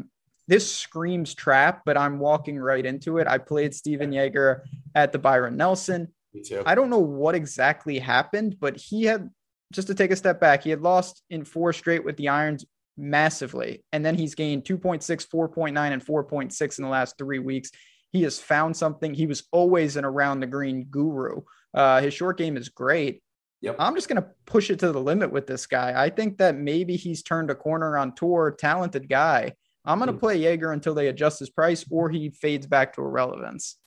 this 0.47 0.71
screams 0.71 1.33
trap, 1.33 1.81
but 1.85 1.97
I'm 1.97 2.19
walking 2.19 2.59
right 2.59 2.85
into 2.85 3.17
it. 3.17 3.27
I 3.27 3.37
played 3.37 3.73
Stephan 3.73 4.11
Jaeger 4.11 4.63
at 4.93 5.11
the 5.11 5.19
Byron 5.19 5.57
Nelson. 5.57 6.09
Me 6.33 6.41
too. 6.41 6.61
I 6.65 6.75
don't 6.75 6.89
know 6.89 6.99
what 6.99 7.35
exactly 7.35 7.99
happened, 7.99 8.57
but 8.59 8.77
he 8.77 9.03
had 9.03 9.29
just 9.73 9.87
to 9.87 9.95
take 9.95 10.11
a 10.11 10.15
step 10.15 10.39
back, 10.39 10.63
he 10.63 10.69
had 10.69 10.81
lost 10.81 11.23
in 11.29 11.43
four 11.43 11.73
straight 11.73 12.05
with 12.05 12.17
the 12.17 12.29
irons 12.29 12.65
massively. 12.97 13.83
And 13.91 14.05
then 14.05 14.15
he's 14.15 14.35
gained 14.35 14.63
2.6, 14.63 15.03
4.9, 15.03 15.91
and 15.91 16.05
4.6 16.05 16.77
in 16.77 16.83
the 16.83 16.89
last 16.89 17.17
three 17.17 17.39
weeks. 17.39 17.71
He 18.11 18.23
has 18.23 18.39
found 18.39 18.77
something. 18.77 19.13
He 19.13 19.25
was 19.25 19.43
always 19.51 19.97
an 19.97 20.05
around 20.05 20.39
the 20.39 20.47
green 20.47 20.85
guru. 20.85 21.41
Uh, 21.73 22.01
his 22.01 22.13
short 22.13 22.37
game 22.37 22.55
is 22.55 22.69
great. 22.69 23.21
Yep. 23.61 23.75
I'm 23.79 23.95
just 23.95 24.07
going 24.07 24.21
to 24.21 24.29
push 24.45 24.69
it 24.69 24.79
to 24.79 24.91
the 24.91 25.01
limit 25.01 25.31
with 25.31 25.47
this 25.47 25.65
guy. 25.65 25.93
I 25.95 26.09
think 26.09 26.37
that 26.37 26.55
maybe 26.55 26.95
he's 26.95 27.23
turned 27.23 27.49
a 27.49 27.55
corner 27.55 27.97
on 27.97 28.13
tour, 28.13 28.55
talented 28.57 29.09
guy. 29.09 29.53
I'm 29.85 29.99
going 29.99 30.07
to 30.07 30.13
hmm. 30.13 30.19
play 30.19 30.37
Jaeger 30.37 30.71
until 30.71 30.93
they 30.93 31.07
adjust 31.07 31.39
his 31.39 31.49
price 31.49 31.85
or 31.89 32.09
he 32.09 32.29
fades 32.29 32.67
back 32.67 32.93
to 32.95 33.01
irrelevance. 33.01 33.77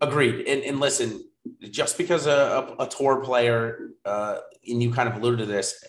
Agreed. 0.00 0.46
And, 0.46 0.62
and 0.62 0.80
listen, 0.80 1.24
just 1.70 1.96
because 1.96 2.26
a, 2.26 2.74
a, 2.78 2.84
a 2.84 2.88
tour 2.88 3.22
player, 3.24 3.90
uh, 4.04 4.38
and 4.66 4.82
you 4.82 4.92
kind 4.92 5.08
of 5.08 5.16
alluded 5.16 5.40
to 5.40 5.46
this, 5.46 5.82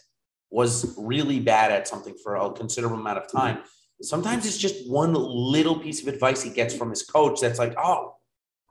was 0.49 0.95
really 0.97 1.39
bad 1.39 1.71
at 1.71 1.87
something 1.87 2.15
for 2.23 2.35
a 2.35 2.51
considerable 2.53 2.97
amount 2.97 3.17
of 3.17 3.29
time, 3.29 3.59
sometimes 4.01 4.45
it's 4.45 4.57
just 4.57 4.89
one 4.89 5.13
little 5.13 5.79
piece 5.79 6.01
of 6.01 6.07
advice 6.07 6.41
he 6.41 6.49
gets 6.49 6.73
from 6.73 6.89
his 6.89 7.03
coach 7.03 7.41
that's 7.41 7.59
like, 7.59 7.73
oh, 7.77 8.15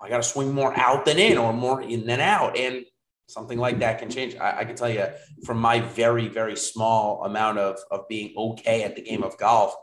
I 0.00 0.08
got 0.08 0.18
to 0.18 0.22
swing 0.22 0.52
more 0.52 0.78
out 0.78 1.04
than 1.04 1.18
in 1.18 1.38
or 1.38 1.52
more 1.52 1.82
in 1.82 2.06
than 2.06 2.20
out. 2.20 2.56
And 2.56 2.84
something 3.28 3.58
like 3.58 3.78
that 3.80 3.98
can 3.98 4.10
change. 4.10 4.36
I, 4.36 4.60
I, 4.60 4.64
can 4.64 4.76
tell 4.76 4.88
you 4.88 5.06
from 5.44 5.58
my 5.58 5.80
very, 5.80 6.28
very 6.28 6.56
small 6.56 7.24
amount 7.24 7.58
of, 7.58 7.78
of 7.90 8.06
being 8.08 8.32
okay 8.36 8.84
at 8.84 8.94
the 8.94 9.02
game 9.02 9.22
of 9.22 9.36
golf, 9.36 9.74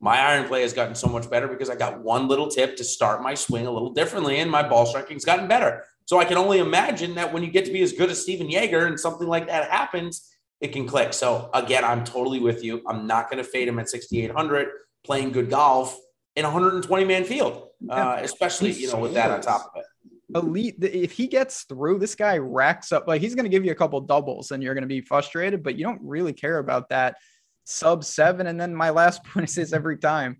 my 0.00 0.18
iron 0.18 0.46
play 0.46 0.62
has 0.62 0.72
gotten 0.72 0.94
so 0.94 1.08
much 1.08 1.30
better 1.30 1.48
because 1.48 1.70
I 1.70 1.76
got 1.76 2.02
one 2.02 2.28
little 2.28 2.48
tip 2.48 2.76
to 2.76 2.84
start 2.84 3.22
my 3.22 3.34
swing 3.34 3.66
a 3.66 3.70
little 3.70 3.92
differently, 3.92 4.38
and 4.38 4.50
my 4.50 4.66
ball 4.66 4.86
striking's 4.86 5.24
gotten 5.24 5.48
better. 5.48 5.84
So 6.06 6.18
I 6.18 6.24
can 6.24 6.36
only 6.36 6.58
imagine 6.58 7.14
that 7.14 7.32
when 7.32 7.42
you 7.42 7.50
get 7.50 7.64
to 7.64 7.72
be 7.72 7.82
as 7.82 7.92
good 7.92 8.10
as 8.10 8.20
Stephan 8.20 8.50
Jaeger 8.50 8.86
and 8.86 9.00
something 9.00 9.26
like 9.26 9.46
that 9.46 9.70
happens, 9.70 10.30
it 10.60 10.72
can 10.72 10.86
click. 10.86 11.14
So 11.14 11.48
again, 11.54 11.84
I'm 11.84 12.04
totally 12.04 12.40
with 12.40 12.62
you. 12.62 12.82
I'm 12.86 13.06
not 13.06 13.30
going 13.30 13.42
to 13.42 13.48
fade 13.48 13.68
him 13.68 13.78
at 13.78 13.88
6,800 13.88 14.68
playing 15.04 15.32
good 15.32 15.50
golf 15.50 15.98
in 16.36 16.44
a 16.44 16.48
120 16.48 17.04
man 17.04 17.24
field, 17.24 17.68
uh, 17.88 18.18
especially 18.20 18.72
you 18.72 18.90
know 18.90 18.98
with 18.98 19.14
that 19.14 19.30
on 19.30 19.40
top 19.40 19.72
of 19.74 19.80
it. 19.80 19.86
Elite. 20.34 20.76
If 20.82 21.12
he 21.12 21.28
gets 21.28 21.62
through, 21.62 21.98
this 21.98 22.14
guy 22.14 22.38
racks 22.38 22.92
up 22.92 23.06
like 23.06 23.20
he's 23.20 23.34
going 23.34 23.44
to 23.44 23.50
give 23.50 23.64
you 23.64 23.72
a 23.72 23.76
couple 23.76 24.00
doubles, 24.00 24.50
and 24.50 24.62
you're 24.62 24.74
going 24.74 24.82
to 24.82 24.88
be 24.88 25.00
frustrated. 25.00 25.62
But 25.62 25.76
you 25.76 25.84
don't 25.84 26.00
really 26.02 26.32
care 26.32 26.58
about 26.58 26.88
that 26.88 27.16
sub 27.64 28.04
seven. 28.04 28.46
And 28.46 28.60
then 28.60 28.74
my 28.74 28.90
last 28.90 29.24
point 29.32 29.48
is 29.48 29.54
this 29.56 29.72
every 29.72 29.98
time 29.98 30.38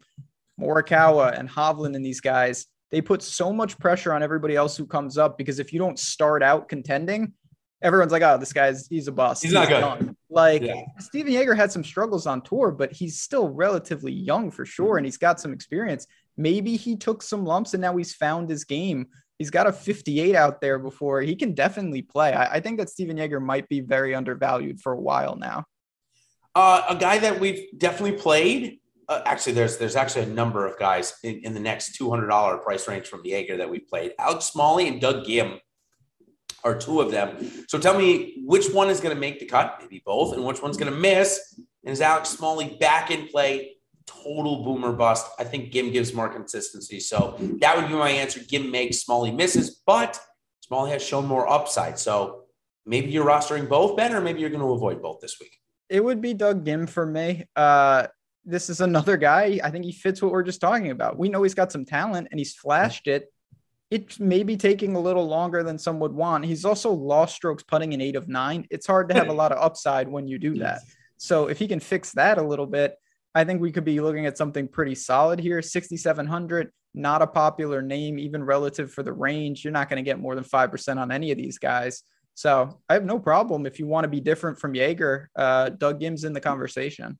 Morikawa 0.60 1.38
and 1.38 1.48
Hovland 1.48 1.96
and 1.96 2.04
these 2.04 2.20
guys, 2.20 2.66
they 2.90 3.00
put 3.00 3.22
so 3.22 3.52
much 3.52 3.78
pressure 3.78 4.12
on 4.12 4.22
everybody 4.22 4.54
else 4.54 4.76
who 4.76 4.86
comes 4.86 5.18
up 5.18 5.36
because 5.36 5.58
if 5.58 5.72
you 5.72 5.78
don't 5.78 5.98
start 5.98 6.42
out 6.42 6.68
contending, 6.68 7.32
everyone's 7.82 8.12
like, 8.12 8.22
oh, 8.22 8.38
this 8.38 8.52
guy's 8.52 8.86
he's 8.86 9.08
a 9.08 9.12
bust. 9.12 9.42
He's, 9.42 9.50
he's 9.50 9.54
not 9.54 9.68
good. 9.68 10.14
Like 10.30 10.62
yeah. 10.62 10.82
Stephan 10.98 11.32
Jaeger 11.32 11.54
had 11.54 11.72
some 11.72 11.84
struggles 11.84 12.26
on 12.26 12.40
tour, 12.42 12.70
but 12.70 12.92
he's 12.92 13.20
still 13.20 13.48
relatively 13.48 14.12
young 14.12 14.50
for 14.50 14.64
sure, 14.64 14.96
and 14.96 15.06
he's 15.06 15.18
got 15.18 15.40
some 15.40 15.52
experience. 15.52 16.06
Maybe 16.36 16.76
he 16.76 16.96
took 16.96 17.22
some 17.22 17.44
lumps 17.44 17.74
and 17.74 17.80
now 17.80 17.96
he's 17.96 18.14
found 18.14 18.50
his 18.50 18.64
game. 18.64 19.06
He's 19.38 19.50
got 19.50 19.66
a 19.66 19.72
58 19.72 20.34
out 20.34 20.60
there 20.60 20.78
before 20.78 21.20
he 21.20 21.36
can 21.36 21.54
definitely 21.54 22.02
play. 22.02 22.32
I, 22.32 22.54
I 22.54 22.60
think 22.60 22.78
that 22.78 22.90
Stephan 22.90 23.16
Jaeger 23.16 23.40
might 23.40 23.68
be 23.68 23.80
very 23.80 24.14
undervalued 24.14 24.80
for 24.80 24.92
a 24.92 25.00
while 25.00 25.36
now. 25.36 25.64
Uh, 26.54 26.82
a 26.88 26.94
guy 26.94 27.18
that 27.18 27.40
we've 27.40 27.66
definitely 27.78 28.16
played. 28.16 28.78
Uh, 29.08 29.20
actually, 29.26 29.52
there's 29.52 29.76
there's 29.76 29.96
actually 29.96 30.22
a 30.22 30.34
number 30.34 30.66
of 30.66 30.78
guys 30.78 31.14
in, 31.22 31.40
in 31.44 31.52
the 31.52 31.60
next 31.60 31.96
two 31.96 32.08
hundred 32.08 32.28
dollar 32.28 32.58
price 32.58 32.86
range 32.88 33.06
from 33.06 33.22
Jaeger 33.24 33.56
that 33.56 33.68
we 33.68 33.80
played. 33.80 34.12
Alex 34.18 34.46
Smalley 34.46 34.88
and 34.88 35.00
Doug 35.00 35.26
Ghim 35.26 35.58
are 36.62 36.76
two 36.76 37.00
of 37.00 37.10
them. 37.10 37.50
So 37.68 37.78
tell 37.78 37.98
me 37.98 38.42
which 38.46 38.70
one 38.70 38.88
is 38.88 39.00
going 39.00 39.14
to 39.14 39.20
make 39.20 39.40
the 39.40 39.46
cut, 39.46 39.78
maybe 39.80 40.02
both, 40.06 40.32
and 40.32 40.44
which 40.44 40.62
one's 40.62 40.76
going 40.76 40.92
to 40.92 40.98
miss. 40.98 41.58
And 41.84 41.92
is 41.92 42.00
Alex 42.00 42.30
Smalley 42.30 42.76
back 42.80 43.10
in 43.10 43.26
play? 43.28 43.72
Total 44.06 44.62
boomer 44.62 44.92
bust. 44.92 45.26
I 45.38 45.44
think 45.44 45.72
Ghim 45.72 45.92
gives 45.92 46.14
more 46.14 46.28
consistency. 46.28 47.00
So 47.00 47.36
that 47.60 47.76
would 47.76 47.88
be 47.88 47.94
my 47.94 48.10
answer. 48.10 48.40
Ghim 48.40 48.70
makes, 48.70 48.98
Smalley 48.98 49.32
misses, 49.32 49.82
but 49.86 50.18
Smalley 50.60 50.92
has 50.92 51.02
shown 51.02 51.26
more 51.26 51.48
upside. 51.50 51.98
So 51.98 52.44
maybe 52.86 53.10
you're 53.10 53.26
rostering 53.26 53.68
both, 53.68 53.96
Ben, 53.96 54.14
or 54.14 54.20
maybe 54.20 54.40
you're 54.40 54.50
going 54.50 54.60
to 54.60 54.72
avoid 54.72 55.02
both 55.02 55.20
this 55.20 55.38
week 55.40 55.58
it 55.94 56.02
would 56.02 56.20
be 56.20 56.34
Doug 56.34 56.64
Ghim 56.64 56.88
for 56.88 57.06
me. 57.06 57.44
Uh, 57.54 58.06
this 58.44 58.68
is 58.68 58.80
another 58.80 59.16
guy. 59.16 59.60
I 59.62 59.70
think 59.70 59.84
he 59.84 59.92
fits 59.92 60.20
what 60.20 60.32
we're 60.32 60.42
just 60.42 60.60
talking 60.60 60.90
about. 60.90 61.18
We 61.18 61.28
know 61.28 61.42
he's 61.42 61.54
got 61.54 61.72
some 61.72 61.84
talent 61.84 62.28
and 62.30 62.38
he's 62.38 62.54
flashed 62.54 63.06
it 63.06 63.30
it's 63.94 64.18
maybe 64.18 64.56
taking 64.56 64.96
a 64.96 65.00
little 65.00 65.26
longer 65.26 65.62
than 65.62 65.78
some 65.78 66.00
would 66.00 66.12
want. 66.12 66.44
He's 66.44 66.64
also 66.64 66.90
lost 66.90 67.36
strokes 67.36 67.62
putting 67.62 67.94
an 67.94 68.00
eight 68.00 68.16
of 68.16 68.28
nine. 68.28 68.66
It's 68.70 68.88
hard 68.88 69.08
to 69.10 69.14
have 69.14 69.28
a 69.28 69.32
lot 69.32 69.52
of 69.52 69.62
upside 69.62 70.08
when 70.08 70.26
you 70.26 70.36
do 70.36 70.58
that. 70.58 70.80
So 71.16 71.46
if 71.46 71.60
he 71.60 71.68
can 71.68 71.78
fix 71.78 72.10
that 72.12 72.38
a 72.38 72.42
little 72.42 72.66
bit, 72.66 72.96
I 73.36 73.44
think 73.44 73.60
we 73.60 73.70
could 73.70 73.84
be 73.84 74.00
looking 74.00 74.26
at 74.26 74.36
something 74.36 74.66
pretty 74.66 74.96
solid 74.96 75.38
here. 75.38 75.62
6,700, 75.62 76.72
not 76.94 77.22
a 77.22 77.26
popular 77.28 77.82
name, 77.82 78.18
even 78.18 78.42
relative 78.42 78.90
for 78.90 79.04
the 79.04 79.12
range. 79.12 79.62
You're 79.62 79.72
not 79.72 79.88
going 79.88 80.02
to 80.04 80.08
get 80.08 80.18
more 80.18 80.34
than 80.34 80.44
5% 80.44 80.96
on 80.96 81.12
any 81.12 81.30
of 81.30 81.38
these 81.38 81.58
guys. 81.58 82.02
So 82.34 82.80
I 82.88 82.94
have 82.94 83.04
no 83.04 83.18
problem 83.18 83.64
if 83.64 83.78
you 83.78 83.86
want 83.86 84.04
to 84.04 84.08
be 84.08 84.20
different 84.20 84.58
from 84.58 84.74
Jaeger. 84.74 85.30
Uh, 85.36 85.70
Doug 85.70 86.00
Ghim's 86.00 86.24
in 86.24 86.32
the 86.32 86.40
conversation. 86.40 87.18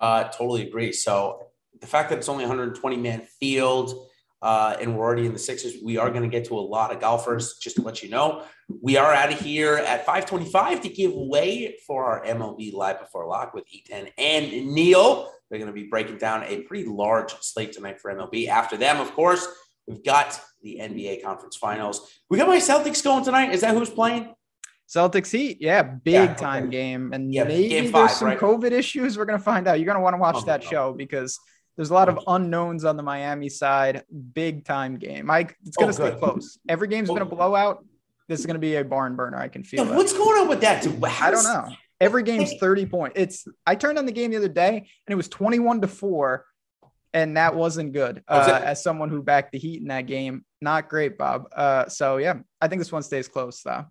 Uh, 0.00 0.24
totally 0.24 0.66
agree. 0.66 0.92
So 0.92 1.48
the 1.80 1.86
fact 1.86 2.10
that 2.10 2.18
it's 2.18 2.28
only 2.28 2.44
120 2.44 2.96
man 2.96 3.22
field, 3.40 4.08
uh, 4.40 4.76
and 4.80 4.96
we're 4.96 5.04
already 5.04 5.26
in 5.26 5.32
the 5.32 5.38
sixes. 5.38 5.82
We 5.82 5.96
are 5.96 6.10
going 6.10 6.22
to 6.22 6.28
get 6.28 6.46
to 6.46 6.58
a 6.58 6.60
lot 6.60 6.92
of 6.92 7.00
golfers. 7.00 7.58
Just 7.58 7.76
to 7.76 7.82
let 7.82 8.02
you 8.02 8.08
know, 8.08 8.44
we 8.82 8.96
are 8.96 9.12
out 9.12 9.32
of 9.32 9.40
here 9.40 9.76
at 9.76 10.06
5:25 10.06 10.80
to 10.82 10.88
give 10.88 11.12
away 11.12 11.76
for 11.86 12.04
our 12.04 12.24
MLB 12.24 12.72
Live 12.72 13.00
Before 13.00 13.26
Lock 13.26 13.52
with 13.52 13.64
E10 13.66 14.12
and 14.16 14.74
Neil. 14.74 15.30
They're 15.50 15.58
going 15.58 15.72
to 15.72 15.80
be 15.80 15.88
breaking 15.88 16.18
down 16.18 16.44
a 16.44 16.60
pretty 16.62 16.88
large 16.88 17.32
slate 17.40 17.72
tonight 17.72 18.00
for 18.00 18.14
MLB. 18.14 18.48
After 18.48 18.76
them, 18.76 19.00
of 19.00 19.12
course, 19.12 19.46
we've 19.88 20.04
got 20.04 20.40
the 20.62 20.78
NBA 20.80 21.22
Conference 21.22 21.56
Finals. 21.56 22.10
We 22.28 22.38
got 22.38 22.48
my 22.48 22.58
Celtics 22.58 23.02
going 23.02 23.24
tonight. 23.24 23.52
Is 23.52 23.62
that 23.62 23.74
who's 23.74 23.90
playing? 23.90 24.34
Celtics 24.88 25.30
Heat, 25.30 25.58
yeah, 25.60 25.82
big 25.82 26.14
yeah, 26.14 26.34
time 26.34 26.64
okay. 26.64 26.72
game, 26.72 27.12
and 27.12 27.32
yeah, 27.32 27.44
maybe 27.44 27.68
game 27.68 27.92
five, 27.92 28.08
there's 28.08 28.18
some 28.18 28.28
right? 28.28 28.38
COVID 28.38 28.72
issues. 28.72 29.18
We're 29.18 29.26
gonna 29.26 29.38
find 29.38 29.68
out. 29.68 29.78
You're 29.78 29.86
gonna 29.86 30.00
want 30.00 30.14
to 30.14 30.18
watch 30.18 30.36
oh, 30.38 30.44
that 30.46 30.62
no. 30.62 30.70
show 30.70 30.92
because 30.94 31.38
there's 31.78 31.90
a 31.90 31.94
lot 31.94 32.08
of 32.08 32.18
unknowns 32.26 32.84
on 32.84 32.96
the 32.96 33.04
Miami 33.04 33.48
side. 33.48 34.02
Big 34.34 34.64
time 34.64 34.96
game. 34.96 35.26
Mike, 35.26 35.56
it's 35.64 35.76
going 35.76 35.92
to 35.92 36.02
oh, 36.02 36.08
stay 36.08 36.18
close. 36.18 36.58
Every 36.68 36.88
game's 36.88 37.08
going 37.08 37.20
to 37.20 37.26
oh. 37.26 37.36
blow 37.36 37.54
out. 37.54 37.84
This 38.26 38.40
is 38.40 38.46
going 38.46 38.56
to 38.56 38.60
be 38.60 38.74
a 38.74 38.84
barn 38.84 39.14
burner. 39.14 39.38
I 39.38 39.46
can 39.46 39.62
feel 39.62 39.86
yeah, 39.86 39.94
What's 39.96 40.12
going 40.12 40.40
on 40.40 40.48
with 40.48 40.60
that? 40.62 40.82
Dude? 40.82 41.02
I 41.04 41.30
don't 41.30 41.44
know. 41.44 41.68
Every 42.00 42.24
game's 42.24 42.54
30 42.54 42.86
points. 42.86 43.14
It's 43.16 43.48
I 43.64 43.76
turned 43.76 43.96
on 43.96 44.06
the 44.06 44.12
game 44.12 44.32
the 44.32 44.38
other 44.38 44.48
day 44.48 44.76
and 44.76 44.86
it 45.12 45.14
was 45.14 45.28
21 45.28 45.82
to 45.82 45.86
4 45.86 46.44
and 47.18 47.36
that 47.36 47.54
wasn't 47.54 47.92
good. 47.92 48.22
Uh, 48.28 48.60
as 48.62 48.82
someone 48.82 49.10
who 49.10 49.22
backed 49.22 49.52
the 49.52 49.58
Heat 49.58 49.80
in 49.82 49.88
that 49.88 50.06
game, 50.06 50.44
not 50.60 50.88
great, 50.88 51.18
Bob. 51.18 51.48
Uh, 51.54 51.88
so 51.88 52.16
yeah, 52.18 52.34
I 52.60 52.68
think 52.68 52.80
this 52.80 52.92
one 52.92 53.02
stays 53.02 53.28
close 53.28 53.62
though. 53.62 53.86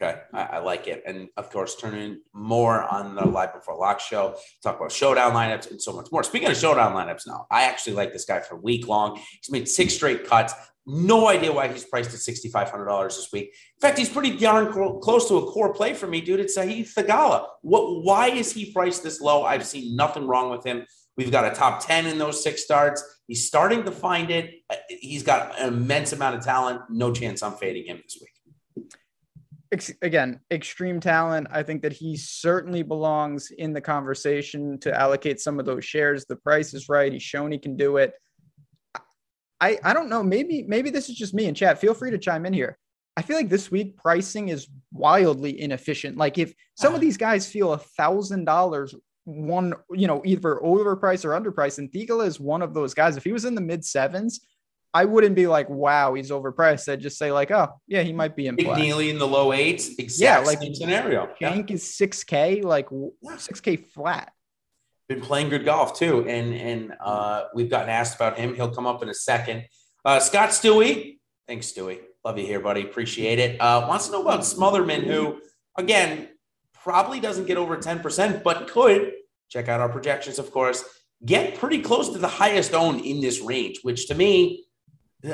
Okay, 0.00 0.20
I, 0.34 0.42
I, 0.42 0.58
like 0.58 0.88
it. 0.88 1.02
And 1.06 1.28
of 1.38 1.48
course, 1.50 1.74
turn 1.74 1.94
in 1.94 2.20
more 2.34 2.82
on 2.82 3.14
the 3.14 3.24
Live 3.24 3.54
Before 3.54 3.78
Lock 3.78 3.98
show, 3.98 4.36
talk 4.62 4.76
about 4.76 4.92
showdown 4.92 5.32
lineups 5.32 5.70
and 5.70 5.80
so 5.80 5.94
much 5.94 6.08
more. 6.12 6.22
Speaking 6.22 6.50
of 6.50 6.56
showdown 6.56 6.92
lineups 6.92 7.26
now, 7.26 7.46
I 7.50 7.62
actually 7.62 7.94
like 7.94 8.12
this 8.12 8.26
guy 8.26 8.40
for 8.40 8.56
a 8.56 8.60
week 8.60 8.86
long. 8.86 9.16
He's 9.16 9.50
made 9.50 9.66
six 9.66 9.94
straight 9.94 10.26
cuts. 10.26 10.52
No 10.86 11.28
idea 11.28 11.50
why 11.50 11.68
he's 11.68 11.84
priced 11.84 12.10
at 12.10 12.20
$6,500 12.20 13.06
this 13.08 13.32
week. 13.32 13.46
In 13.46 13.80
fact, 13.80 13.98
he's 13.98 14.10
pretty 14.10 14.36
darn 14.36 14.70
close 15.00 15.28
to 15.28 15.38
a 15.38 15.50
core 15.50 15.72
play 15.72 15.94
for 15.94 16.06
me, 16.06 16.20
dude. 16.20 16.40
It's 16.40 16.56
Sahith 16.56 16.94
Theegala. 16.94 17.46
What, 17.62 18.04
why 18.04 18.28
is 18.28 18.52
he 18.52 18.72
priced 18.72 19.02
this 19.02 19.20
low? 19.20 19.44
I've 19.44 19.66
seen 19.66 19.96
nothing 19.96 20.28
wrong 20.28 20.50
with 20.50 20.64
him. 20.64 20.84
We've 21.16 21.30
got 21.30 21.50
a 21.50 21.54
top 21.54 21.86
10 21.86 22.06
in 22.06 22.18
those 22.18 22.42
six 22.42 22.62
starts. 22.62 23.02
He's 23.26 23.46
starting 23.46 23.84
to 23.84 23.90
find 23.90 24.30
it. 24.30 24.54
He's 24.88 25.22
got 25.22 25.58
an 25.58 25.68
immense 25.68 26.12
amount 26.12 26.36
of 26.36 26.44
talent. 26.44 26.82
No 26.90 27.12
chance 27.12 27.42
I'm 27.42 27.54
fading 27.54 27.86
him 27.86 28.00
this 28.02 28.18
week 28.20 28.36
again, 30.02 30.40
extreme 30.50 31.00
talent. 31.00 31.48
I 31.50 31.62
think 31.62 31.82
that 31.82 31.92
he 31.92 32.16
certainly 32.16 32.82
belongs 32.82 33.50
in 33.50 33.72
the 33.72 33.80
conversation 33.80 34.78
to 34.80 34.98
allocate 34.98 35.40
some 35.40 35.58
of 35.58 35.66
those 35.66 35.84
shares. 35.84 36.24
The 36.24 36.36
price 36.36 36.74
is 36.74 36.88
right. 36.88 37.12
He's 37.12 37.22
shown 37.22 37.52
he 37.52 37.58
can 37.58 37.76
do 37.76 37.96
it. 37.96 38.14
I 39.60 39.78
I 39.82 39.92
don't 39.92 40.08
know. 40.08 40.22
Maybe 40.22 40.64
maybe 40.66 40.90
this 40.90 41.08
is 41.08 41.16
just 41.16 41.34
me 41.34 41.46
and 41.46 41.56
chat. 41.56 41.78
Feel 41.78 41.94
free 41.94 42.10
to 42.10 42.18
chime 42.18 42.46
in 42.46 42.52
here. 42.52 42.78
I 43.16 43.22
feel 43.22 43.36
like 43.36 43.48
this 43.48 43.70
week 43.70 43.96
pricing 43.96 44.50
is 44.50 44.68
wildly 44.92 45.58
inefficient. 45.60 46.18
Like 46.18 46.38
if 46.38 46.52
some 46.76 46.94
of 46.94 47.00
these 47.06 47.16
guys 47.16 47.50
feel 47.50 47.72
a 47.72 47.78
thousand 47.78 48.44
dollars 48.44 48.94
one, 49.26 49.74
you 49.90 50.06
know, 50.06 50.22
either 50.24 50.60
overpriced 50.62 51.24
or 51.24 51.38
underpriced, 51.38 51.78
and 51.78 51.90
Theegala 51.90 52.26
is 52.26 52.40
one 52.40 52.62
of 52.62 52.72
those 52.72 52.94
guys. 52.94 53.16
If 53.16 53.24
he 53.24 53.32
was 53.32 53.44
in 53.44 53.54
the 53.54 53.60
mid 53.60 53.84
sevens, 53.84 54.40
I 54.94 55.04
wouldn't 55.04 55.34
be 55.34 55.46
like, 55.46 55.68
wow, 55.68 56.14
he's 56.14 56.30
overpriced. 56.30 56.90
I'd 56.90 57.00
just 57.00 57.18
say 57.18 57.30
like, 57.32 57.50
oh, 57.50 57.68
yeah, 57.86 58.02
he 58.02 58.12
might 58.12 58.34
be 58.34 58.46
in 58.46 58.56
Big 58.56 58.66
Neely 58.68 59.10
in 59.10 59.18
the 59.18 59.26
low 59.26 59.52
eights. 59.52 59.90
Exact 59.98 60.20
yeah, 60.40 60.46
like 60.46 60.60
same 60.60 60.74
scenario. 60.74 61.28
Hank 61.38 61.68
yeah. 61.68 61.74
is 61.74 61.82
6K, 61.84 62.64
like 62.64 62.88
6K 62.88 63.84
flat. 63.88 64.32
Been 65.08 65.20
playing 65.20 65.50
good 65.50 65.64
golf 65.64 65.98
too. 65.98 66.26
And 66.26 66.54
and 66.54 66.94
uh, 66.98 67.44
we've 67.54 67.68
gotten 67.68 67.90
asked 67.90 68.16
about 68.16 68.38
him. 68.38 68.54
He'll 68.54 68.74
come 68.74 68.86
up 68.86 69.02
in 69.02 69.08
a 69.08 69.14
second. 69.14 69.66
Uh, 70.04 70.18
Scott 70.18 70.50
Stewie. 70.50 71.18
Thanks, 71.46 71.70
Stewie. 71.70 71.98
Love 72.24 72.38
you 72.38 72.46
here, 72.46 72.60
buddy. 72.60 72.82
Appreciate 72.82 73.38
it. 73.38 73.60
Uh, 73.60 73.86
wants 73.86 74.06
to 74.06 74.12
know 74.12 74.22
about 74.22 74.40
Smotherman, 74.40 75.04
who, 75.04 75.40
again, 75.76 76.28
probably 76.86 77.18
doesn't 77.18 77.46
get 77.46 77.56
over 77.56 77.76
10%, 77.76 78.44
but 78.44 78.68
could, 78.68 79.12
check 79.48 79.68
out 79.68 79.80
our 79.80 79.88
projections, 79.88 80.38
of 80.38 80.52
course, 80.52 80.84
get 81.24 81.58
pretty 81.58 81.80
close 81.80 82.10
to 82.10 82.18
the 82.18 82.28
highest 82.28 82.74
owned 82.74 83.04
in 83.04 83.20
this 83.20 83.40
range, 83.40 83.80
which 83.82 84.06
to 84.06 84.14
me 84.14 84.64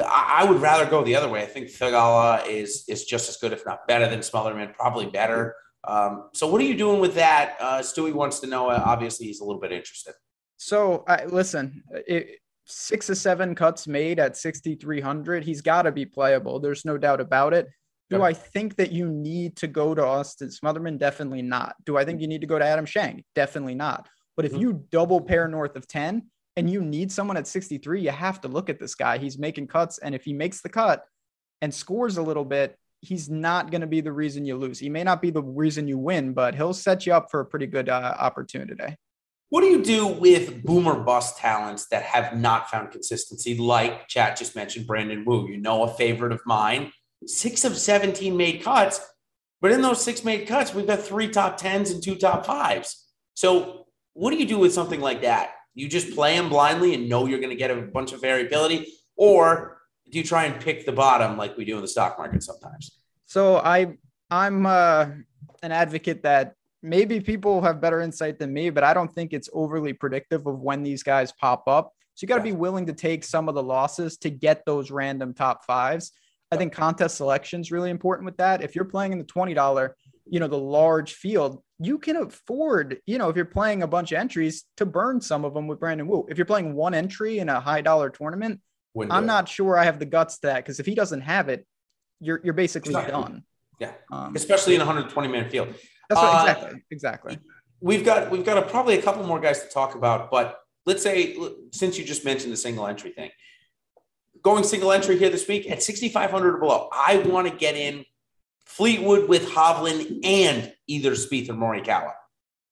I 0.03 0.47
would 0.49 0.63
rather 0.63 0.89
go 0.89 1.05
the 1.05 1.15
other 1.15 1.29
way. 1.29 1.43
I 1.43 1.47
think 1.47 1.69
Theegala 1.69 2.47
is 2.49 2.85
is 2.89 3.05
just 3.05 3.29
as 3.29 3.37
good, 3.37 3.53
if 3.53 3.67
not 3.67 3.87
better, 3.87 4.09
than 4.09 4.21
Smotherman, 4.21 4.73
probably 4.73 5.07
better. 5.07 5.55
Um, 5.85 6.31
so, 6.33 6.47
what 6.47 6.63
are 6.63 6.65
you 6.65 6.77
doing 6.77 7.01
with 7.01 7.17
that? 7.17 7.57
Uh, 7.61 7.81
Stewie 7.81 8.15
wants 8.15 8.41
to 8.41 8.47
know. 8.47 8.71
Uh, 8.71 8.83
obviously, 8.83 9.27
he's 9.27 9.41
a 9.41 9.45
little 9.45 9.61
bit 9.61 9.73
interested. 9.73 10.15
So, 10.57 11.05
uh, 11.07 11.25
listen, 11.27 11.83
it, 12.07 12.39
six 12.65 13.11
or 13.11 13.15
seven 13.15 13.55
cuts 13.55 13.87
made 13.87 14.19
at 14.19 14.39
6,300. 14.39 15.45
He's 15.45 15.61
got 15.61 15.83
to 15.83 15.93
be 15.93 16.07
playable. 16.07 16.61
There's 16.61 16.87
no 16.87 16.97
doubt 16.97 17.21
about 17.21 17.53
it. 17.53 17.69
Do 18.13 18.19
yep. 18.19 18.27
I 18.27 18.33
think 18.35 18.77
that 18.77 18.93
you 18.93 19.09
need 19.09 19.57
to 19.57 19.67
go 19.67 19.95
to 19.95 20.05
Austin 20.05 20.49
Smotherman? 20.49 20.99
Definitely 20.99 21.43
not. 21.43 21.75
Do 21.87 21.97
I 21.97 22.05
think 22.05 22.21
you 22.21 22.29
need 22.29 22.43
to 22.43 22.47
go 22.47 22.59
to 22.59 22.65
Adam 22.65 22.85
Schenk? 22.85 23.25
Definitely 23.35 23.75
not. 23.75 24.09
But 24.37 24.45
if 24.45 24.53
mm-hmm. 24.53 24.61
you 24.61 24.85
double 24.91 25.21
pair 25.21 25.49
north 25.49 25.77
of 25.77 25.89
10, 25.89 26.23
and 26.57 26.69
you 26.69 26.83
need 26.83 27.11
someone 27.11 27.37
at 27.37 27.47
63, 27.47 28.03
you 28.03 28.11
have 28.11 28.41
to 28.43 28.49
look 28.49 28.69
at 28.69 28.79
this 28.79 28.95
guy. 28.95 29.19
He's 29.19 29.39
making 29.39 29.69
cuts. 29.69 29.99
And 29.99 30.15
if 30.15 30.25
he 30.25 30.33
makes 30.33 30.61
the 30.61 30.69
cut 30.69 31.05
and 31.63 31.73
scores 31.73 32.19
a 32.19 32.23
little 32.23 32.45
bit, 32.45 32.77
he's 33.01 33.31
not 33.31 33.71
going 33.71 33.81
to 33.81 33.87
be 33.87 34.01
the 34.01 34.13
reason 34.13 34.45
you 34.45 34.57
lose. 34.57 34.79
He 34.79 34.91
may 34.91 35.03
not 35.03 35.23
be 35.23 35.31
the 35.31 35.43
reason 35.43 35.89
you 35.89 35.99
win, 35.99 36.35
but 36.35 36.55
he'll 36.55 36.75
set 36.75 37.07
you 37.07 37.15
up 37.15 37.31
for 37.31 37.41
a 37.41 37.47
pretty 37.47 37.67
good 37.67 37.89
uh, 37.89 38.15
opportunity. 38.19 38.97
What 39.49 39.61
do 39.61 39.67
you 39.67 39.83
do 39.83 40.07
with 40.07 40.63
boomer 40.63 41.01
bust 41.01 41.37
talents 41.37 41.87
that 41.91 42.05
have 42.05 42.39
not 42.39 42.71
found 42.71 42.91
consistency, 42.91 43.59
like 43.59 44.09
Chat 44.09 44.39
just 44.39 44.57
mentioned, 44.57 44.87
Brandon 44.87 45.25
Wu? 45.27 45.47
You 45.49 45.59
know, 45.59 45.83
a 45.83 45.89
favorite 45.89 46.33
of 46.33 46.41
mine. 46.47 46.91
Six 47.27 47.64
of 47.64 47.77
17 47.77 48.37
made 48.37 48.62
cuts, 48.62 49.01
but 49.61 49.70
in 49.70 49.81
those 49.81 50.03
six 50.03 50.25
made 50.25 50.47
cuts, 50.47 50.75
we've 50.75 50.87
got 50.87 51.01
three 51.01 51.29
top 51.29 51.57
tens 51.57 51.91
and 51.91 52.03
two 52.03 52.16
top 52.16 52.45
fives. 52.45 53.09
So, 53.35 53.87
what 54.14 54.31
do 54.31 54.37
you 54.37 54.47
do 54.47 54.59
with 54.59 54.75
something 54.75 55.01
like 55.01 55.23
that? 55.23 55.53
You 55.75 55.89
just 55.89 56.14
play 56.14 56.37
them 56.37 56.49
blindly 56.49 56.95
and 56.95 57.09
know 57.09 57.27
you're 57.27 57.39
going 57.39 57.51
to 57.51 57.57
get 57.57 57.70
a 57.70 57.77
bunch 57.81 58.12
of 58.12 58.20
variability, 58.20 58.93
or 59.16 59.79
do 60.11 60.18
you 60.18 60.25
try 60.25 60.45
and 60.45 60.61
pick 60.61 60.85
the 60.85 60.93
bottom 60.93 61.39
like 61.39 61.57
we 61.57 61.64
do 61.64 61.77
in 61.77 61.83
the 61.83 61.89
stock 61.89 62.18
market 62.18 62.43
sometimes? 62.43 62.99
So 63.25 63.57
I 63.57 63.97
I'm 64.31 64.66
uh, 64.66 65.07
an 65.62 65.73
advocate 65.73 66.23
that 66.25 66.55
maybe 66.83 67.20
people 67.20 67.62
have 67.62 67.81
better 67.81 68.01
insight 68.01 68.39
than 68.39 68.53
me, 68.53 68.70
but 68.70 68.85
I 68.85 68.93
don't 68.93 69.12
think 69.12 69.33
it's 69.33 69.49
overly 69.53 69.93
predictive 69.93 70.47
of 70.47 70.61
when 70.61 70.83
these 70.83 71.03
guys 71.03 71.33
pop 71.33 71.64
up. 71.68 71.93
So 72.14 72.25
you 72.25 72.29
got 72.29 72.43
to 72.43 72.49
yeah. 72.49 72.55
be 72.55 72.59
willing 72.59 72.87
to 72.87 72.93
take 72.93 73.25
some 73.25 73.49
of 73.49 73.55
the 73.55 73.62
losses 73.62 74.18
to 74.18 74.31
get 74.31 74.64
those 74.66 74.91
random 74.91 75.33
top 75.33 75.64
fives. 75.64 76.12
I 76.53 76.57
think 76.57 76.75
contest 76.75 77.17
selection 77.17 77.63
is 77.63 77.73
really 77.73 77.89
important 77.89 78.27
with 78.27 78.37
that. 78.37 78.63
If 78.63 78.75
you're 78.75 78.85
playing 78.85 79.13
in 79.13 79.19
the 79.19 79.25
$20, 79.25 79.91
you 80.27 80.39
know, 80.39 80.49
the 80.49 80.59
large 80.59 81.15
field, 81.15 81.63
you 81.79 81.99
can 81.99 82.17
afford, 82.17 82.99
you 83.07 83.17
know, 83.17 83.31
if 83.31 83.37
you're 83.37 83.47
playing 83.47 83.83
a 83.83 83.87
bunch 83.87 84.13
of 84.13 84.19
entries 84.19 84.65
to 84.77 84.85
burn 84.85 85.23
some 85.23 85.47
of 85.47 85.55
them 85.55 85.67
with 85.67 85.81
Brandon 85.81 86.07
Wu. 86.07 86.27
If 86.29 86.37
you're 86.37 86.45
playing 86.45 86.75
one 86.75 86.93
entry 86.93 87.39
in 87.39 87.49
a 87.49 87.59
high 87.59 87.81
dollar 87.81 88.11
tournament. 88.11 88.61
I'm 89.11 89.25
not 89.25 89.49
sure 89.49 89.79
I 89.79 89.85
have 89.85 89.99
the 89.99 90.05
guts 90.05 90.39
to 90.41 90.49
that 90.49 90.57
because 90.57 90.79
if 90.79 90.85
he 90.85 90.95
doesn't 90.95 91.23
have 91.23 91.49
it, 91.49 91.67
you're 92.21 92.43
you're 92.45 92.53
basically 92.53 92.93
done. 92.93 93.43
Yeah, 93.81 93.93
um, 94.13 94.37
especially 94.37 94.75
in 94.75 94.83
a 94.83 94.85
120 94.85 95.29
man 95.29 95.49
field. 95.49 95.75
That's 96.11 96.21
uh, 96.21 96.39
exactly 96.43 96.83
exactly. 96.91 97.39
We've 97.81 98.05
got 98.05 98.31
we've 98.31 98.45
got 98.45 98.59
a, 98.59 98.63
probably 98.63 98.99
a 98.99 99.03
couple 99.03 99.25
more 99.25 99.41
guys 99.41 99.63
to 99.63 99.69
talk 99.71 99.95
about, 99.95 100.31
but 100.31 100.59
let's 100.85 101.03
say 101.03 101.35
since 101.73 101.99
you 101.99 102.05
just 102.05 102.27
mentioned 102.27 102.53
the 102.53 102.59
single 102.59 102.87
entry 102.87 103.13
thing, 103.13 103.31
going 104.43 104.64
single 104.64 104.93
entry 104.93 105.16
here 105.18 105.30
this 105.30 105.49
week 105.49 105.70
at 105.70 105.82
6,500 105.82 106.55
or 106.55 106.59
below, 106.59 106.88
I 106.93 107.18
want 107.18 107.49
to 107.49 107.57
get 107.57 107.76
in 107.76 108.05
Fleetwood 108.66 109.28
with 109.28 109.49
Hovland 109.49 110.20
and 110.24 110.72
either 110.86 111.12
Spieth 111.12 111.49
or 111.49 111.55
Morikawa. 111.55 112.12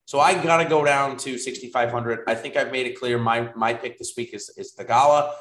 So 0.06 0.18
I 0.18 0.42
got 0.42 0.62
to 0.62 0.68
go 0.68 0.84
down 0.84 1.16
to 1.18 1.38
6,500. 1.38 2.20
I 2.26 2.34
think 2.34 2.56
I've 2.56 2.72
made 2.72 2.86
it 2.86 2.98
clear. 2.98 3.18
My 3.18 3.52
my 3.54 3.74
pick 3.74 3.98
this 3.98 4.14
week 4.16 4.34
is 4.34 4.50
is 4.56 4.74
Theegala, 4.76 5.32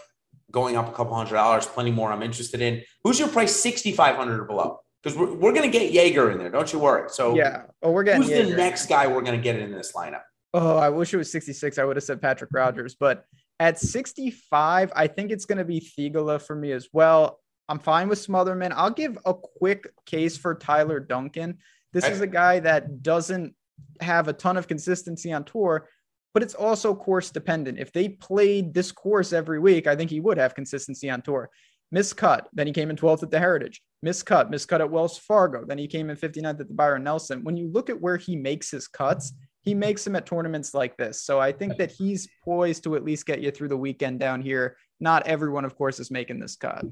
going 0.51 0.75
up 0.75 0.87
a 0.87 0.91
couple 0.91 1.15
hundred 1.15 1.35
dollars. 1.35 1.65
Plenty 1.65 1.91
more 1.91 2.11
I'm 2.11 2.21
interested 2.21 2.61
in. 2.61 2.83
Who's 3.03 3.19
your 3.19 3.29
price 3.29 3.55
6,500 3.55 4.39
or 4.39 4.45
below? 4.45 4.79
Because 5.01 5.17
we're, 5.17 5.33
we're 5.33 5.53
going 5.53 5.69
to 5.71 5.75
get 5.75 5.91
Jaeger 5.91 6.29
in 6.31 6.37
there. 6.37 6.51
Don't 6.51 6.71
you 6.71 6.77
worry. 6.77 7.09
So 7.09 7.35
yeah. 7.35 7.63
Oh, 7.81 7.91
we're 7.91 8.03
getting 8.03 8.21
who's 8.21 8.31
the 8.31 8.55
next 8.55 8.87
guy 8.87 9.07
we're 9.07 9.21
going 9.21 9.37
to 9.37 9.41
get 9.41 9.57
in 9.57 9.71
this 9.71 9.93
lineup? 9.93 10.21
Oh, 10.53 10.77
I 10.77 10.89
wish 10.89 11.13
it 11.13 11.17
was 11.17 11.31
66. 11.31 11.77
I 11.77 11.83
would 11.83 11.95
have 11.95 12.03
said 12.03 12.21
Patrick 12.21 12.49
Rodgers, 12.53 12.95
but 12.95 13.25
At 13.59 13.79
65, 13.79 14.91
I 14.95 15.07
think 15.07 15.31
it's 15.31 15.45
going 15.45 15.57
to 15.57 15.65
be 15.65 15.81
Theegala 15.81 16.41
for 16.41 16.55
me 16.55 16.71
as 16.71 16.87
well. 16.93 17.39
I'm 17.67 17.79
fine 17.79 18.07
with 18.07 18.25
Smotherman. 18.25 18.71
I'll 18.75 18.89
give 18.89 19.17
a 19.25 19.33
quick 19.33 19.91
case 20.05 20.37
for 20.37 20.55
Tyler 20.55 20.99
Duncan. 20.99 21.57
This 21.91 22.07
is 22.07 22.21
a 22.21 22.27
guy 22.27 22.59
that 22.59 23.03
doesn't 23.03 23.53
have 24.01 24.27
a 24.27 24.33
ton 24.33 24.57
of 24.57 24.67
consistency 24.67 25.33
on 25.33 25.43
tour, 25.43 25.89
but 26.33 26.43
it's 26.43 26.55
also 26.55 26.95
course 26.95 27.31
dependent. 27.31 27.79
If 27.79 27.91
they 27.91 28.09
played 28.09 28.73
this 28.73 28.91
course 28.91 29.33
every 29.33 29.59
week, 29.59 29.87
I 29.87 29.95
think 29.95 30.09
he 30.09 30.19
would 30.19 30.37
have 30.37 30.55
consistency 30.55 31.09
on 31.09 31.21
tour. 31.21 31.49
Miscut, 31.93 32.45
then 32.53 32.67
he 32.67 32.73
came 32.73 32.89
in 32.89 32.95
12th 32.95 33.23
at 33.23 33.31
the 33.31 33.39
Heritage. 33.39 33.81
Miscut, 34.05 34.51
miscut 34.51 34.79
at 34.79 34.91
Wells 34.91 35.17
Fargo. 35.17 35.65
Then 35.65 35.77
he 35.77 35.87
came 35.87 36.09
in 36.09 36.15
59th 36.15 36.59
at 36.59 36.67
the 36.67 36.73
Byron 36.73 37.03
Nelson. 37.03 37.43
When 37.43 37.57
you 37.57 37.67
look 37.67 37.89
at 37.89 37.99
where 37.99 38.17
he 38.17 38.35
makes 38.35 38.69
his 38.69 38.87
cuts, 38.87 39.33
he 39.61 39.73
makes 39.73 40.03
them 40.03 40.15
at 40.15 40.25
tournaments 40.25 40.73
like 40.73 40.97
this. 40.97 41.21
So 41.21 41.39
I 41.39 41.51
think 41.51 41.77
that 41.77 41.91
he's 41.91 42.27
poised 42.43 42.83
to 42.83 42.95
at 42.95 43.03
least 43.03 43.25
get 43.25 43.41
you 43.41 43.51
through 43.51 43.67
the 43.69 43.77
weekend 43.77 44.19
down 44.19 44.41
here. 44.41 44.77
Not 44.99 45.27
everyone, 45.27 45.65
of 45.65 45.75
course, 45.75 45.99
is 45.99 46.11
making 46.11 46.39
this 46.39 46.55
cut. 46.55 46.85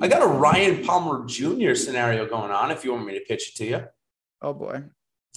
I 0.00 0.08
got 0.08 0.22
a 0.22 0.26
Ryan 0.26 0.84
Palmer 0.84 1.26
Jr. 1.26 1.74
scenario 1.74 2.26
going 2.26 2.50
on 2.50 2.70
if 2.70 2.84
you 2.84 2.92
want 2.92 3.06
me 3.06 3.18
to 3.18 3.24
pitch 3.24 3.50
it 3.50 3.56
to 3.56 3.66
you. 3.66 3.84
Oh 4.40 4.54
boy, 4.54 4.84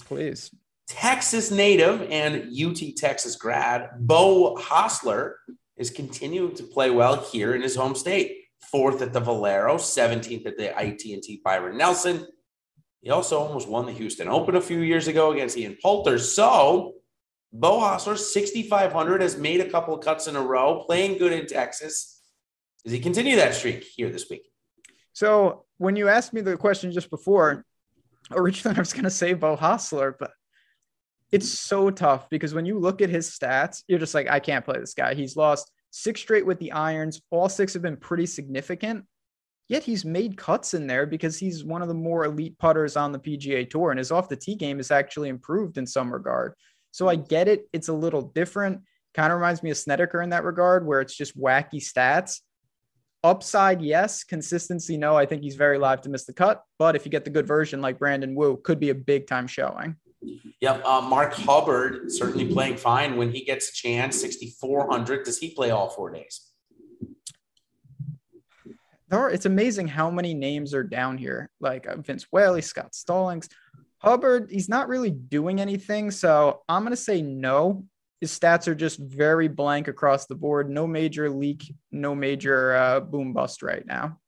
please. 0.04 0.50
Texas 0.88 1.50
native 1.50 2.06
and 2.10 2.52
UT 2.56 2.78
Texas 2.96 3.36
grad 3.36 3.90
Beau 3.98 4.56
Hossler 4.56 5.34
is 5.76 5.90
continuing 5.90 6.54
to 6.54 6.62
play 6.62 6.90
well 6.90 7.20
here 7.20 7.54
in 7.54 7.62
his 7.62 7.74
home 7.74 7.94
state. 7.94 8.36
Fourth 8.70 9.02
at 9.02 9.12
the 9.12 9.20
Valero, 9.20 9.76
17th 9.76 10.46
at 10.46 10.56
the 10.56 10.76
AT&T 10.76 11.40
Byron 11.44 11.76
Nelson. 11.76 12.26
He 13.02 13.10
also 13.10 13.38
almost 13.38 13.68
won 13.68 13.86
the 13.86 13.92
Houston 13.92 14.28
Open 14.28 14.56
a 14.56 14.60
few 14.60 14.80
years 14.80 15.06
ago 15.08 15.32
against 15.32 15.56
Ian 15.56 15.76
Poulter. 15.80 16.18
So 16.18 16.94
Beau 17.52 17.80
Hossler, 17.80 18.18
6,500, 18.18 19.20
has 19.22 19.36
made 19.36 19.60
a 19.60 19.70
couple 19.70 19.94
of 19.94 20.04
cuts 20.04 20.26
in 20.26 20.36
a 20.36 20.42
row, 20.42 20.82
playing 20.84 21.18
good 21.18 21.32
in 21.32 21.46
Texas. 21.46 22.20
Does 22.84 22.92
he 22.92 23.00
continue 23.00 23.36
that 23.36 23.54
streak 23.54 23.84
here 23.84 24.10
this 24.10 24.28
week? 24.28 24.42
So 25.12 25.64
when 25.78 25.96
you 25.96 26.08
asked 26.08 26.32
me 26.32 26.40
the 26.40 26.56
question 26.56 26.92
just 26.92 27.10
before, 27.10 27.64
originally 28.30 28.76
I 28.76 28.80
was 28.80 28.92
going 28.92 29.04
to 29.04 29.10
say 29.10 29.34
Beau 29.34 29.56
Hossler, 29.56 30.14
but 30.18 30.32
it's 31.32 31.48
so 31.48 31.90
tough 31.90 32.28
because 32.30 32.54
when 32.54 32.66
you 32.66 32.78
look 32.78 33.02
at 33.02 33.10
his 33.10 33.30
stats, 33.30 33.82
you're 33.88 33.98
just 33.98 34.14
like, 34.14 34.28
I 34.28 34.40
can't 34.40 34.64
play 34.64 34.78
this 34.78 34.94
guy. 34.94 35.14
He's 35.14 35.36
lost 35.36 35.70
six 35.90 36.20
straight 36.20 36.46
with 36.46 36.58
the 36.58 36.72
irons. 36.72 37.20
All 37.30 37.48
six 37.48 37.72
have 37.72 37.82
been 37.82 37.96
pretty 37.96 38.26
significant. 38.26 39.04
Yet 39.68 39.82
he's 39.82 40.04
made 40.04 40.36
cuts 40.36 40.74
in 40.74 40.86
there 40.86 41.06
because 41.06 41.38
he's 41.38 41.64
one 41.64 41.82
of 41.82 41.88
the 41.88 41.94
more 41.94 42.24
elite 42.24 42.56
putters 42.58 42.96
on 42.96 43.10
the 43.10 43.18
PGA 43.18 43.68
Tour, 43.68 43.90
and 43.90 43.98
his 43.98 44.12
off 44.12 44.28
the 44.28 44.36
tee 44.36 44.54
game 44.54 44.78
is 44.78 44.90
actually 44.90 45.28
improved 45.28 45.76
in 45.76 45.86
some 45.86 46.12
regard. 46.12 46.54
So 46.92 47.08
I 47.08 47.16
get 47.16 47.48
it; 47.48 47.68
it's 47.72 47.88
a 47.88 47.92
little 47.92 48.22
different. 48.22 48.82
Kind 49.14 49.32
of 49.32 49.38
reminds 49.38 49.62
me 49.62 49.70
of 49.70 49.76
Snedeker 49.76 50.22
in 50.22 50.30
that 50.30 50.44
regard, 50.44 50.86
where 50.86 51.00
it's 51.00 51.16
just 51.16 51.38
wacky 51.38 51.82
stats. 51.82 52.40
Upside, 53.24 53.82
yes. 53.82 54.22
Consistency, 54.22 54.96
no. 54.96 55.16
I 55.16 55.26
think 55.26 55.42
he's 55.42 55.56
very 55.56 55.78
live 55.78 56.00
to 56.02 56.08
miss 56.08 56.26
the 56.26 56.32
cut. 56.32 56.62
But 56.78 56.94
if 56.94 57.04
you 57.04 57.10
get 57.10 57.24
the 57.24 57.30
good 57.30 57.46
version 57.46 57.80
like 57.80 57.98
Brandon 57.98 58.36
Wu, 58.36 58.58
could 58.62 58.78
be 58.78 58.90
a 58.90 58.94
big 58.94 59.26
time 59.26 59.48
showing. 59.48 59.96
Yep. 60.60 60.84
Uh, 60.84 61.00
Mark 61.00 61.34
Hubbard 61.34 62.12
certainly 62.12 62.52
playing 62.52 62.76
fine 62.76 63.16
when 63.16 63.32
he 63.32 63.44
gets 63.44 63.70
a 63.70 63.72
chance. 63.72 64.20
6,400. 64.20 65.24
Does 65.24 65.38
he 65.38 65.50
play 65.50 65.70
all 65.70 65.90
four 65.90 66.10
days? 66.10 66.45
There 69.08 69.20
are, 69.20 69.30
it's 69.30 69.46
amazing 69.46 69.88
how 69.88 70.10
many 70.10 70.34
names 70.34 70.74
are 70.74 70.82
down 70.82 71.16
here. 71.18 71.50
Like 71.60 71.86
uh, 71.86 71.96
Vince 71.96 72.26
Whaley, 72.32 72.62
Scott 72.62 72.94
Stallings, 72.94 73.48
Hubbard. 73.98 74.50
He's 74.50 74.68
not 74.68 74.88
really 74.88 75.10
doing 75.10 75.60
anything. 75.60 76.10
So 76.10 76.62
I'm 76.68 76.82
going 76.82 76.90
to 76.90 76.96
say 76.96 77.22
no. 77.22 77.84
His 78.20 78.36
stats 78.36 78.66
are 78.66 78.74
just 78.74 78.98
very 78.98 79.46
blank 79.46 79.88
across 79.88 80.26
the 80.26 80.34
board. 80.34 80.70
No 80.70 80.86
major 80.86 81.30
leak, 81.30 81.72
no 81.92 82.14
major 82.14 82.74
uh, 82.74 83.00
boom 83.00 83.32
bust 83.32 83.62
right 83.62 83.86
now. 83.86 84.18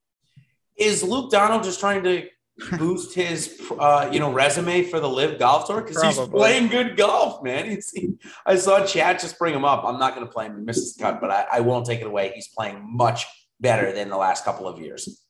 Is 0.76 1.02
Luke 1.02 1.30
Donald 1.30 1.64
just 1.64 1.80
trying 1.80 2.04
to 2.04 2.28
boost 2.78 3.14
his 3.14 3.60
uh, 3.78 4.10
you 4.12 4.18
know 4.20 4.32
resume 4.32 4.82
for 4.82 5.00
the 5.00 5.08
Live 5.08 5.38
Golf 5.38 5.66
Tour 5.66 5.80
because 5.80 6.02
he's 6.02 6.18
playing 6.28 6.68
good 6.68 6.96
golf, 6.96 7.42
man. 7.42 7.70
He's, 7.70 7.90
he, 7.90 8.14
I 8.44 8.56
saw 8.56 8.84
Chad 8.84 9.20
just 9.20 9.38
bring 9.38 9.54
him 9.54 9.64
up. 9.64 9.84
I'm 9.84 9.98
not 9.98 10.14
going 10.14 10.26
to 10.26 10.32
play 10.32 10.46
him. 10.46 10.58
He 10.58 10.64
misses 10.64 10.94
the 10.94 11.02
cut, 11.02 11.20
but 11.20 11.30
I, 11.30 11.46
I 11.52 11.60
won't 11.60 11.86
take 11.86 12.00
it 12.00 12.06
away. 12.06 12.32
He's 12.34 12.48
playing 12.48 12.80
much 12.84 13.26
better 13.60 13.92
than 13.92 14.08
the 14.08 14.16
last 14.16 14.44
couple 14.44 14.66
of 14.68 14.78
years. 14.78 15.22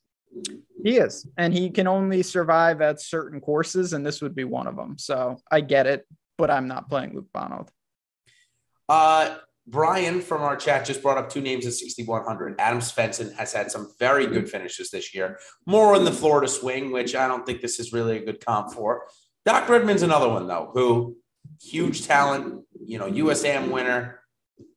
He 0.85 0.99
is, 0.99 1.27
and 1.37 1.53
he 1.53 1.71
can 1.71 1.87
only 1.87 2.23
survive 2.23 2.81
at 2.81 3.01
certain 3.01 3.41
courses, 3.41 3.93
and 3.93 4.05
this 4.05 4.21
would 4.23 4.35
be 4.35 4.45
one 4.45 4.67
of 4.67 4.77
them. 4.77 4.97
So 4.99 5.39
I 5.51 5.61
get 5.61 5.87
it, 5.87 6.07
but 6.37 6.51
I'm 6.51 6.69
not 6.69 6.89
playing 6.89 7.15
Luke 7.15 7.29
Donald. 7.35 7.71
Uh, 8.89 9.37
Brian 9.67 10.21
from 10.21 10.43
our 10.43 10.57
chat 10.57 10.87
just 10.87 11.03
brought 11.03 11.19
up 11.19 11.29
two 11.29 11.43
names 11.43 11.67
at 11.67 11.75
6,100. 11.75 12.59
Adam 12.59 12.79
Svensson 12.79 13.35
has 13.35 13.53
had 13.53 13.71
some 13.71 13.93
very 13.99 14.27
good 14.27 14.49
finishes 14.49 14.91
this 14.91 15.15
year, 15.15 15.39
more 15.67 15.95
in 15.95 16.05
the 16.05 16.13
Florida 16.13 16.49
swing, 16.49 16.91
which 16.91 17.15
I 17.15 17.29
don't 17.29 17.45
think 17.45 17.61
this 17.61 17.79
is 17.79 17.93
really 17.93 18.17
a 18.17 18.25
good 18.25 18.45
comp 18.45 18.73
for. 18.73 19.03
Doc 19.45 19.69
Redman's 19.69 20.03
another 20.03 20.29
one, 20.29 20.47
though, 20.47 20.71
who 20.73 21.17
huge 21.61 22.07
talent, 22.07 22.65
you 22.85 22.99
know, 22.99 23.11
USAM 23.11 23.71
winner, 23.71 24.18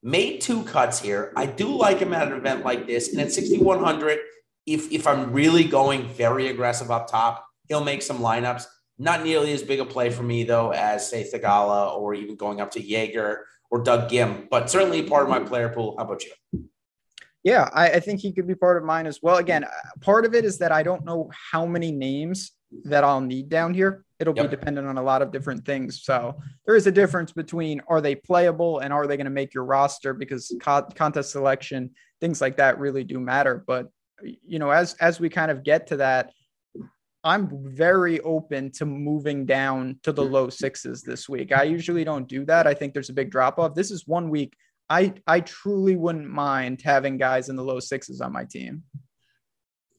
made 0.04 0.42
two 0.42 0.64
cuts 0.64 1.00
here. 1.00 1.32
I 1.36 1.46
do 1.46 1.68
like 1.68 2.00
him 2.00 2.14
at 2.14 2.28
an 2.28 2.34
event 2.34 2.66
like 2.66 2.88
this. 2.88 3.10
And 3.10 3.22
at 3.22 3.32
6,100, 3.32 4.20
if, 4.66 4.92
if 4.92 5.08
I'm 5.08 5.32
really 5.32 5.64
going 5.64 6.08
very 6.10 6.48
aggressive 6.48 6.92
up 6.92 7.10
top, 7.10 7.46
he'll 7.68 7.84
make 7.84 8.02
some 8.02 8.20
lineups. 8.20 8.66
Not 8.98 9.24
nearly 9.24 9.52
as 9.54 9.64
big 9.64 9.80
a 9.80 9.86
play 9.86 10.10
for 10.10 10.24
me, 10.24 10.44
though, 10.44 10.72
as, 10.72 11.10
say, 11.10 11.24
Theegala 11.24 11.98
or 11.98 12.14
even 12.14 12.36
going 12.36 12.62
up 12.62 12.72
to 12.72 12.82
Jaeger 12.82 13.46
or 13.72 13.82
Doug 13.82 14.10
Ghim, 14.10 14.48
but 14.50 14.70
certainly 14.70 15.02
part 15.02 15.24
of 15.24 15.30
my 15.30 15.40
player 15.40 15.70
pool. 15.70 15.96
How 15.98 16.04
about 16.04 16.24
you? 16.24 16.68
Yeah, 17.44 17.70
I, 17.74 17.92
I, 17.94 18.00
think 18.00 18.20
he 18.20 18.32
could 18.32 18.46
be 18.46 18.54
part 18.54 18.78
of 18.78 18.84
mine 18.84 19.08
as 19.08 19.20
well. 19.24 19.38
Again, 19.38 19.66
part 20.02 20.26
of 20.26 20.36
it 20.36 20.46
is 20.46 20.60
that 20.60 20.72
I 20.72 20.84
don't 20.84 21.04
know 21.04 21.32
how 21.52 21.66
many 21.66 21.92
names 21.92 22.52
that 22.86 23.04
I'll 23.04 23.22
need 23.22 23.50
down 23.50 23.74
here. 23.74 24.06
It'll 24.20 24.36
yep. 24.36 24.50
be 24.50 24.56
dependent 24.56 24.88
on 24.88 24.98
a 24.98 25.04
lot 25.04 25.22
of 25.22 25.32
different 25.32 25.66
things. 25.66 26.04
So 26.04 26.40
there 26.66 26.76
is 26.76 26.88
a 26.88 26.92
difference 26.92 27.32
between 27.32 27.82
are 27.88 28.02
they 28.02 28.16
playable 28.16 28.80
and 28.80 28.94
are 28.94 29.08
they 29.08 29.18
going 29.18 29.26
to 29.26 29.32
make 29.32 29.54
your 29.54 29.66
roster 29.66 30.14
because 30.14 30.56
co- 30.62 30.88
contest 30.96 31.32
selection, 31.32 31.92
things 32.20 32.40
like 32.40 32.58
that 32.58 32.80
really 32.80 33.04
do 33.04 33.20
matter. 33.20 33.64
But 33.66 33.88
you 34.24 34.60
know, 34.60 34.70
as 34.70 34.94
as 34.96 35.20
we 35.20 35.30
kind 35.30 35.50
of 35.50 35.64
get 35.64 35.88
to 35.88 35.98
that, 35.98 36.32
I'm 37.24 37.50
very 37.74 38.20
open 38.22 38.72
to 38.74 38.86
moving 38.86 39.46
down 39.46 40.00
to 40.04 40.12
the 40.12 40.24
low 40.24 40.50
sixes 40.50 41.02
this 41.02 41.28
week. 41.28 41.52
I 41.52 41.64
usually 41.64 42.04
don't 42.04 42.28
do 42.28 42.46
that. 42.46 42.68
I 42.68 42.74
think 42.74 42.94
there's 42.94 43.10
a 43.10 43.14
big 43.14 43.32
drop 43.32 43.60
off. 43.60 43.76
This 43.76 43.92
is 43.92 44.08
one 44.08 44.30
week 44.30 44.54
I 44.92 45.14
I 45.26 45.40
truly 45.40 45.96
wouldn't 45.96 46.30
mind 46.30 46.82
having 46.84 47.18
guys 47.18 47.48
in 47.48 47.56
the 47.56 47.64
low 47.64 47.80
sixes 47.80 48.20
on 48.20 48.34
my 48.34 48.44
team. 48.44 48.84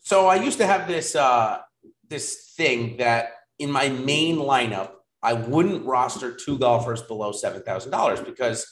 So 0.01 0.27
I 0.27 0.35
used 0.35 0.59
to 0.59 0.67
have 0.67 0.87
this 0.87 1.17
uh 1.17 1.59
this 2.13 2.53
thing 2.57 2.99
that 2.99 3.31
in 3.59 3.71
my 3.71 3.89
main 3.89 4.37
lineup 4.37 4.91
I 5.23 5.33
wouldn't 5.33 5.87
roster 5.87 6.35
two 6.35 6.59
golfers 6.59 7.03
below 7.03 7.33
seven 7.33 7.63
thousand 7.63 7.91
dollars 7.91 8.21
because 8.21 8.67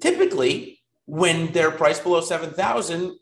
typically 0.00 0.80
when 1.06 1.52
they're 1.52 1.70
priced 1.70 2.02
below 2.02 2.20
seven 2.20 2.50
thousand, 2.50 3.16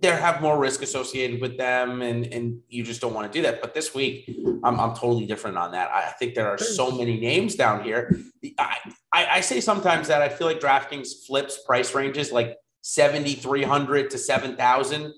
there 0.00 0.16
have 0.16 0.42
more 0.42 0.58
risk 0.58 0.82
associated 0.82 1.40
with 1.40 1.56
them 1.56 2.02
and 2.02 2.26
and 2.26 2.60
you 2.68 2.84
just 2.84 3.00
don't 3.00 3.14
want 3.14 3.32
to 3.32 3.36
do 3.38 3.42
that. 3.42 3.60
But 3.60 3.72
this 3.74 3.94
week 3.94 4.28
i'm, 4.62 4.78
I'm 4.78 4.94
totally 4.94 5.26
different 5.26 5.56
on 5.56 5.72
that. 5.72 5.90
I 5.90 6.10
think 6.18 6.34
there 6.34 6.48
are 6.48 6.58
so 6.58 6.90
many 6.90 7.18
names 7.18 7.54
down 7.54 7.82
here. 7.82 8.16
I, 8.58 8.76
I, 9.12 9.26
I 9.36 9.40
say 9.40 9.60
sometimes 9.60 10.08
that 10.08 10.20
i 10.20 10.28
feel 10.28 10.46
like 10.46 10.60
draftkings 10.60 11.26
flips 11.26 11.58
price 11.64 11.94
ranges 11.94 12.30
like 12.30 12.58
7300 12.82 14.10
to 14.10 14.18
7000 14.18 15.14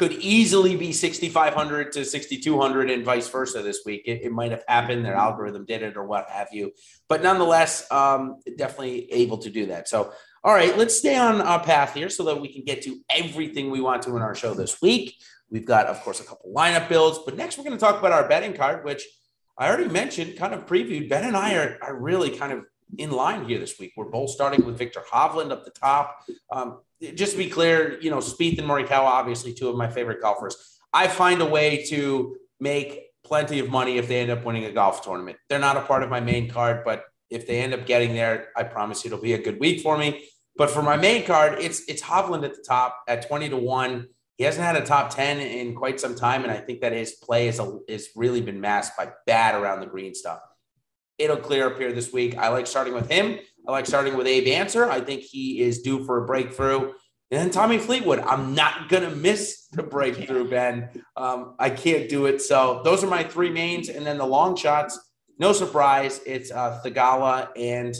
could 0.00 0.12
easily 0.12 0.76
be 0.76 0.92
6500 0.92 1.92
to 1.92 2.06
6200 2.06 2.90
and 2.90 3.04
vice 3.04 3.28
versa 3.28 3.60
this 3.60 3.80
week 3.84 4.02
it, 4.06 4.22
it 4.22 4.32
might 4.32 4.50
have 4.50 4.64
happened 4.66 5.04
their 5.04 5.14
algorithm 5.14 5.66
did 5.66 5.82
it 5.82 5.94
or 5.94 6.06
what 6.06 6.26
have 6.30 6.48
you 6.52 6.72
but 7.06 7.22
nonetheless 7.22 7.86
um, 7.92 8.40
definitely 8.56 9.12
able 9.12 9.36
to 9.36 9.50
do 9.50 9.66
that 9.66 9.88
so 9.88 10.10
all 10.42 10.54
right, 10.54 10.76
let's 10.78 10.96
stay 10.96 11.16
on 11.16 11.42
our 11.42 11.62
path 11.62 11.92
here 11.92 12.08
so 12.08 12.24
that 12.24 12.40
we 12.40 12.50
can 12.50 12.64
get 12.64 12.80
to 12.82 12.98
everything 13.10 13.70
we 13.70 13.82
want 13.82 14.02
to 14.04 14.16
in 14.16 14.22
our 14.22 14.34
show 14.34 14.54
this 14.54 14.80
week. 14.80 15.16
We've 15.50 15.66
got, 15.66 15.86
of 15.86 16.00
course, 16.00 16.20
a 16.20 16.24
couple 16.24 16.50
lineup 16.50 16.88
builds, 16.88 17.18
but 17.26 17.36
next 17.36 17.58
we're 17.58 17.64
going 17.64 17.76
to 17.76 17.84
talk 17.84 17.98
about 17.98 18.12
our 18.12 18.26
betting 18.26 18.54
card, 18.54 18.82
which 18.82 19.06
I 19.58 19.68
already 19.68 19.88
mentioned, 19.88 20.38
kind 20.38 20.54
of 20.54 20.64
previewed. 20.64 21.10
Ben 21.10 21.24
and 21.24 21.36
I 21.36 21.56
are, 21.56 21.78
are 21.82 21.94
really 21.94 22.30
kind 22.30 22.52
of 22.52 22.64
in 22.98 23.10
line 23.10 23.48
here 23.48 23.58
this 23.58 23.78
week. 23.78 23.92
We're 23.96 24.06
both 24.06 24.30
starting 24.30 24.64
with 24.64 24.78
Viktor 24.78 25.02
Hovland 25.12 25.50
up 25.50 25.64
the 25.64 25.70
top. 25.70 26.24
Um, 26.50 26.80
just 27.14 27.32
to 27.32 27.38
be 27.38 27.48
clear, 27.48 27.98
you 28.00 28.10
know, 28.10 28.18
Spieth 28.18 28.58
and 28.58 28.68
Morikawa, 28.68 29.04
obviously 29.04 29.54
two 29.54 29.68
of 29.68 29.76
my 29.76 29.88
favorite 29.88 30.20
golfers. 30.20 30.78
I 30.92 31.08
find 31.08 31.40
a 31.40 31.46
way 31.46 31.84
to 31.86 32.36
make 32.58 33.06
plenty 33.24 33.58
of 33.58 33.70
money 33.70 33.96
if 33.96 34.08
they 34.08 34.20
end 34.20 34.30
up 34.30 34.44
winning 34.44 34.64
a 34.64 34.72
golf 34.72 35.02
tournament. 35.02 35.38
They're 35.48 35.58
not 35.58 35.76
a 35.76 35.82
part 35.82 36.02
of 36.02 36.10
my 36.10 36.20
main 36.20 36.48
card, 36.48 36.82
but 36.84 37.04
if 37.30 37.46
they 37.46 37.60
end 37.60 37.72
up 37.72 37.86
getting 37.86 38.14
there, 38.14 38.48
I 38.56 38.64
promise 38.64 39.06
it'll 39.06 39.20
be 39.20 39.34
a 39.34 39.42
good 39.42 39.60
week 39.60 39.80
for 39.80 39.96
me. 39.96 40.24
But 40.56 40.70
for 40.70 40.82
my 40.82 40.96
main 40.96 41.24
card, 41.24 41.58
it's 41.60 41.88
it's 41.88 42.02
Hovland 42.02 42.44
at 42.44 42.54
the 42.54 42.62
top 42.66 43.02
at 43.08 43.26
20 43.26 43.50
to 43.50 43.56
1. 43.56 44.08
He 44.36 44.44
hasn't 44.44 44.64
had 44.64 44.76
a 44.76 44.84
top 44.84 45.14
10 45.14 45.38
in 45.38 45.74
quite 45.74 46.00
some 46.00 46.14
time. 46.14 46.42
And 46.42 46.52
I 46.52 46.56
think 46.56 46.80
that 46.80 46.92
his 46.92 47.12
play 47.12 47.48
is, 47.48 47.58
a, 47.60 47.78
is 47.86 48.10
really 48.16 48.40
been 48.40 48.60
masked 48.60 48.96
by 48.96 49.10
bad 49.26 49.54
around 49.54 49.80
the 49.80 49.86
green 49.86 50.14
stuff. 50.14 50.40
It'll 51.20 51.36
clear 51.36 51.66
up 51.66 51.78
here 51.78 51.92
this 51.92 52.12
week. 52.12 52.38
I 52.38 52.48
like 52.48 52.66
starting 52.66 52.94
with 52.94 53.10
him. 53.10 53.38
I 53.68 53.72
like 53.72 53.86
starting 53.86 54.16
with 54.16 54.26
Abe 54.26 54.48
Ancer. 54.48 54.90
I 54.90 55.02
think 55.02 55.20
he 55.20 55.60
is 55.60 55.82
due 55.82 56.04
for 56.04 56.24
a 56.24 56.26
breakthrough. 56.26 56.92
And 57.30 57.40
then 57.40 57.50
Tommy 57.50 57.76
Fleetwood. 57.76 58.20
I'm 58.20 58.54
not 58.54 58.88
going 58.88 59.02
to 59.02 59.14
miss 59.14 59.66
the 59.70 59.82
breakthrough, 59.82 60.48
Ben. 60.48 60.88
Um, 61.16 61.54
I 61.58 61.68
can't 61.68 62.08
do 62.08 62.24
it. 62.24 62.40
So 62.40 62.80
those 62.84 63.04
are 63.04 63.06
my 63.06 63.22
three 63.22 63.50
mains. 63.50 63.90
And 63.90 64.04
then 64.06 64.16
the 64.16 64.26
long 64.26 64.56
shots, 64.56 64.98
no 65.38 65.52
surprise, 65.52 66.20
it's 66.26 66.50
uh, 66.50 66.80
Theegala 66.84 67.50
and 67.54 67.94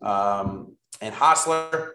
um, 0.00 0.76
and 1.00 1.14
Hossler. 1.14 1.90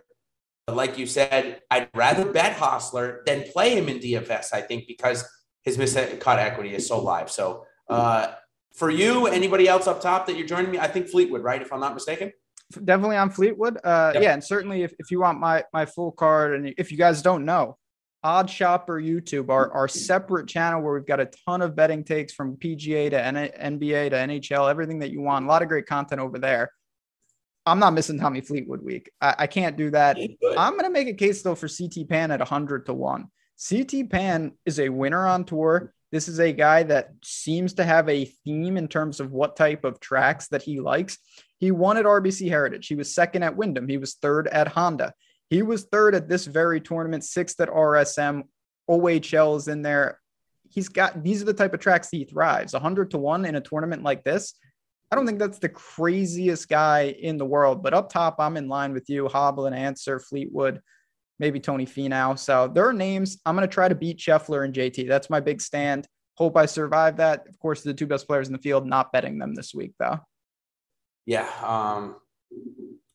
Like 0.69 0.97
you 0.97 1.07
said, 1.07 1.61
I'd 1.71 1.89
rather 1.95 2.32
bet 2.32 2.55
Hossler 2.55 3.25
than 3.25 3.43
play 3.51 3.75
him 3.75 3.89
in 3.89 3.99
DFS, 3.99 4.53
I 4.53 4.61
think, 4.61 4.86
because 4.88 5.28
his 5.63 5.78
miscut 5.78 6.38
equity 6.38 6.75
is 6.75 6.88
so 6.88 7.01
live. 7.01 7.32
So 7.32 7.65
uh, 7.89 8.34
for 8.78 8.89
you, 8.89 9.25
anybody 9.28 9.67
else 9.67 9.88
up 9.88 10.01
top 10.01 10.28
that 10.28 10.38
you're 10.38 10.47
joining 10.47 10.71
me? 10.71 10.78
I 10.80 10.88
think 10.88 11.09
Fleetwood, 11.09 11.43
right? 11.43 11.61
If 11.61 11.73
I'm 11.73 11.80
not 11.80 11.93
mistaken. 11.93 12.32
Definitely 12.71 13.17
on 13.17 13.30
Fleetwood. 13.30 13.78
Uh, 13.84 14.11
yep. 14.13 14.23
Yeah, 14.23 14.34
and 14.34 14.43
certainly 14.43 14.84
if, 14.84 14.93
if 14.99 15.09
you 15.09 15.19
want 15.19 15.39
my 15.39 15.63
my 15.73 15.86
full 15.86 16.11
card, 16.11 16.53
and 16.53 16.73
if 16.78 16.91
you 16.91 16.97
guys 16.97 17.21
don't 17.21 17.45
know, 17.45 17.78
OddsShopper 18.25 19.01
YouTube, 19.01 19.49
our, 19.49 19.71
our 19.71 19.88
separate 19.88 20.47
channel 20.47 20.82
where 20.82 20.93
we've 20.93 21.05
got 21.05 21.19
a 21.19 21.30
ton 21.45 21.61
of 21.61 21.75
betting 21.75 22.03
takes 22.03 22.34
from 22.34 22.57
PGA 22.57 23.09
to 23.09 23.23
N- 23.23 23.75
NBA 23.78 24.09
to 24.09 24.15
NHL, 24.15 24.69
everything 24.69 24.99
that 24.99 25.11
you 25.11 25.21
want. 25.21 25.45
A 25.45 25.47
lot 25.47 25.61
of 25.61 25.69
great 25.69 25.86
content 25.86 26.19
over 26.19 26.38
there. 26.38 26.71
I'm 27.65 27.80
not 27.80 27.93
missing 27.93 28.19
Tommy 28.19 28.41
Fleetwood 28.41 28.84
week. 28.84 29.11
I, 29.21 29.36
I 29.39 29.47
can't 29.47 29.78
do 29.78 29.91
that. 29.91 30.17
I'm 30.57 30.73
going 30.73 30.84
to 30.84 30.89
make 30.89 31.07
a 31.07 31.13
case 31.13 31.41
though 31.41 31.55
for 31.55 31.67
CT 31.67 32.09
Pan 32.09 32.32
at 32.32 32.39
100 32.39 32.86
to 32.88 32.93
1. 32.93 33.28
CT 33.69 34.09
Pan 34.09 34.53
is 34.65 34.80
a 34.80 34.89
winner 34.89 35.25
on 35.25 35.43
tour. 35.43 35.93
This 36.12 36.28
is 36.28 36.39
a 36.39 36.53
guy 36.53 36.84
that 36.84 37.10
seems 37.24 37.74
to 37.76 37.84
have 37.84 38.08
a 38.08 38.26
theme 38.45 38.78
in 38.78 38.88
terms 38.88 39.20
of 39.20 39.32
what 39.32 39.55
type 39.55 39.84
of 39.84 39.99
tracks 39.99 40.47
that 40.49 40.62
he 40.62 40.80
likes. 40.80 41.18
He 41.60 41.72
won 41.72 41.97
at 41.97 42.05
RBC 42.05 42.49
Heritage. 42.49 42.88
He 42.88 42.95
was 42.95 43.14
second 43.14 43.43
at 43.43 43.55
Wyndham. 43.55 43.88
He 43.88 43.97
was 43.97 44.14
third 44.16 44.47
at 44.47 44.70
Honda. 44.70 45.14
He 45.49 45.62
was 45.62 45.86
third 45.86 46.16
at 46.16 46.30
this 46.30 46.45
very 46.45 46.80
tournament, 46.80 47.24
sixth 47.24 47.60
at 47.60 47.70
RSM. 47.70 48.43
OHL 48.89 49.58
is 49.58 49.68
in 49.68 49.82
there. 49.82 50.20
He's 50.70 50.89
got 50.89 51.24
these 51.24 51.41
are 51.41 51.45
the 51.45 51.53
type 51.53 51.74
of 51.74 51.80
tracks 51.80 52.10
he 52.10 52.26
thrives. 52.26 52.74
100 52.74 53.12
to 53.12 53.18
1 53.18 53.45
in 53.45 53.55
a 53.55 53.62
tournament 53.62 54.03
like 54.03 54.24
this 54.24 54.53
I 55.12 55.16
don't 55.16 55.26
think 55.26 55.39
that's 55.39 55.60
the 55.60 55.70
craziest 55.70 56.68
guy 56.68 57.16
in 57.20 57.38
the 57.38 57.45
world, 57.45 57.82
but 57.82 57.93
up 57.93 58.10
top, 58.10 58.36
I'm 58.39 58.58
in 58.58 58.68
line 58.68 58.91
with 58.91 59.10
you. 59.10 59.26
Hovland, 59.26 59.76
Ancer, 59.76 60.20
Fleetwood, 60.20 60.82
maybe 61.39 61.59
Tony 61.59 61.85
Finau. 61.85 62.38
So 62.38 62.67
there 62.67 62.88
are 62.88 62.93
names. 62.93 63.39
I'm 63.45 63.55
going 63.55 63.67
to 63.67 63.73
try 63.73 63.88
to 63.88 63.95
beat 63.95 64.17
Scheffler 64.17 64.65
and 64.65 64.73
JT. 64.73 65.07
That's 65.07 65.29
my 65.29 65.39
big 65.39 65.61
stand. 65.61 66.07
Hope 66.35 66.55
I 66.55 66.65
survive 66.65 67.17
that. 67.17 67.47
Of 67.47 67.57
course, 67.59 67.81
the 67.81 67.93
two 67.93 68.07
best 68.07 68.27
players 68.27 68.47
in 68.47 68.53
the 68.53 68.59
field, 68.59 68.85
not 68.85 69.11
betting 69.11 69.39
them 69.39 69.55
this 69.55 69.73
week, 69.73 69.93
though. 69.99 70.19
Yeah. 71.25 71.49
Um, 71.63 72.15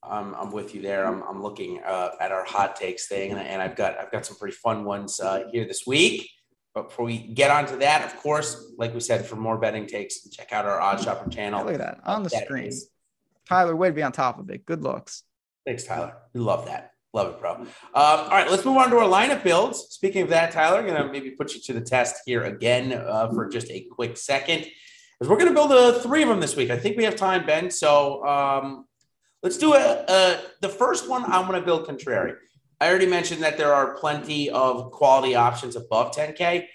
I'm, 0.02 0.34
I'm 0.34 0.50
with 0.50 0.74
you 0.74 0.82
there. 0.82 1.06
I'm, 1.06 1.22
I'm 1.22 1.42
looking 1.42 1.80
uh, 1.86 2.10
at 2.20 2.32
our 2.32 2.44
hot 2.44 2.76
takes 2.76 3.06
thing, 3.06 3.30
and, 3.30 3.40
and 3.40 3.62
I've 3.62 3.76
got 3.76 3.98
I've 3.98 4.10
got 4.10 4.26
some 4.26 4.36
pretty 4.36 4.56
fun 4.56 4.84
ones 4.84 5.20
uh, 5.20 5.44
here 5.52 5.64
this 5.64 5.86
week. 5.86 6.28
But 6.74 6.88
before 6.88 7.04
we 7.04 7.18
get 7.18 7.50
onto 7.50 7.78
that, 7.78 8.04
of 8.04 8.16
course, 8.16 8.72
like 8.78 8.94
we 8.94 9.00
said, 9.00 9.26
for 9.26 9.36
more 9.36 9.58
betting 9.58 9.86
takes, 9.86 10.26
check 10.30 10.52
out 10.52 10.64
our 10.64 10.80
OddsShopper 10.80 11.30
channel. 11.30 11.64
Look 11.64 11.74
at 11.74 11.80
that 11.80 12.00
on 12.04 12.22
the 12.22 12.30
that 12.30 12.44
screen. 12.44 12.66
Is... 12.66 12.88
Tyler, 13.46 13.76
way 13.76 13.88
to 13.88 13.94
be 13.94 14.02
on 14.02 14.12
top 14.12 14.38
of 14.38 14.48
it. 14.50 14.64
Good 14.64 14.82
looks. 14.82 15.22
Thanks, 15.66 15.84
Tyler. 15.84 16.14
We 16.32 16.40
love 16.40 16.66
that. 16.66 16.91
Love 17.14 17.34
it, 17.34 17.40
bro. 17.40 17.52
Um, 17.52 17.66
all 17.94 18.28
right, 18.28 18.50
let's 18.50 18.64
move 18.64 18.78
on 18.78 18.90
to 18.90 18.96
our 18.96 19.08
lineup 19.08 19.44
builds. 19.44 19.78
Speaking 19.90 20.22
of 20.22 20.30
that, 20.30 20.50
Tyler, 20.50 20.78
I'm 20.78 20.86
going 20.86 21.02
to 21.02 21.12
maybe 21.12 21.30
put 21.30 21.54
you 21.54 21.60
to 21.60 21.74
the 21.74 21.80
test 21.80 22.22
here 22.24 22.44
again 22.44 22.92
uh, 22.92 23.30
for 23.32 23.48
just 23.48 23.70
a 23.70 23.86
quick 23.90 24.16
second. 24.16 24.60
Because 24.60 25.28
we're 25.28 25.36
going 25.36 25.48
to 25.48 25.54
build 25.54 25.72
a, 25.72 26.00
three 26.00 26.22
of 26.22 26.28
them 26.30 26.40
this 26.40 26.56
week. 26.56 26.70
I 26.70 26.78
think 26.78 26.96
we 26.96 27.04
have 27.04 27.14
time, 27.14 27.44
Ben. 27.44 27.70
So 27.70 28.26
um, 28.26 28.86
let's 29.42 29.58
do 29.58 29.74
a, 29.74 30.04
a, 30.08 30.40
the 30.62 30.70
first 30.70 31.08
one. 31.08 31.24
I'm 31.24 31.46
going 31.46 31.60
to 31.60 31.64
build 31.64 31.86
contrary. 31.86 32.32
I 32.80 32.88
already 32.88 33.06
mentioned 33.06 33.42
that 33.42 33.58
there 33.58 33.74
are 33.74 33.94
plenty 33.98 34.50
of 34.50 34.90
quality 34.90 35.34
options 35.34 35.76
above 35.76 36.16
10K, 36.16 36.66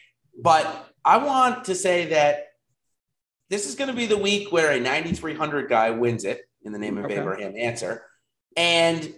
but 0.42 0.94
I 1.04 1.18
want 1.18 1.66
to 1.66 1.76
say 1.76 2.06
that 2.06 2.46
this 3.50 3.68
is 3.68 3.76
going 3.76 3.90
to 3.90 3.96
be 3.96 4.06
the 4.06 4.18
week 4.18 4.52
where 4.52 4.72
a 4.72 4.80
9,300 4.80 5.68
guy 5.68 5.90
wins 5.90 6.26
it 6.26 6.42
in 6.64 6.72
the 6.72 6.80
name 6.80 6.98
of 6.98 7.06
okay. 7.06 7.18
Abraham 7.20 7.54
Ancer. 7.58 8.06
And 8.56 9.14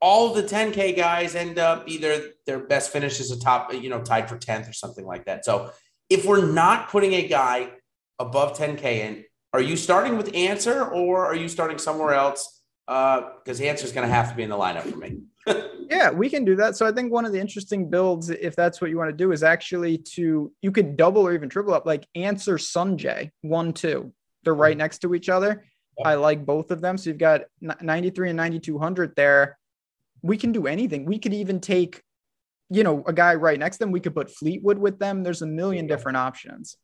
all 0.00 0.32
the 0.32 0.42
10K 0.42 0.96
guys 0.96 1.34
end 1.34 1.58
up 1.58 1.88
either 1.88 2.22
their 2.46 2.60
best 2.60 2.92
finish 2.92 3.20
is 3.20 3.30
a 3.30 3.38
top, 3.38 3.72
you 3.72 3.90
know, 3.90 4.00
tied 4.00 4.28
for 4.28 4.36
10th 4.36 4.68
or 4.68 4.72
something 4.72 5.04
like 5.04 5.24
that. 5.26 5.44
So 5.44 5.72
if 6.08 6.24
we're 6.24 6.46
not 6.46 6.88
putting 6.88 7.14
a 7.14 7.26
guy 7.26 7.70
above 8.18 8.56
10K 8.56 8.82
in, 8.84 9.24
are 9.52 9.60
you 9.60 9.76
starting 9.76 10.16
with 10.16 10.34
Ancer 10.34 10.84
or 10.84 11.26
are 11.26 11.34
you 11.34 11.48
starting 11.48 11.78
somewhere 11.78 12.14
else? 12.14 12.62
Because 12.86 13.60
uh, 13.60 13.64
Ancer 13.64 13.84
is 13.84 13.92
going 13.92 14.06
to 14.06 14.14
have 14.14 14.30
to 14.30 14.36
be 14.36 14.42
in 14.42 14.50
the 14.50 14.56
lineup 14.56 14.82
for 14.82 14.96
me. 14.96 15.20
yeah, 15.90 16.10
we 16.10 16.28
can 16.28 16.44
do 16.44 16.54
that. 16.56 16.76
So 16.76 16.86
I 16.86 16.92
think 16.92 17.12
one 17.12 17.24
of 17.24 17.32
the 17.32 17.40
interesting 17.40 17.88
builds, 17.88 18.30
if 18.30 18.54
that's 18.54 18.80
what 18.80 18.90
you 18.90 18.98
want 18.98 19.10
to 19.10 19.16
do, 19.16 19.32
is 19.32 19.42
actually 19.42 19.98
to 19.98 20.52
you 20.62 20.70
could 20.70 20.96
double 20.96 21.26
or 21.26 21.32
even 21.32 21.48
triple 21.48 21.74
up, 21.74 21.86
like 21.86 22.06
Ancer 22.14 22.56
Sungjae 22.56 23.30
one 23.42 23.72
two. 23.72 24.12
They're 24.44 24.54
right 24.54 24.76
next 24.76 24.98
to 25.00 25.14
each 25.14 25.28
other. 25.28 25.64
I 26.04 26.14
like 26.14 26.46
both 26.46 26.70
of 26.70 26.80
them. 26.80 26.96
So 26.96 27.10
you've 27.10 27.18
got 27.18 27.42
93 27.60 28.30
and 28.30 28.36
9200 28.36 29.16
there. 29.16 29.57
We 30.22 30.36
can 30.36 30.52
do 30.52 30.66
anything. 30.66 31.04
We 31.04 31.18
could 31.18 31.34
even 31.34 31.60
take, 31.60 32.02
you 32.70 32.82
know, 32.82 33.02
a 33.06 33.12
guy 33.12 33.34
right 33.34 33.58
next 33.58 33.76
to 33.76 33.84
them. 33.84 33.92
We 33.92 34.00
could 34.00 34.14
put 34.14 34.30
Fleetwood 34.30 34.78
with 34.78 34.98
them. 34.98 35.22
There's 35.22 35.42
a 35.42 35.46
million 35.46 35.86
different 35.86 36.16
options 36.16 36.76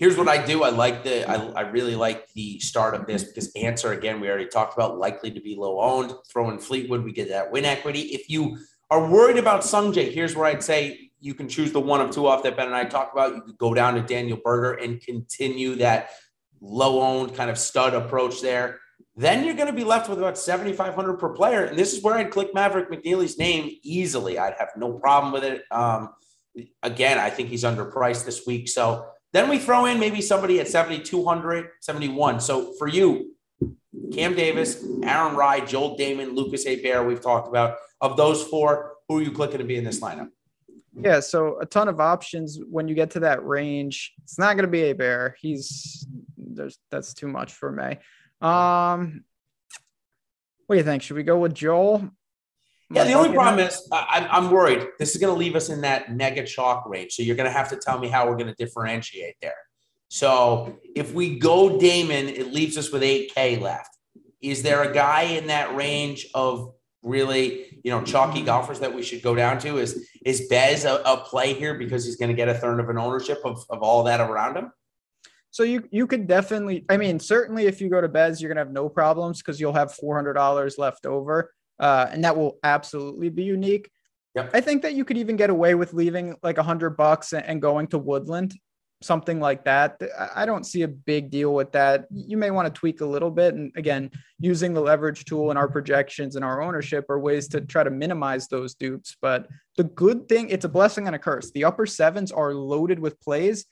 here's 0.00 0.16
what 0.16 0.28
I 0.28 0.42
do. 0.44 0.64
I 0.64 0.70
like 0.70 1.04
the 1.04 1.28
I, 1.30 1.34
I 1.34 1.60
really 1.60 1.94
like 1.94 2.32
the 2.32 2.58
start 2.58 2.94
of 2.94 3.06
this 3.06 3.22
because 3.22 3.52
Ancer, 3.54 3.92
again, 3.92 4.18
we 4.18 4.28
already 4.28 4.46
talked 4.46 4.74
about 4.74 4.98
likely 4.98 5.30
to 5.30 5.40
be 5.40 5.54
low 5.54 5.78
owned. 5.78 6.12
Throw 6.32 6.50
in 6.50 6.58
Fleetwood, 6.58 7.04
we 7.04 7.12
get 7.12 7.28
that 7.28 7.52
win 7.52 7.66
equity. 7.66 8.00
If 8.00 8.28
you 8.28 8.58
are 8.90 9.08
worried 9.08 9.36
about 9.36 9.60
Sungjae, 9.60 10.10
here's 10.10 10.34
where 10.34 10.46
I'd 10.46 10.64
say 10.64 11.10
you 11.20 11.34
can 11.34 11.48
choose 11.48 11.70
the 11.70 11.80
one 11.80 12.00
of 12.00 12.10
two 12.10 12.26
off 12.26 12.42
that 12.42 12.56
Ben 12.56 12.66
and 12.66 12.74
I 12.74 12.86
talked 12.86 13.12
about. 13.12 13.34
You 13.34 13.42
could 13.42 13.58
go 13.58 13.74
down 13.74 13.94
to 13.94 14.00
Daniel 14.00 14.40
Berger 14.42 14.72
and 14.72 15.00
continue 15.00 15.76
that 15.76 16.10
low 16.62 17.02
owned 17.02 17.36
kind 17.36 17.50
of 17.50 17.58
stud 17.58 17.92
approach 17.92 18.40
there. 18.40 18.80
Then 19.20 19.44
you're 19.44 19.54
going 19.54 19.66
to 19.66 19.74
be 19.74 19.84
left 19.84 20.08
with 20.08 20.18
about 20.18 20.38
7,500 20.38 21.18
per 21.18 21.28
player. 21.28 21.64
And 21.64 21.78
this 21.78 21.92
is 21.92 22.02
where 22.02 22.14
I'd 22.14 22.30
click 22.30 22.54
Maverick 22.54 22.90
McNealy's 22.90 23.36
name 23.36 23.76
easily. 23.82 24.38
I'd 24.38 24.54
have 24.54 24.70
no 24.78 24.94
problem 24.94 25.30
with 25.30 25.44
it. 25.44 25.64
Um, 25.70 26.14
again, 26.82 27.18
I 27.18 27.28
think 27.28 27.50
he's 27.50 27.62
underpriced 27.62 28.24
this 28.24 28.46
week. 28.46 28.66
So 28.66 29.06
then 29.34 29.50
we 29.50 29.58
throw 29.58 29.84
in 29.84 30.00
maybe 30.00 30.22
somebody 30.22 30.58
at 30.58 30.68
7,200, 30.68 31.68
71. 31.82 32.40
So 32.40 32.72
for 32.78 32.88
you, 32.88 33.36
Cam 34.10 34.34
Davis, 34.34 34.82
Aaron 35.02 35.36
Rai, 35.36 35.66
Joel 35.66 35.98
Dahmen, 35.98 36.34
Lucas 36.34 36.64
Herbert, 36.64 37.04
we've 37.04 37.20
talked 37.20 37.46
about. 37.46 37.76
Of 38.00 38.16
those 38.16 38.42
four, 38.44 38.94
who 39.06 39.18
are 39.18 39.22
you 39.22 39.32
clicking 39.32 39.58
to 39.58 39.64
be 39.64 39.76
in 39.76 39.84
this 39.84 40.00
lineup? 40.00 40.30
Yeah, 40.98 41.20
so 41.20 41.60
a 41.60 41.66
ton 41.66 41.88
of 41.88 42.00
options 42.00 42.58
when 42.70 42.88
you 42.88 42.94
get 42.94 43.10
to 43.10 43.20
that 43.20 43.44
range. 43.44 44.14
It's 44.22 44.38
not 44.38 44.54
going 44.54 44.64
to 44.64 44.72
be 44.72 44.84
a 44.84 44.94
bear. 44.94 45.36
He's 45.38 46.06
there's 46.38 46.78
that's 46.90 47.14
too 47.14 47.28
much 47.28 47.52
for 47.52 47.70
me. 47.70 47.98
Um, 48.40 49.24
what 50.66 50.74
do 50.74 50.78
you 50.78 50.84
think? 50.84 51.02
Should 51.02 51.16
we 51.16 51.22
go 51.22 51.38
with 51.38 51.54
Joel? 51.54 52.10
Yeah, 52.92 53.04
the 53.04 53.12
only 53.12 53.32
problem 53.32 53.64
is 53.64 53.88
I, 53.92 54.28
I'm 54.30 54.50
worried. 54.50 54.88
This 54.98 55.14
is 55.14 55.20
going 55.20 55.32
to 55.32 55.38
leave 55.38 55.54
us 55.54 55.68
in 55.68 55.80
that 55.82 56.14
mega 56.14 56.44
chalk 56.44 56.88
range. 56.88 57.12
So 57.12 57.22
you're 57.22 57.36
going 57.36 57.48
to 57.48 57.56
have 57.56 57.68
to 57.70 57.76
tell 57.76 57.98
me 57.98 58.08
how 58.08 58.26
we're 58.26 58.36
going 58.36 58.52
to 58.52 58.54
differentiate 58.54 59.36
there. 59.40 59.54
So 60.08 60.76
if 60.96 61.14
we 61.14 61.38
go 61.38 61.78
Dahmen, 61.78 62.26
it 62.28 62.52
leaves 62.52 62.76
us 62.76 62.90
with 62.90 63.02
8K 63.02 63.60
left. 63.60 63.96
Is 64.42 64.62
there 64.62 64.82
a 64.82 64.92
guy 64.92 65.22
in 65.22 65.46
that 65.46 65.76
range 65.76 66.26
of 66.34 66.72
really, 67.02 67.80
you 67.84 67.92
know, 67.92 68.02
chalky 68.02 68.42
golfers 68.42 68.80
that 68.80 68.92
we 68.92 69.02
should 69.02 69.22
go 69.22 69.36
down 69.36 69.58
to? 69.60 69.78
Is 69.78 70.08
is 70.24 70.48
Bez 70.48 70.84
a, 70.84 71.00
a 71.06 71.18
play 71.18 71.54
here 71.54 71.74
because 71.74 72.04
he's 72.04 72.16
going 72.16 72.30
to 72.30 72.34
get 72.34 72.48
a 72.48 72.54
third 72.54 72.80
of 72.80 72.88
an 72.88 72.98
ownership 72.98 73.38
of, 73.44 73.64
of 73.70 73.82
all 73.82 74.02
that 74.04 74.20
around 74.20 74.56
him? 74.56 74.72
So 75.50 75.62
you 75.64 75.88
you 75.90 76.06
could 76.06 76.26
definitely, 76.26 76.84
I 76.88 76.96
mean, 76.96 77.18
certainly 77.18 77.66
if 77.66 77.80
you 77.80 77.88
go 77.88 78.00
to 78.00 78.08
Bez, 78.08 78.40
you're 78.40 78.48
gonna 78.48 78.60
have 78.60 78.72
no 78.72 78.88
problems 78.88 79.38
because 79.38 79.60
you'll 79.60 79.72
have 79.72 79.92
four 79.94 80.14
hundred 80.14 80.34
dollars 80.34 80.78
left 80.78 81.06
over 81.06 81.52
uh, 81.80 82.06
and 82.12 82.22
that 82.22 82.36
will 82.36 82.58
absolutely 82.62 83.30
be 83.30 83.42
unique. 83.42 83.90
Yep. 84.36 84.50
I 84.54 84.60
think 84.60 84.82
that 84.82 84.94
you 84.94 85.04
could 85.04 85.16
even 85.16 85.34
get 85.34 85.50
away 85.50 85.74
with 85.74 85.92
leaving 85.92 86.36
like 86.42 86.58
a 86.58 86.62
hundred 86.62 86.90
bucks 86.90 87.32
and 87.32 87.60
going 87.60 87.88
to 87.88 87.98
Woodland, 87.98 88.54
something 89.02 89.40
like 89.40 89.64
that. 89.64 90.00
I 90.36 90.46
don't 90.46 90.64
see 90.64 90.82
a 90.82 90.88
big 90.88 91.30
deal 91.30 91.52
with 91.52 91.72
that. 91.72 92.06
You 92.12 92.36
may 92.36 92.52
want 92.52 92.72
to 92.72 92.78
tweak 92.78 93.00
a 93.00 93.06
little 93.06 93.30
bit. 93.30 93.54
And 93.54 93.72
again, 93.74 94.10
using 94.38 94.72
the 94.72 94.82
leverage 94.82 95.24
tool 95.24 95.50
and 95.50 95.58
our 95.58 95.68
projections 95.68 96.36
and 96.36 96.44
our 96.44 96.62
ownership 96.62 97.06
are 97.10 97.18
ways 97.18 97.48
to 97.48 97.62
try 97.62 97.82
to 97.82 97.90
minimize 97.90 98.46
those 98.46 98.74
dupes. 98.74 99.16
But 99.20 99.48
the 99.76 99.84
good 99.84 100.28
thing, 100.28 100.50
it's 100.50 100.66
a 100.66 100.68
blessing 100.68 101.08
and 101.08 101.16
a 101.16 101.18
curse. 101.18 101.50
The 101.50 101.64
upper 101.64 101.86
sevens 101.86 102.30
are 102.30 102.54
loaded 102.54 103.00
with 103.00 103.20
plays. 103.20 103.64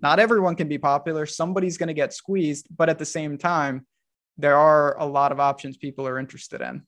Not 0.00 0.18
everyone 0.18 0.54
can 0.54 0.68
be 0.68 0.78
popular. 0.78 1.26
Somebody's 1.26 1.78
going 1.78 1.88
to 1.88 1.94
get 1.94 2.12
squeezed. 2.12 2.68
But 2.74 2.88
at 2.88 2.98
the 2.98 3.04
same 3.04 3.38
time, 3.38 3.86
there 4.36 4.56
are 4.56 4.98
a 4.98 5.06
lot 5.06 5.32
of 5.32 5.40
options 5.40 5.76
people 5.76 6.06
are 6.06 6.18
interested 6.18 6.60
in 6.60 6.82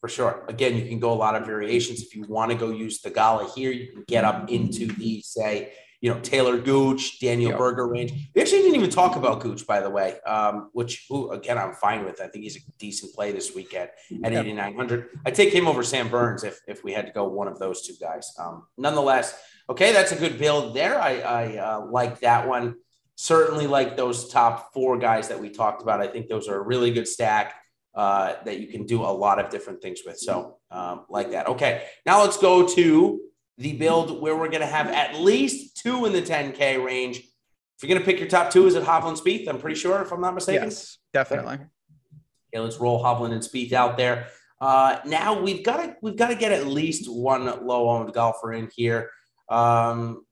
for 0.00 0.08
sure. 0.08 0.44
Again, 0.48 0.76
you 0.76 0.88
can 0.88 1.00
go 1.00 1.12
a 1.12 1.14
lot 1.14 1.34
of 1.34 1.44
variations. 1.44 2.02
If 2.02 2.14
you 2.14 2.24
want 2.28 2.52
to 2.52 2.56
go 2.56 2.70
use 2.70 3.00
the 3.00 3.10
gala 3.10 3.50
here, 3.54 3.72
you 3.72 3.92
can 3.92 4.04
get 4.06 4.24
up 4.24 4.48
into 4.48 4.86
the 4.86 5.20
say 5.22 5.72
you 6.00 6.14
know, 6.14 6.20
Taylor 6.20 6.56
Gooch, 6.58 7.18
Daniel 7.18 7.50
yep. 7.50 7.58
Berger 7.58 7.88
range. 7.88 8.12
We 8.32 8.40
actually 8.40 8.58
didn't 8.62 8.76
even 8.76 8.90
talk 8.90 9.16
about 9.16 9.40
Gooch, 9.40 9.66
by 9.66 9.80
the 9.80 9.90
way, 9.90 10.20
um, 10.20 10.70
which, 10.72 11.06
who, 11.08 11.32
again, 11.32 11.58
I'm 11.58 11.72
fine 11.72 12.04
with. 12.04 12.20
I 12.20 12.28
think 12.28 12.44
he's 12.44 12.56
a 12.56 12.60
decent 12.78 13.12
play 13.14 13.32
this 13.32 13.52
weekend 13.52 13.90
at 14.22 14.32
yep. 14.32 14.44
8,900. 14.44 15.08
I'd 15.26 15.34
take 15.34 15.52
him 15.52 15.66
over 15.66 15.82
Sam 15.82 16.08
Burns 16.08 16.44
if, 16.44 16.60
if 16.68 16.84
we 16.84 16.92
had 16.92 17.06
to 17.06 17.12
go 17.12 17.24
one 17.24 17.48
of 17.48 17.58
those 17.58 17.84
two 17.84 17.94
guys. 18.00 18.32
Um, 18.38 18.66
nonetheless, 18.76 19.36
okay, 19.68 19.92
that's 19.92 20.12
a 20.12 20.16
good 20.16 20.38
build 20.38 20.74
there. 20.74 21.00
I, 21.00 21.20
I 21.20 21.56
uh, 21.56 21.86
like 21.86 22.20
that 22.20 22.48
one. 22.48 22.76
Certainly 23.16 23.66
like 23.66 23.96
those 23.96 24.28
top 24.28 24.72
four 24.72 24.98
guys 24.98 25.28
that 25.28 25.40
we 25.40 25.50
talked 25.50 25.82
about. 25.82 26.00
I 26.00 26.06
think 26.06 26.28
those 26.28 26.48
are 26.48 26.56
a 26.56 26.62
really 26.62 26.92
good 26.92 27.08
stack. 27.08 27.54
Uh, 27.94 28.36
that 28.44 28.60
you 28.60 28.68
can 28.68 28.86
do 28.86 29.02
a 29.02 29.10
lot 29.10 29.40
of 29.40 29.50
different 29.50 29.82
things 29.82 30.02
with. 30.06 30.16
So, 30.18 30.58
um, 30.70 31.06
like 31.08 31.32
that. 31.32 31.48
Okay, 31.48 31.84
now 32.06 32.22
let's 32.22 32.36
go 32.36 32.64
to 32.68 33.20
the 33.56 33.72
build 33.72 34.22
where 34.22 34.36
we're 34.36 34.50
going 34.50 34.60
to 34.60 34.66
have 34.66 34.86
at 34.86 35.18
least 35.18 35.78
two 35.78 36.04
in 36.06 36.12
the 36.12 36.22
10K 36.22 36.84
range. 36.84 37.16
If 37.16 37.82
you're 37.82 37.88
going 37.88 38.00
to 38.00 38.04
pick 38.04 38.20
your 38.20 38.28
top 38.28 38.52
two, 38.52 38.66
is 38.66 38.76
it 38.76 38.84
Hovland 38.84 39.20
Spieth? 39.20 39.48
I'm 39.48 39.58
pretty 39.58 39.74
sure, 39.74 40.00
if 40.00 40.12
I'm 40.12 40.20
not 40.20 40.34
mistaken. 40.34 40.68
Yes, 40.68 40.98
definitely. 41.12 41.54
Okay, 41.54 42.62
let's 42.62 42.78
roll 42.78 43.02
Hovland 43.02 43.32
and 43.32 43.42
Spieth 43.42 43.72
out 43.72 43.96
there. 43.96 44.28
Uh, 44.60 44.98
now 45.04 45.40
we've 45.40 45.64
got 45.64 45.78
to 45.78 45.96
we've 46.02 46.16
got 46.16 46.28
to 46.28 46.34
get 46.34 46.52
at 46.52 46.66
least 46.66 47.10
one 47.10 47.66
low 47.66 47.88
owned 47.88 48.12
golfer 48.12 48.52
in 48.52 48.68
here. 48.74 49.10
Um, 49.48 50.24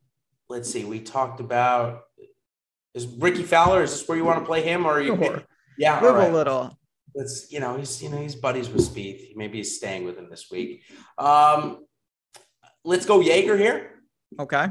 let's 0.49 0.71
see. 0.71 0.85
We 0.85 1.01
talked 1.01 1.41
about 1.41 2.03
is 2.95 3.07
Rickie 3.07 3.43
Fowler. 3.43 3.83
Is 3.83 3.93
this 3.93 4.09
where 4.09 4.17
you 4.17 4.25
want 4.25 4.41
to 4.41 4.47
play 4.47 4.63
him, 4.63 4.87
or 4.87 4.93
are 4.93 5.01
you? 5.01 5.17
Sure. 5.17 5.43
Yeah, 5.79 6.01
live 6.01 6.15
right. 6.15 6.31
a 6.31 6.33
little. 6.33 6.79
Let's 7.15 7.53
you 7.53 7.61
know 7.61 7.77
he's 7.77 8.03
you 8.03 8.09
know 8.09 8.19
he's 8.19 8.35
buddies 8.35 8.69
with 8.69 8.83
Spieth. 8.83 9.37
Maybe 9.37 9.59
he's 9.59 9.77
staying 9.77 10.05
with 10.05 10.17
him 10.17 10.29
this 10.31 10.51
week. 10.51 10.83
Um, 11.19 11.85
let's 12.85 13.05
go 13.05 13.21
Jaeger 13.21 13.57
here. 13.57 14.03
Okay. 14.39 14.69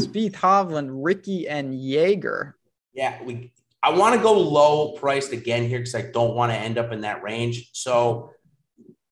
Spieth, 0.00 0.34
Hovland, 0.34 0.90
Rickie, 0.92 1.48
and 1.48 1.74
Jaeger. 1.74 2.56
Yeah, 2.94 3.20
we. 3.22 3.52
I 3.82 3.90
want 3.90 4.16
to 4.16 4.20
go 4.20 4.32
low 4.32 4.92
priced 4.92 5.32
again 5.32 5.68
here 5.68 5.78
because 5.78 5.94
I 5.94 6.02
don't 6.02 6.34
want 6.34 6.52
to 6.52 6.58
end 6.58 6.78
up 6.78 6.92
in 6.92 7.02
that 7.02 7.22
range. 7.22 7.70
So, 7.72 8.30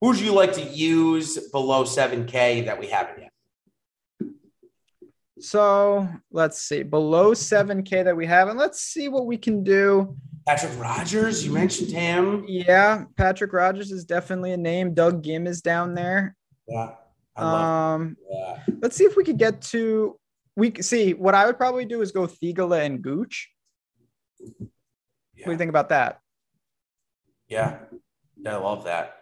who 0.00 0.08
would 0.08 0.20
you 0.20 0.32
like 0.32 0.52
to 0.54 0.62
use 0.62 1.38
below 1.50 1.84
seven 1.84 2.26
K 2.26 2.62
that 2.62 2.78
we 2.78 2.88
haven't 2.88 3.20
yet? 3.20 3.32
So 5.38 6.08
let's 6.30 6.62
see, 6.62 6.82
below 6.82 7.32
7K 7.32 8.04
that 8.04 8.16
we 8.16 8.26
have, 8.26 8.48
and 8.48 8.58
let's 8.58 8.80
see 8.80 9.08
what 9.08 9.26
we 9.26 9.36
can 9.36 9.62
do. 9.62 10.16
Patrick 10.46 10.78
Rodgers, 10.78 11.44
you 11.44 11.52
mentioned 11.52 11.90
him. 11.90 12.44
Yeah, 12.48 13.04
Patrick 13.16 13.52
Rodgers 13.52 13.90
is 13.90 14.04
definitely 14.04 14.52
a 14.52 14.56
name. 14.56 14.94
Doug 14.94 15.22
Ghim 15.22 15.46
is 15.46 15.60
down 15.60 15.94
there. 15.94 16.36
Yeah. 16.66 16.92
Um, 17.36 18.16
yeah. 18.30 18.60
let's 18.80 18.96
see 18.96 19.04
if 19.04 19.14
we 19.14 19.24
could 19.24 19.36
get 19.36 19.60
to 19.62 20.18
we 20.56 20.72
see 20.80 21.12
what 21.12 21.34
I 21.34 21.46
would 21.46 21.58
probably 21.58 21.84
do 21.84 22.00
is 22.00 22.10
go 22.10 22.26
Theegala 22.26 22.84
and 22.84 23.02
Gooch. 23.02 23.50
Yeah. 24.40 24.46
What 24.58 25.44
do 25.44 25.50
you 25.52 25.58
think 25.58 25.68
about 25.68 25.90
that? 25.90 26.20
Yeah, 27.48 27.78
I 28.44 28.56
love 28.56 28.84
that. 28.84 29.16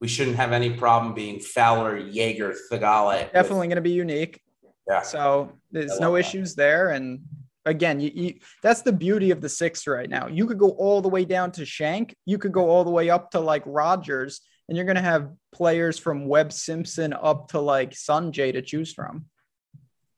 We 0.00 0.08
shouldn't 0.08 0.36
have 0.36 0.52
any 0.52 0.70
problem 0.74 1.14
being 1.14 1.40
Fowler, 1.40 1.96
Jaeger, 1.96 2.54
Theegala. 2.70 3.32
Definitely 3.32 3.68
going 3.68 3.76
to 3.76 3.82
be 3.82 3.92
unique. 3.92 4.43
Yeah. 4.88 5.02
So 5.02 5.52
there's 5.70 5.98
no 5.98 6.12
that. 6.12 6.20
issues 6.20 6.54
there, 6.54 6.90
and 6.90 7.20
again, 7.64 8.00
you, 8.00 8.10
you, 8.14 8.34
that's 8.62 8.82
the 8.82 8.92
beauty 8.92 9.30
of 9.30 9.40
the 9.40 9.48
six 9.48 9.86
right 9.86 10.08
now. 10.08 10.28
You 10.28 10.46
could 10.46 10.58
go 10.58 10.70
all 10.70 11.00
the 11.00 11.08
way 11.08 11.24
down 11.24 11.52
to 11.52 11.64
Schenk. 11.64 12.14
You 12.26 12.38
could 12.38 12.52
go 12.52 12.68
all 12.68 12.84
the 12.84 12.90
way 12.90 13.10
up 13.10 13.30
to 13.32 13.40
like 13.40 13.62
Rodgers, 13.66 14.40
and 14.68 14.76
you're 14.76 14.86
going 14.86 14.96
to 14.96 15.02
have 15.02 15.30
players 15.52 15.98
from 15.98 16.26
Webb 16.26 16.52
Simpson 16.52 17.12
up 17.12 17.48
to 17.48 17.60
like 17.60 17.90
Sungjae 17.92 18.52
to 18.52 18.62
choose 18.62 18.92
from. 18.92 19.26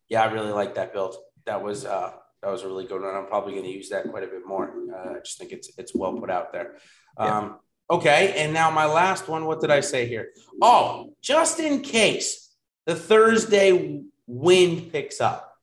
Yeah, 0.09 0.23
I 0.23 0.33
really 0.33 0.53
like 0.53 0.75
that 0.75 0.93
build. 0.93 1.17
That 1.47 1.63
was 1.63 1.85
uh, 1.85 2.13
that 2.43 2.51
was 2.51 2.63
a 2.63 2.67
really 2.67 2.87
good 2.87 3.03
one. 3.03 3.15
I'm 3.15 3.27
probably 3.27 3.53
going 3.53 3.65
to 3.65 3.71
use 3.71 3.89
that 3.91 4.09
quite 4.11 4.23
a 4.23 4.29
bit 4.29 4.47
more. 4.47 4.73
Uh, 4.93 5.17
I 5.17 5.19
just 5.19 5.39
think 5.39 5.53
it's 5.53 5.71
it's 5.79 5.95
well 5.95 6.15
put 6.15 6.31
out 6.31 6.53
there. 6.53 6.77
Yeah. 7.19 7.39
Um, 7.39 7.59
okay, 7.91 8.35
and 8.37 8.53
now 8.53 8.71
my 8.71 8.87
last 8.87 9.29
one. 9.29 9.47
What 9.47 9.61
did 9.61 9.71
I 9.71 9.81
say 9.81 10.07
here? 10.07 10.31
Oh, 10.61 11.15
just 11.23 11.61
in 11.61 11.83
case 11.83 12.55
the 12.87 12.95
Thursday 12.95 14.03
wind 14.27 14.93
picks 14.93 15.21
up, 15.21 15.57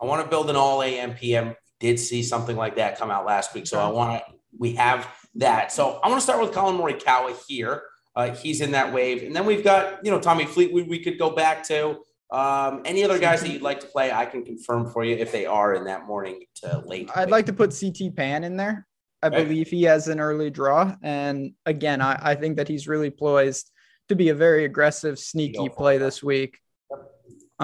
I 0.00 0.04
want 0.04 0.22
to 0.22 0.28
build 0.28 0.50
an 0.50 0.56
all 0.56 0.82
AM 0.82 1.14
PM. 1.14 1.56
Did 1.80 1.98
see 1.98 2.22
something 2.22 2.56
like 2.56 2.76
that 2.76 2.98
come 2.98 3.10
out 3.10 3.26
last 3.26 3.54
week, 3.54 3.66
so 3.66 3.78
I 3.78 3.88
want 3.88 4.24
to. 4.24 4.34
We 4.56 4.74
have 4.74 5.08
that. 5.34 5.72
So 5.72 5.98
I 6.02 6.08
want 6.08 6.20
to 6.20 6.24
start 6.24 6.40
with 6.40 6.52
Collin 6.52 6.76
Morikawa 6.76 7.36
here. 7.48 7.82
Uh, 8.14 8.30
he's 8.30 8.60
in 8.60 8.70
that 8.70 8.92
wave. 8.92 9.24
And 9.24 9.34
then 9.34 9.44
we've 9.44 9.64
got, 9.64 10.04
you 10.04 10.12
know, 10.12 10.20
Tommy 10.20 10.44
Fleetwood 10.44 10.88
we 10.88 11.00
could 11.00 11.18
go 11.18 11.30
back 11.30 11.64
to. 11.64 11.98
Um, 12.30 12.82
any 12.84 13.04
other 13.04 13.18
guys 13.18 13.42
that 13.42 13.50
you'd 13.50 13.62
like 13.62 13.80
to 13.80 13.86
play, 13.86 14.12
I 14.12 14.26
can 14.26 14.44
confirm 14.44 14.90
for 14.90 15.04
you 15.04 15.16
if 15.16 15.32
they 15.32 15.46
are 15.46 15.74
in 15.74 15.84
that 15.84 16.06
morning 16.06 16.44
to 16.56 16.82
late. 16.86 17.10
I'd 17.14 17.30
like 17.30 17.46
to 17.46 17.52
put 17.52 17.76
CT 17.78 18.14
Pan 18.14 18.44
in 18.44 18.56
there. 18.56 18.86
I 19.22 19.28
okay. 19.28 19.44
believe 19.44 19.68
he 19.68 19.82
has 19.84 20.08
an 20.08 20.20
early 20.20 20.50
draw. 20.50 20.94
And 21.02 21.54
again, 21.66 22.00
I, 22.00 22.18
I 22.20 22.34
think 22.34 22.56
that 22.56 22.68
he's 22.68 22.86
really 22.86 23.10
poised 23.10 23.70
to 24.08 24.16
be 24.16 24.28
a 24.28 24.34
very 24.34 24.64
aggressive, 24.64 25.18
sneaky 25.18 25.68
play 25.68 25.98
this 25.98 26.22
week. 26.22 26.58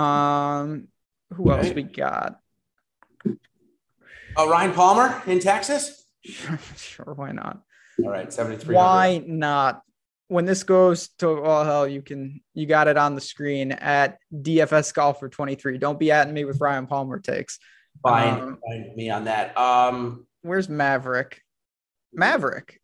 Um, 0.00 0.88
who 1.34 1.50
else 1.50 1.70
we 1.72 1.82
got? 1.82 2.40
Uh, 3.26 4.48
Ryan 4.48 4.72
Palmer 4.72 5.22
in 5.26 5.40
Texas. 5.40 6.04
sure, 6.76 7.14
why 7.14 7.32
not? 7.32 7.62
All 8.02 8.10
right, 8.10 8.32
73. 8.32 8.74
Why 8.74 9.22
not? 9.26 9.82
When 10.28 10.44
this 10.44 10.62
goes 10.62 11.08
to 11.18 11.42
all 11.42 11.64
hell, 11.64 11.88
you 11.88 12.02
can 12.02 12.40
you 12.54 12.66
got 12.66 12.86
it 12.86 12.96
on 12.96 13.16
the 13.16 13.20
screen 13.20 13.72
at 13.72 14.18
DFS 14.32 14.94
Golfer 14.94 15.28
23. 15.28 15.78
Don't 15.78 15.98
be 15.98 16.12
at 16.12 16.30
me 16.30 16.44
with 16.44 16.60
Ryan 16.60 16.86
Palmer 16.86 17.18
takes. 17.18 17.58
Fine, 18.02 18.40
um, 18.40 18.58
find 18.64 18.94
me 18.94 19.10
on 19.10 19.24
that. 19.24 19.56
Um, 19.58 20.26
where's 20.42 20.68
Maverick? 20.68 21.42
Maverick. 22.12 22.80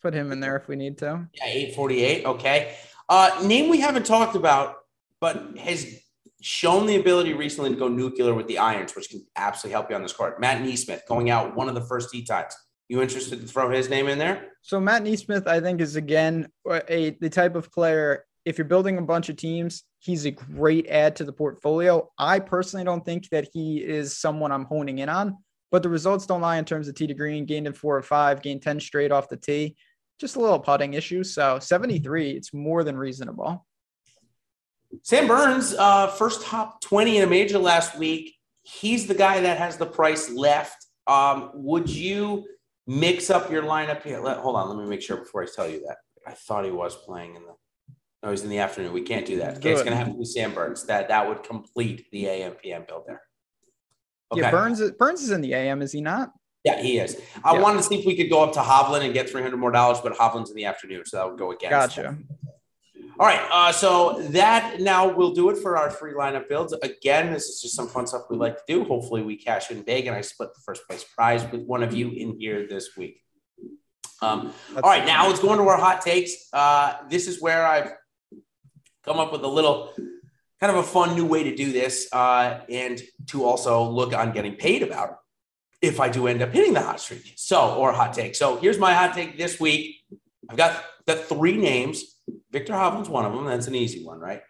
Put 0.00 0.14
him 0.14 0.32
in 0.32 0.40
there 0.40 0.56
if 0.56 0.68
we 0.68 0.76
need 0.76 0.98
to. 0.98 1.28
Yeah, 1.34 1.44
848. 1.44 2.24
Okay. 2.24 2.74
Uh, 3.08 3.30
name 3.44 3.68
we 3.68 3.80
haven't 3.80 4.06
talked 4.06 4.36
about, 4.36 4.76
but 5.20 5.56
has 5.58 6.00
shown 6.40 6.86
the 6.86 6.96
ability 6.96 7.34
recently 7.34 7.70
to 7.70 7.76
go 7.76 7.88
nuclear 7.88 8.34
with 8.34 8.46
the 8.46 8.58
irons, 8.58 8.94
which 8.94 9.10
can 9.10 9.24
absolutely 9.36 9.72
help 9.72 9.90
you 9.90 9.96
on 9.96 10.02
this 10.02 10.12
court. 10.12 10.40
Matt 10.40 10.62
NeSmith 10.62 11.06
going 11.06 11.30
out 11.30 11.56
one 11.56 11.68
of 11.68 11.74
the 11.74 11.80
first 11.80 12.10
tee 12.10 12.24
times. 12.24 12.54
You 12.88 13.02
interested 13.02 13.40
to 13.40 13.46
throw 13.46 13.70
his 13.70 13.90
name 13.90 14.08
in 14.08 14.18
there? 14.18 14.52
So 14.62 14.80
Matt 14.80 15.02
NeSmith, 15.02 15.46
I 15.46 15.60
think, 15.60 15.80
is 15.80 15.96
again 15.96 16.48
a 16.66 17.10
the 17.20 17.30
type 17.30 17.54
of 17.54 17.70
player. 17.72 18.24
If 18.44 18.56
you're 18.56 18.64
building 18.66 18.96
a 18.96 19.02
bunch 19.02 19.28
of 19.28 19.36
teams, 19.36 19.82
he's 19.98 20.24
a 20.24 20.30
great 20.30 20.86
add 20.86 21.16
to 21.16 21.24
the 21.24 21.32
portfolio. 21.32 22.08
I 22.18 22.38
personally 22.38 22.84
don't 22.84 23.04
think 23.04 23.28
that 23.30 23.48
he 23.52 23.78
is 23.78 24.16
someone 24.16 24.52
I'm 24.52 24.64
honing 24.64 25.00
in 25.00 25.10
on, 25.10 25.36
but 25.70 25.82
the 25.82 25.90
results 25.90 26.24
don't 26.24 26.40
lie 26.40 26.56
in 26.56 26.64
terms 26.64 26.88
of 26.88 26.94
tee 26.94 27.08
to 27.08 27.14
green. 27.14 27.44
Gained 27.44 27.66
in 27.66 27.74
four 27.74 27.96
or 27.96 28.02
five, 28.02 28.40
gained 28.40 28.62
ten 28.62 28.80
straight 28.80 29.12
off 29.12 29.28
the 29.28 29.36
tee. 29.36 29.76
Just 30.18 30.36
a 30.36 30.40
little 30.40 30.58
putting 30.58 30.94
issue. 30.94 31.24
So 31.24 31.58
73, 31.58 32.30
it's 32.30 32.54
more 32.54 32.84
than 32.84 32.96
reasonable. 32.96 33.66
Sam 35.02 35.26
Burns, 35.26 35.74
uh, 35.74 36.08
first 36.08 36.42
top 36.42 36.80
20 36.80 37.18
in 37.18 37.24
a 37.24 37.26
major 37.26 37.58
last 37.58 37.98
week. 37.98 38.34
He's 38.62 39.06
the 39.06 39.14
guy 39.14 39.40
that 39.40 39.58
has 39.58 39.76
the 39.76 39.86
price 39.86 40.30
left. 40.30 40.86
Um, 41.06 41.50
would 41.54 41.88
you 41.88 42.46
mix 42.86 43.30
up 43.30 43.50
your 43.50 43.62
lineup 43.62 44.02
here? 44.02 44.20
Let, 44.20 44.38
hold 44.38 44.56
on, 44.56 44.68
let 44.68 44.82
me 44.82 44.88
make 44.88 45.02
sure 45.02 45.18
before 45.18 45.42
I 45.42 45.46
tell 45.54 45.68
you 45.68 45.80
that. 45.86 45.96
I 46.26 46.32
thought 46.32 46.64
he 46.64 46.70
was 46.70 46.94
playing 46.96 47.36
in 47.36 47.42
the. 47.42 47.54
No, 48.22 48.30
he's 48.30 48.42
in 48.42 48.50
the 48.50 48.58
afternoon. 48.58 48.92
We 48.92 49.02
can't 49.02 49.24
do 49.24 49.38
that. 49.38 49.58
Okay, 49.58 49.70
it's 49.70 49.82
going 49.82 49.92
to 49.92 49.96
have 49.96 50.08
to 50.08 50.18
be 50.18 50.24
Sam 50.24 50.52
Burns. 50.52 50.84
That 50.84 51.08
that 51.08 51.26
would 51.26 51.44
complete 51.44 52.10
the 52.10 52.26
AM 52.26 52.52
PM 52.52 52.84
build 52.86 53.04
there. 53.06 53.22
Okay. 54.32 54.40
Yeah, 54.42 54.50
Burns. 54.50 54.82
Burns 54.98 55.22
is 55.22 55.30
in 55.30 55.40
the 55.40 55.54
AM, 55.54 55.80
is 55.80 55.92
he 55.92 56.00
not? 56.00 56.32
Yeah, 56.64 56.82
he 56.82 56.98
is. 56.98 57.18
I 57.44 57.54
yeah. 57.54 57.60
wanted 57.60 57.78
to 57.78 57.82
see 57.84 58.00
if 58.00 58.04
we 58.04 58.16
could 58.16 58.28
go 58.28 58.42
up 58.42 58.52
to 58.54 58.60
Hovland 58.60 59.04
and 59.04 59.14
get 59.14 59.30
three 59.30 59.40
hundred 59.40 59.58
more 59.58 59.70
dollars, 59.70 60.00
but 60.02 60.14
Hovland's 60.14 60.50
in 60.50 60.56
the 60.56 60.64
afternoon, 60.64 61.06
so 61.06 61.16
that 61.18 61.28
would 61.28 61.38
go 61.38 61.52
against. 61.52 61.70
Gotcha. 61.70 62.18
All 63.20 63.26
right, 63.26 63.44
uh, 63.50 63.72
so 63.72 64.22
that 64.30 64.80
now 64.80 65.12
will 65.12 65.32
do 65.32 65.50
it 65.50 65.58
for 65.58 65.76
our 65.76 65.90
free 65.90 66.12
lineup 66.12 66.48
builds. 66.48 66.72
Again, 66.72 67.32
this 67.32 67.48
is 67.48 67.60
just 67.60 67.74
some 67.74 67.88
fun 67.88 68.06
stuff 68.06 68.22
we 68.30 68.36
like 68.36 68.56
to 68.58 68.62
do. 68.68 68.84
Hopefully, 68.84 69.22
we 69.22 69.34
cash 69.34 69.72
in 69.72 69.82
big, 69.82 70.06
and 70.06 70.14
I 70.14 70.20
split 70.20 70.54
the 70.54 70.60
first 70.60 70.86
place 70.86 71.02
prize 71.02 71.44
with 71.50 71.62
one 71.62 71.82
of 71.82 71.92
you 71.92 72.10
in 72.10 72.38
here 72.38 72.68
this 72.68 72.96
week. 72.96 73.20
Um, 74.22 74.52
all 74.76 74.82
right, 74.82 75.04
now 75.04 75.26
let's 75.26 75.40
go 75.40 75.50
into 75.50 75.64
our 75.64 75.76
hot 75.76 76.00
takes. 76.00 76.48
Uh, 76.52 76.94
this 77.10 77.26
is 77.26 77.42
where 77.42 77.66
I've 77.66 77.92
come 79.04 79.18
up 79.18 79.32
with 79.32 79.42
a 79.42 79.48
little 79.48 79.92
kind 80.60 80.70
of 80.70 80.76
a 80.76 80.84
fun 80.84 81.16
new 81.16 81.26
way 81.26 81.42
to 81.42 81.56
do 81.56 81.72
this, 81.72 82.08
uh, 82.12 82.60
and 82.68 83.02
to 83.26 83.44
also 83.44 83.82
look 83.82 84.14
on 84.14 84.30
getting 84.30 84.54
paid 84.54 84.84
about 84.84 85.08
it 85.08 85.88
if 85.88 85.98
I 85.98 86.08
do 86.08 86.28
end 86.28 86.40
up 86.40 86.52
hitting 86.52 86.72
the 86.72 86.82
hot 86.82 87.00
streak. 87.00 87.32
So, 87.34 87.74
or 87.74 87.92
hot 87.92 88.12
take. 88.12 88.36
So 88.36 88.58
here's 88.58 88.78
my 88.78 88.94
hot 88.94 89.12
take 89.14 89.36
this 89.36 89.58
week. 89.58 89.96
I've 90.48 90.56
got 90.56 90.84
the 91.06 91.16
three 91.16 91.56
names 91.56 92.17
Viktor 92.50 92.72
Hovland's 92.72 93.08
one 93.08 93.24
of 93.24 93.32
them. 93.32 93.44
That's 93.44 93.66
an 93.66 93.74
easy 93.74 94.04
one, 94.04 94.18
right? 94.18 94.42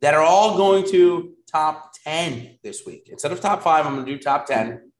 That 0.00 0.14
are 0.14 0.22
all 0.22 0.56
going 0.56 0.86
to 0.90 1.34
top 1.50 1.92
10 2.04 2.58
this 2.62 2.84
week. 2.84 3.08
Instead 3.10 3.32
of 3.32 3.40
top 3.40 3.62
five, 3.62 3.86
I'm 3.86 3.94
going 3.94 4.06
to 4.06 4.12
do 4.12 4.18
top 4.18 4.46
10. 4.46 4.90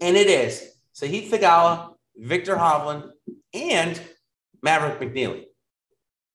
And 0.00 0.16
it 0.16 0.26
is 0.26 0.68
Sahith 0.94 1.30
Theegala, 1.30 1.94
Viktor 2.16 2.56
Hovland, 2.56 3.10
and 3.54 4.00
Maverick 4.62 5.00
McNealy. 5.00 5.44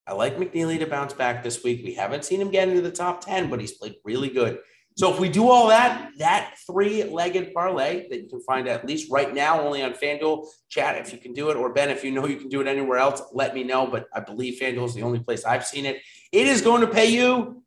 I 0.05 0.13
like 0.13 0.38
McNealy 0.38 0.79
to 0.79 0.88
bounce 0.88 1.13
back 1.13 1.43
this 1.43 1.63
week. 1.63 1.83
We 1.83 1.93
haven't 1.93 2.23
seen 2.23 2.39
him 2.39 2.49
get 2.49 2.69
into 2.69 2.81
the 2.81 2.91
top 2.91 3.25
10, 3.25 3.49
but 3.49 3.59
he's 3.59 3.73
played 3.73 3.95
really 4.05 4.29
good. 4.29 4.59
So 4.97 5.13
if 5.13 5.19
we 5.19 5.29
do 5.29 5.47
all 5.47 5.67
that, 5.67 6.09
that 6.17 6.55
three-legged 6.65 7.53
parlay 7.53 8.09
that 8.09 8.19
you 8.19 8.27
can 8.27 8.41
find 8.41 8.67
at 8.67 8.83
least 8.83 9.11
right 9.11 9.31
now 9.31 9.61
only 9.61 9.83
on 9.83 9.93
FanDuel, 9.93 10.47
chat 10.69 10.97
if 10.97 11.13
you 11.13 11.19
can 11.19 11.33
do 11.33 11.51
it, 11.51 11.55
or 11.55 11.71
Ben, 11.71 11.91
if 11.91 12.03
you 12.03 12.09
know 12.09 12.25
you 12.25 12.37
can 12.37 12.49
do 12.49 12.61
it 12.61 12.67
anywhere 12.67 12.97
else, 12.97 13.21
let 13.31 13.53
me 13.53 13.63
know. 13.63 13.85
But 13.85 14.07
I 14.11 14.21
believe 14.21 14.59
FanDuel 14.59 14.85
is 14.85 14.95
the 14.95 15.03
only 15.03 15.19
place 15.19 15.45
I've 15.45 15.67
seen 15.67 15.85
it. 15.85 16.01
It 16.31 16.47
is 16.47 16.63
going 16.63 16.81
to 16.81 16.87
pay 16.87 17.05
you 17.05 17.61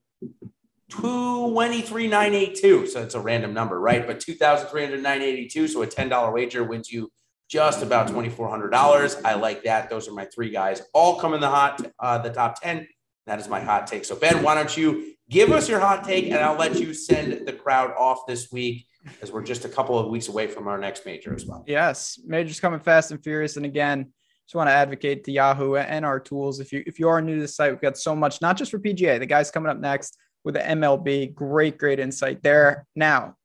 223,982. 0.90 2.88
So 2.88 3.00
it's 3.00 3.14
a 3.14 3.20
random 3.20 3.54
number, 3.54 3.78
right? 3.78 4.04
But 4.04 4.18
2,309.82. 4.18 5.68
So 5.68 5.82
a 5.82 5.86
$10 5.86 6.32
wager 6.32 6.64
wins 6.64 6.90
you 6.90 7.12
just 7.48 7.84
about 7.84 8.08
$2,400. 8.08 9.24
I 9.24 9.34
like 9.34 9.62
that. 9.62 9.88
Those 9.88 10.08
are 10.08 10.12
my 10.12 10.24
three 10.24 10.50
guys. 10.50 10.82
All 10.94 11.20
come 11.20 11.34
in 11.34 11.40
the 11.40 11.48
hot, 11.48 11.80
uh, 12.00 12.18
the 12.18 12.30
top 12.30 12.60
10. 12.60 12.88
That 13.26 13.38
is 13.38 13.48
my 13.48 13.60
hot 13.60 13.86
take. 13.86 14.04
So 14.04 14.16
Ben, 14.16 14.42
why 14.42 14.56
don't 14.56 14.76
you 14.76 15.14
give 15.30 15.52
us 15.52 15.68
your 15.68 15.78
hot 15.78 16.04
take 16.04 16.26
and 16.26 16.36
I'll 16.36 16.56
let 16.56 16.78
you 16.78 16.92
send 16.92 17.46
the 17.46 17.52
crowd 17.52 17.92
off 17.96 18.26
this 18.26 18.50
week 18.50 18.86
as 19.22 19.32
we're 19.32 19.44
just 19.44 19.64
a 19.64 19.68
couple 19.68 19.98
of 19.98 20.08
weeks 20.08 20.28
away 20.28 20.48
from 20.48 20.68
our 20.68 20.76
next 20.76 21.06
major 21.06 21.34
as 21.34 21.46
well. 21.46 21.64
Yes, 21.66 22.18
majors 22.26 22.60
coming 22.60 22.80
fast 22.80 23.12
and 23.12 23.22
furious. 23.22 23.56
And 23.56 23.64
again, 23.64 24.12
just 24.44 24.56
want 24.56 24.68
to 24.68 24.72
advocate 24.72 25.24
to 25.24 25.32
Yahoo 25.32 25.76
and 25.76 26.04
our 26.04 26.18
tools. 26.18 26.58
If 26.58 26.72
you 26.72 26.82
if 26.84 26.98
you 26.98 27.08
are 27.08 27.22
new 27.22 27.36
to 27.36 27.42
the 27.42 27.48
site, 27.48 27.70
we've 27.70 27.80
got 27.80 27.96
so 27.96 28.16
much, 28.16 28.42
not 28.42 28.56
just 28.56 28.72
for 28.72 28.80
PGA. 28.80 29.18
The 29.20 29.26
guys 29.26 29.50
coming 29.50 29.70
up 29.70 29.78
next 29.78 30.18
with 30.42 30.54
the 30.54 30.60
MLB, 30.60 31.32
great, 31.32 31.78
great 31.78 32.00
insight 32.00 32.42
there. 32.42 32.86
Now, 32.96 33.36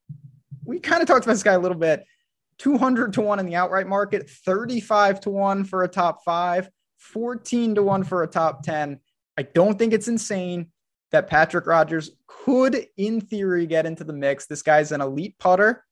we 0.66 0.80
kind 0.80 1.04
of 1.04 1.08
talked 1.08 1.26
about 1.26 1.34
this 1.34 1.44
guy 1.44 1.54
a 1.54 1.60
little 1.60 1.78
bit. 1.78 2.04
200 2.58 3.14
to 3.14 3.22
1 3.22 3.40
in 3.40 3.46
the 3.46 3.56
outright 3.56 3.86
market, 3.86 4.30
35 4.30 5.20
to 5.22 5.30
1 5.30 5.66
for 5.66 5.84
a 5.84 5.90
top 5.90 6.24
five, 6.24 6.70
14 6.98 7.76
to 7.76 7.84
1 7.84 8.04
for 8.06 8.24
a 8.24 8.28
top 8.28 8.64
10. 8.64 9.00
I 9.38 9.44
don't 9.44 9.78
think 9.78 9.92
it's 9.92 10.08
insane 10.08 10.72
that 11.12 11.28
Patrick 11.28 11.68
Rodgers 11.68 12.12
could, 12.28 12.88
in 12.98 13.22
theory, 13.22 13.66
get 13.66 13.86
into 13.86 14.04
the 14.04 14.14
mix. 14.14 14.46
This 14.46 14.62
guy's 14.62 14.92
an 14.92 15.02
elite 15.02 15.36
putter. 15.40 15.84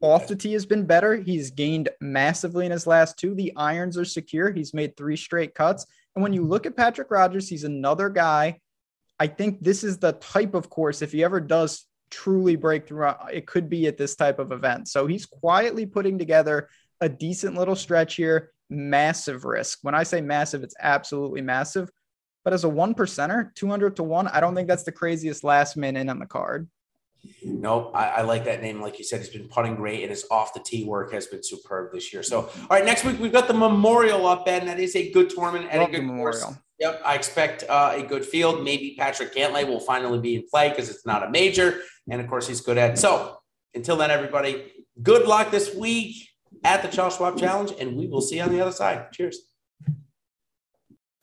Off 0.00 0.28
the 0.28 0.36
tee 0.36 0.52
has 0.52 0.66
been 0.66 0.84
better. 0.84 1.16
He's 1.16 1.50
gained 1.50 1.88
massively 2.00 2.66
in 2.66 2.72
his 2.72 2.86
last 2.86 3.18
two. 3.18 3.34
The 3.34 3.52
irons 3.56 3.96
are 3.96 4.04
secure. 4.04 4.52
He's 4.52 4.74
made 4.74 4.96
three 4.96 5.16
straight 5.16 5.54
cuts. 5.54 5.86
And 6.14 6.22
when 6.22 6.32
you 6.32 6.44
look 6.44 6.66
at 6.66 6.76
Patrick 6.76 7.10
Rodgers, 7.10 7.48
he's 7.48 7.64
another 7.64 8.10
guy. 8.10 8.60
I 9.18 9.26
think 9.26 9.62
this 9.62 9.84
is 9.84 9.98
the 9.98 10.12
type 10.12 10.54
of 10.54 10.68
course, 10.68 11.00
if 11.00 11.12
he 11.12 11.24
ever 11.24 11.40
does 11.40 11.86
truly 12.10 12.56
break 12.56 12.86
through, 12.86 13.06
uh, 13.06 13.26
it 13.32 13.46
could 13.46 13.70
be 13.70 13.86
at 13.86 13.96
this 13.96 14.16
type 14.16 14.38
of 14.38 14.52
event. 14.52 14.88
So 14.88 15.06
he's 15.06 15.24
quietly 15.26 15.86
putting 15.86 16.18
together 16.18 16.68
a 17.00 17.08
decent 17.08 17.56
little 17.56 17.76
stretch 17.76 18.16
here. 18.16 18.52
Massive 18.68 19.44
risk. 19.44 19.78
When 19.82 19.94
I 19.94 20.02
say 20.02 20.20
massive, 20.20 20.62
it's 20.62 20.74
absolutely 20.80 21.40
massive. 21.40 21.90
But 22.46 22.52
as 22.52 22.62
a 22.62 22.68
one 22.68 22.94
percenter, 22.94 23.52
200 23.56 23.96
to 23.96 24.04
one, 24.04 24.28
I 24.28 24.38
don't 24.38 24.54
think 24.54 24.68
that's 24.68 24.84
the 24.84 24.92
craziest 24.92 25.42
last 25.42 25.76
man 25.76 25.96
in 25.96 26.08
on 26.08 26.20
the 26.20 26.26
card. 26.26 26.68
No, 27.42 27.90
I, 27.90 28.04
I, 28.04 28.22
like 28.22 28.44
that 28.44 28.62
name. 28.62 28.80
Like 28.80 29.00
you 29.00 29.04
said, 29.04 29.18
he's 29.18 29.30
been 29.30 29.48
putting 29.48 29.74
great, 29.74 30.02
and 30.02 30.10
his 30.10 30.24
off 30.30 30.54
the 30.54 30.60
tee 30.60 30.84
work 30.84 31.10
has 31.10 31.26
been 31.26 31.42
superb 31.42 31.90
this 31.92 32.12
year. 32.12 32.22
So, 32.22 32.42
all 32.42 32.66
right, 32.70 32.84
next 32.84 33.04
week 33.04 33.18
we've 33.18 33.32
got 33.32 33.48
the 33.48 33.54
Memorial 33.54 34.28
up, 34.28 34.46
and 34.46 34.68
that 34.68 34.78
is 34.78 34.94
a 34.94 35.10
good 35.10 35.28
tournament 35.28 35.66
and 35.72 35.80
Love 35.80 35.88
a 35.88 35.92
good 35.94 36.04
Memorial. 36.04 36.40
Course. 36.40 36.58
Yep, 36.78 37.02
I 37.04 37.16
expect 37.16 37.64
uh, 37.68 37.94
a 37.96 38.04
good 38.04 38.24
field. 38.24 38.62
Maybe 38.62 38.94
Patrick 38.96 39.34
Cantlay 39.34 39.66
will 39.66 39.80
finally 39.80 40.20
be 40.20 40.36
in 40.36 40.44
play 40.48 40.68
because 40.68 40.88
it's 40.88 41.04
not 41.04 41.24
a 41.24 41.30
major, 41.30 41.80
and 42.08 42.20
of 42.20 42.28
course 42.28 42.46
he's 42.46 42.60
good 42.60 42.78
at. 42.78 42.96
So, 42.96 43.38
until 43.74 43.96
then, 43.96 44.12
everybody, 44.12 44.84
good 45.02 45.26
luck 45.26 45.50
this 45.50 45.74
week 45.74 46.28
at 46.62 46.82
the 46.82 46.88
Charles 46.88 47.16
Schwab 47.16 47.40
Challenge, 47.40 47.72
and 47.80 47.96
we 47.96 48.06
will 48.06 48.20
see 48.20 48.36
you 48.36 48.42
on 48.42 48.52
the 48.52 48.60
other 48.60 48.70
side. 48.70 49.10
Cheers. 49.10 49.40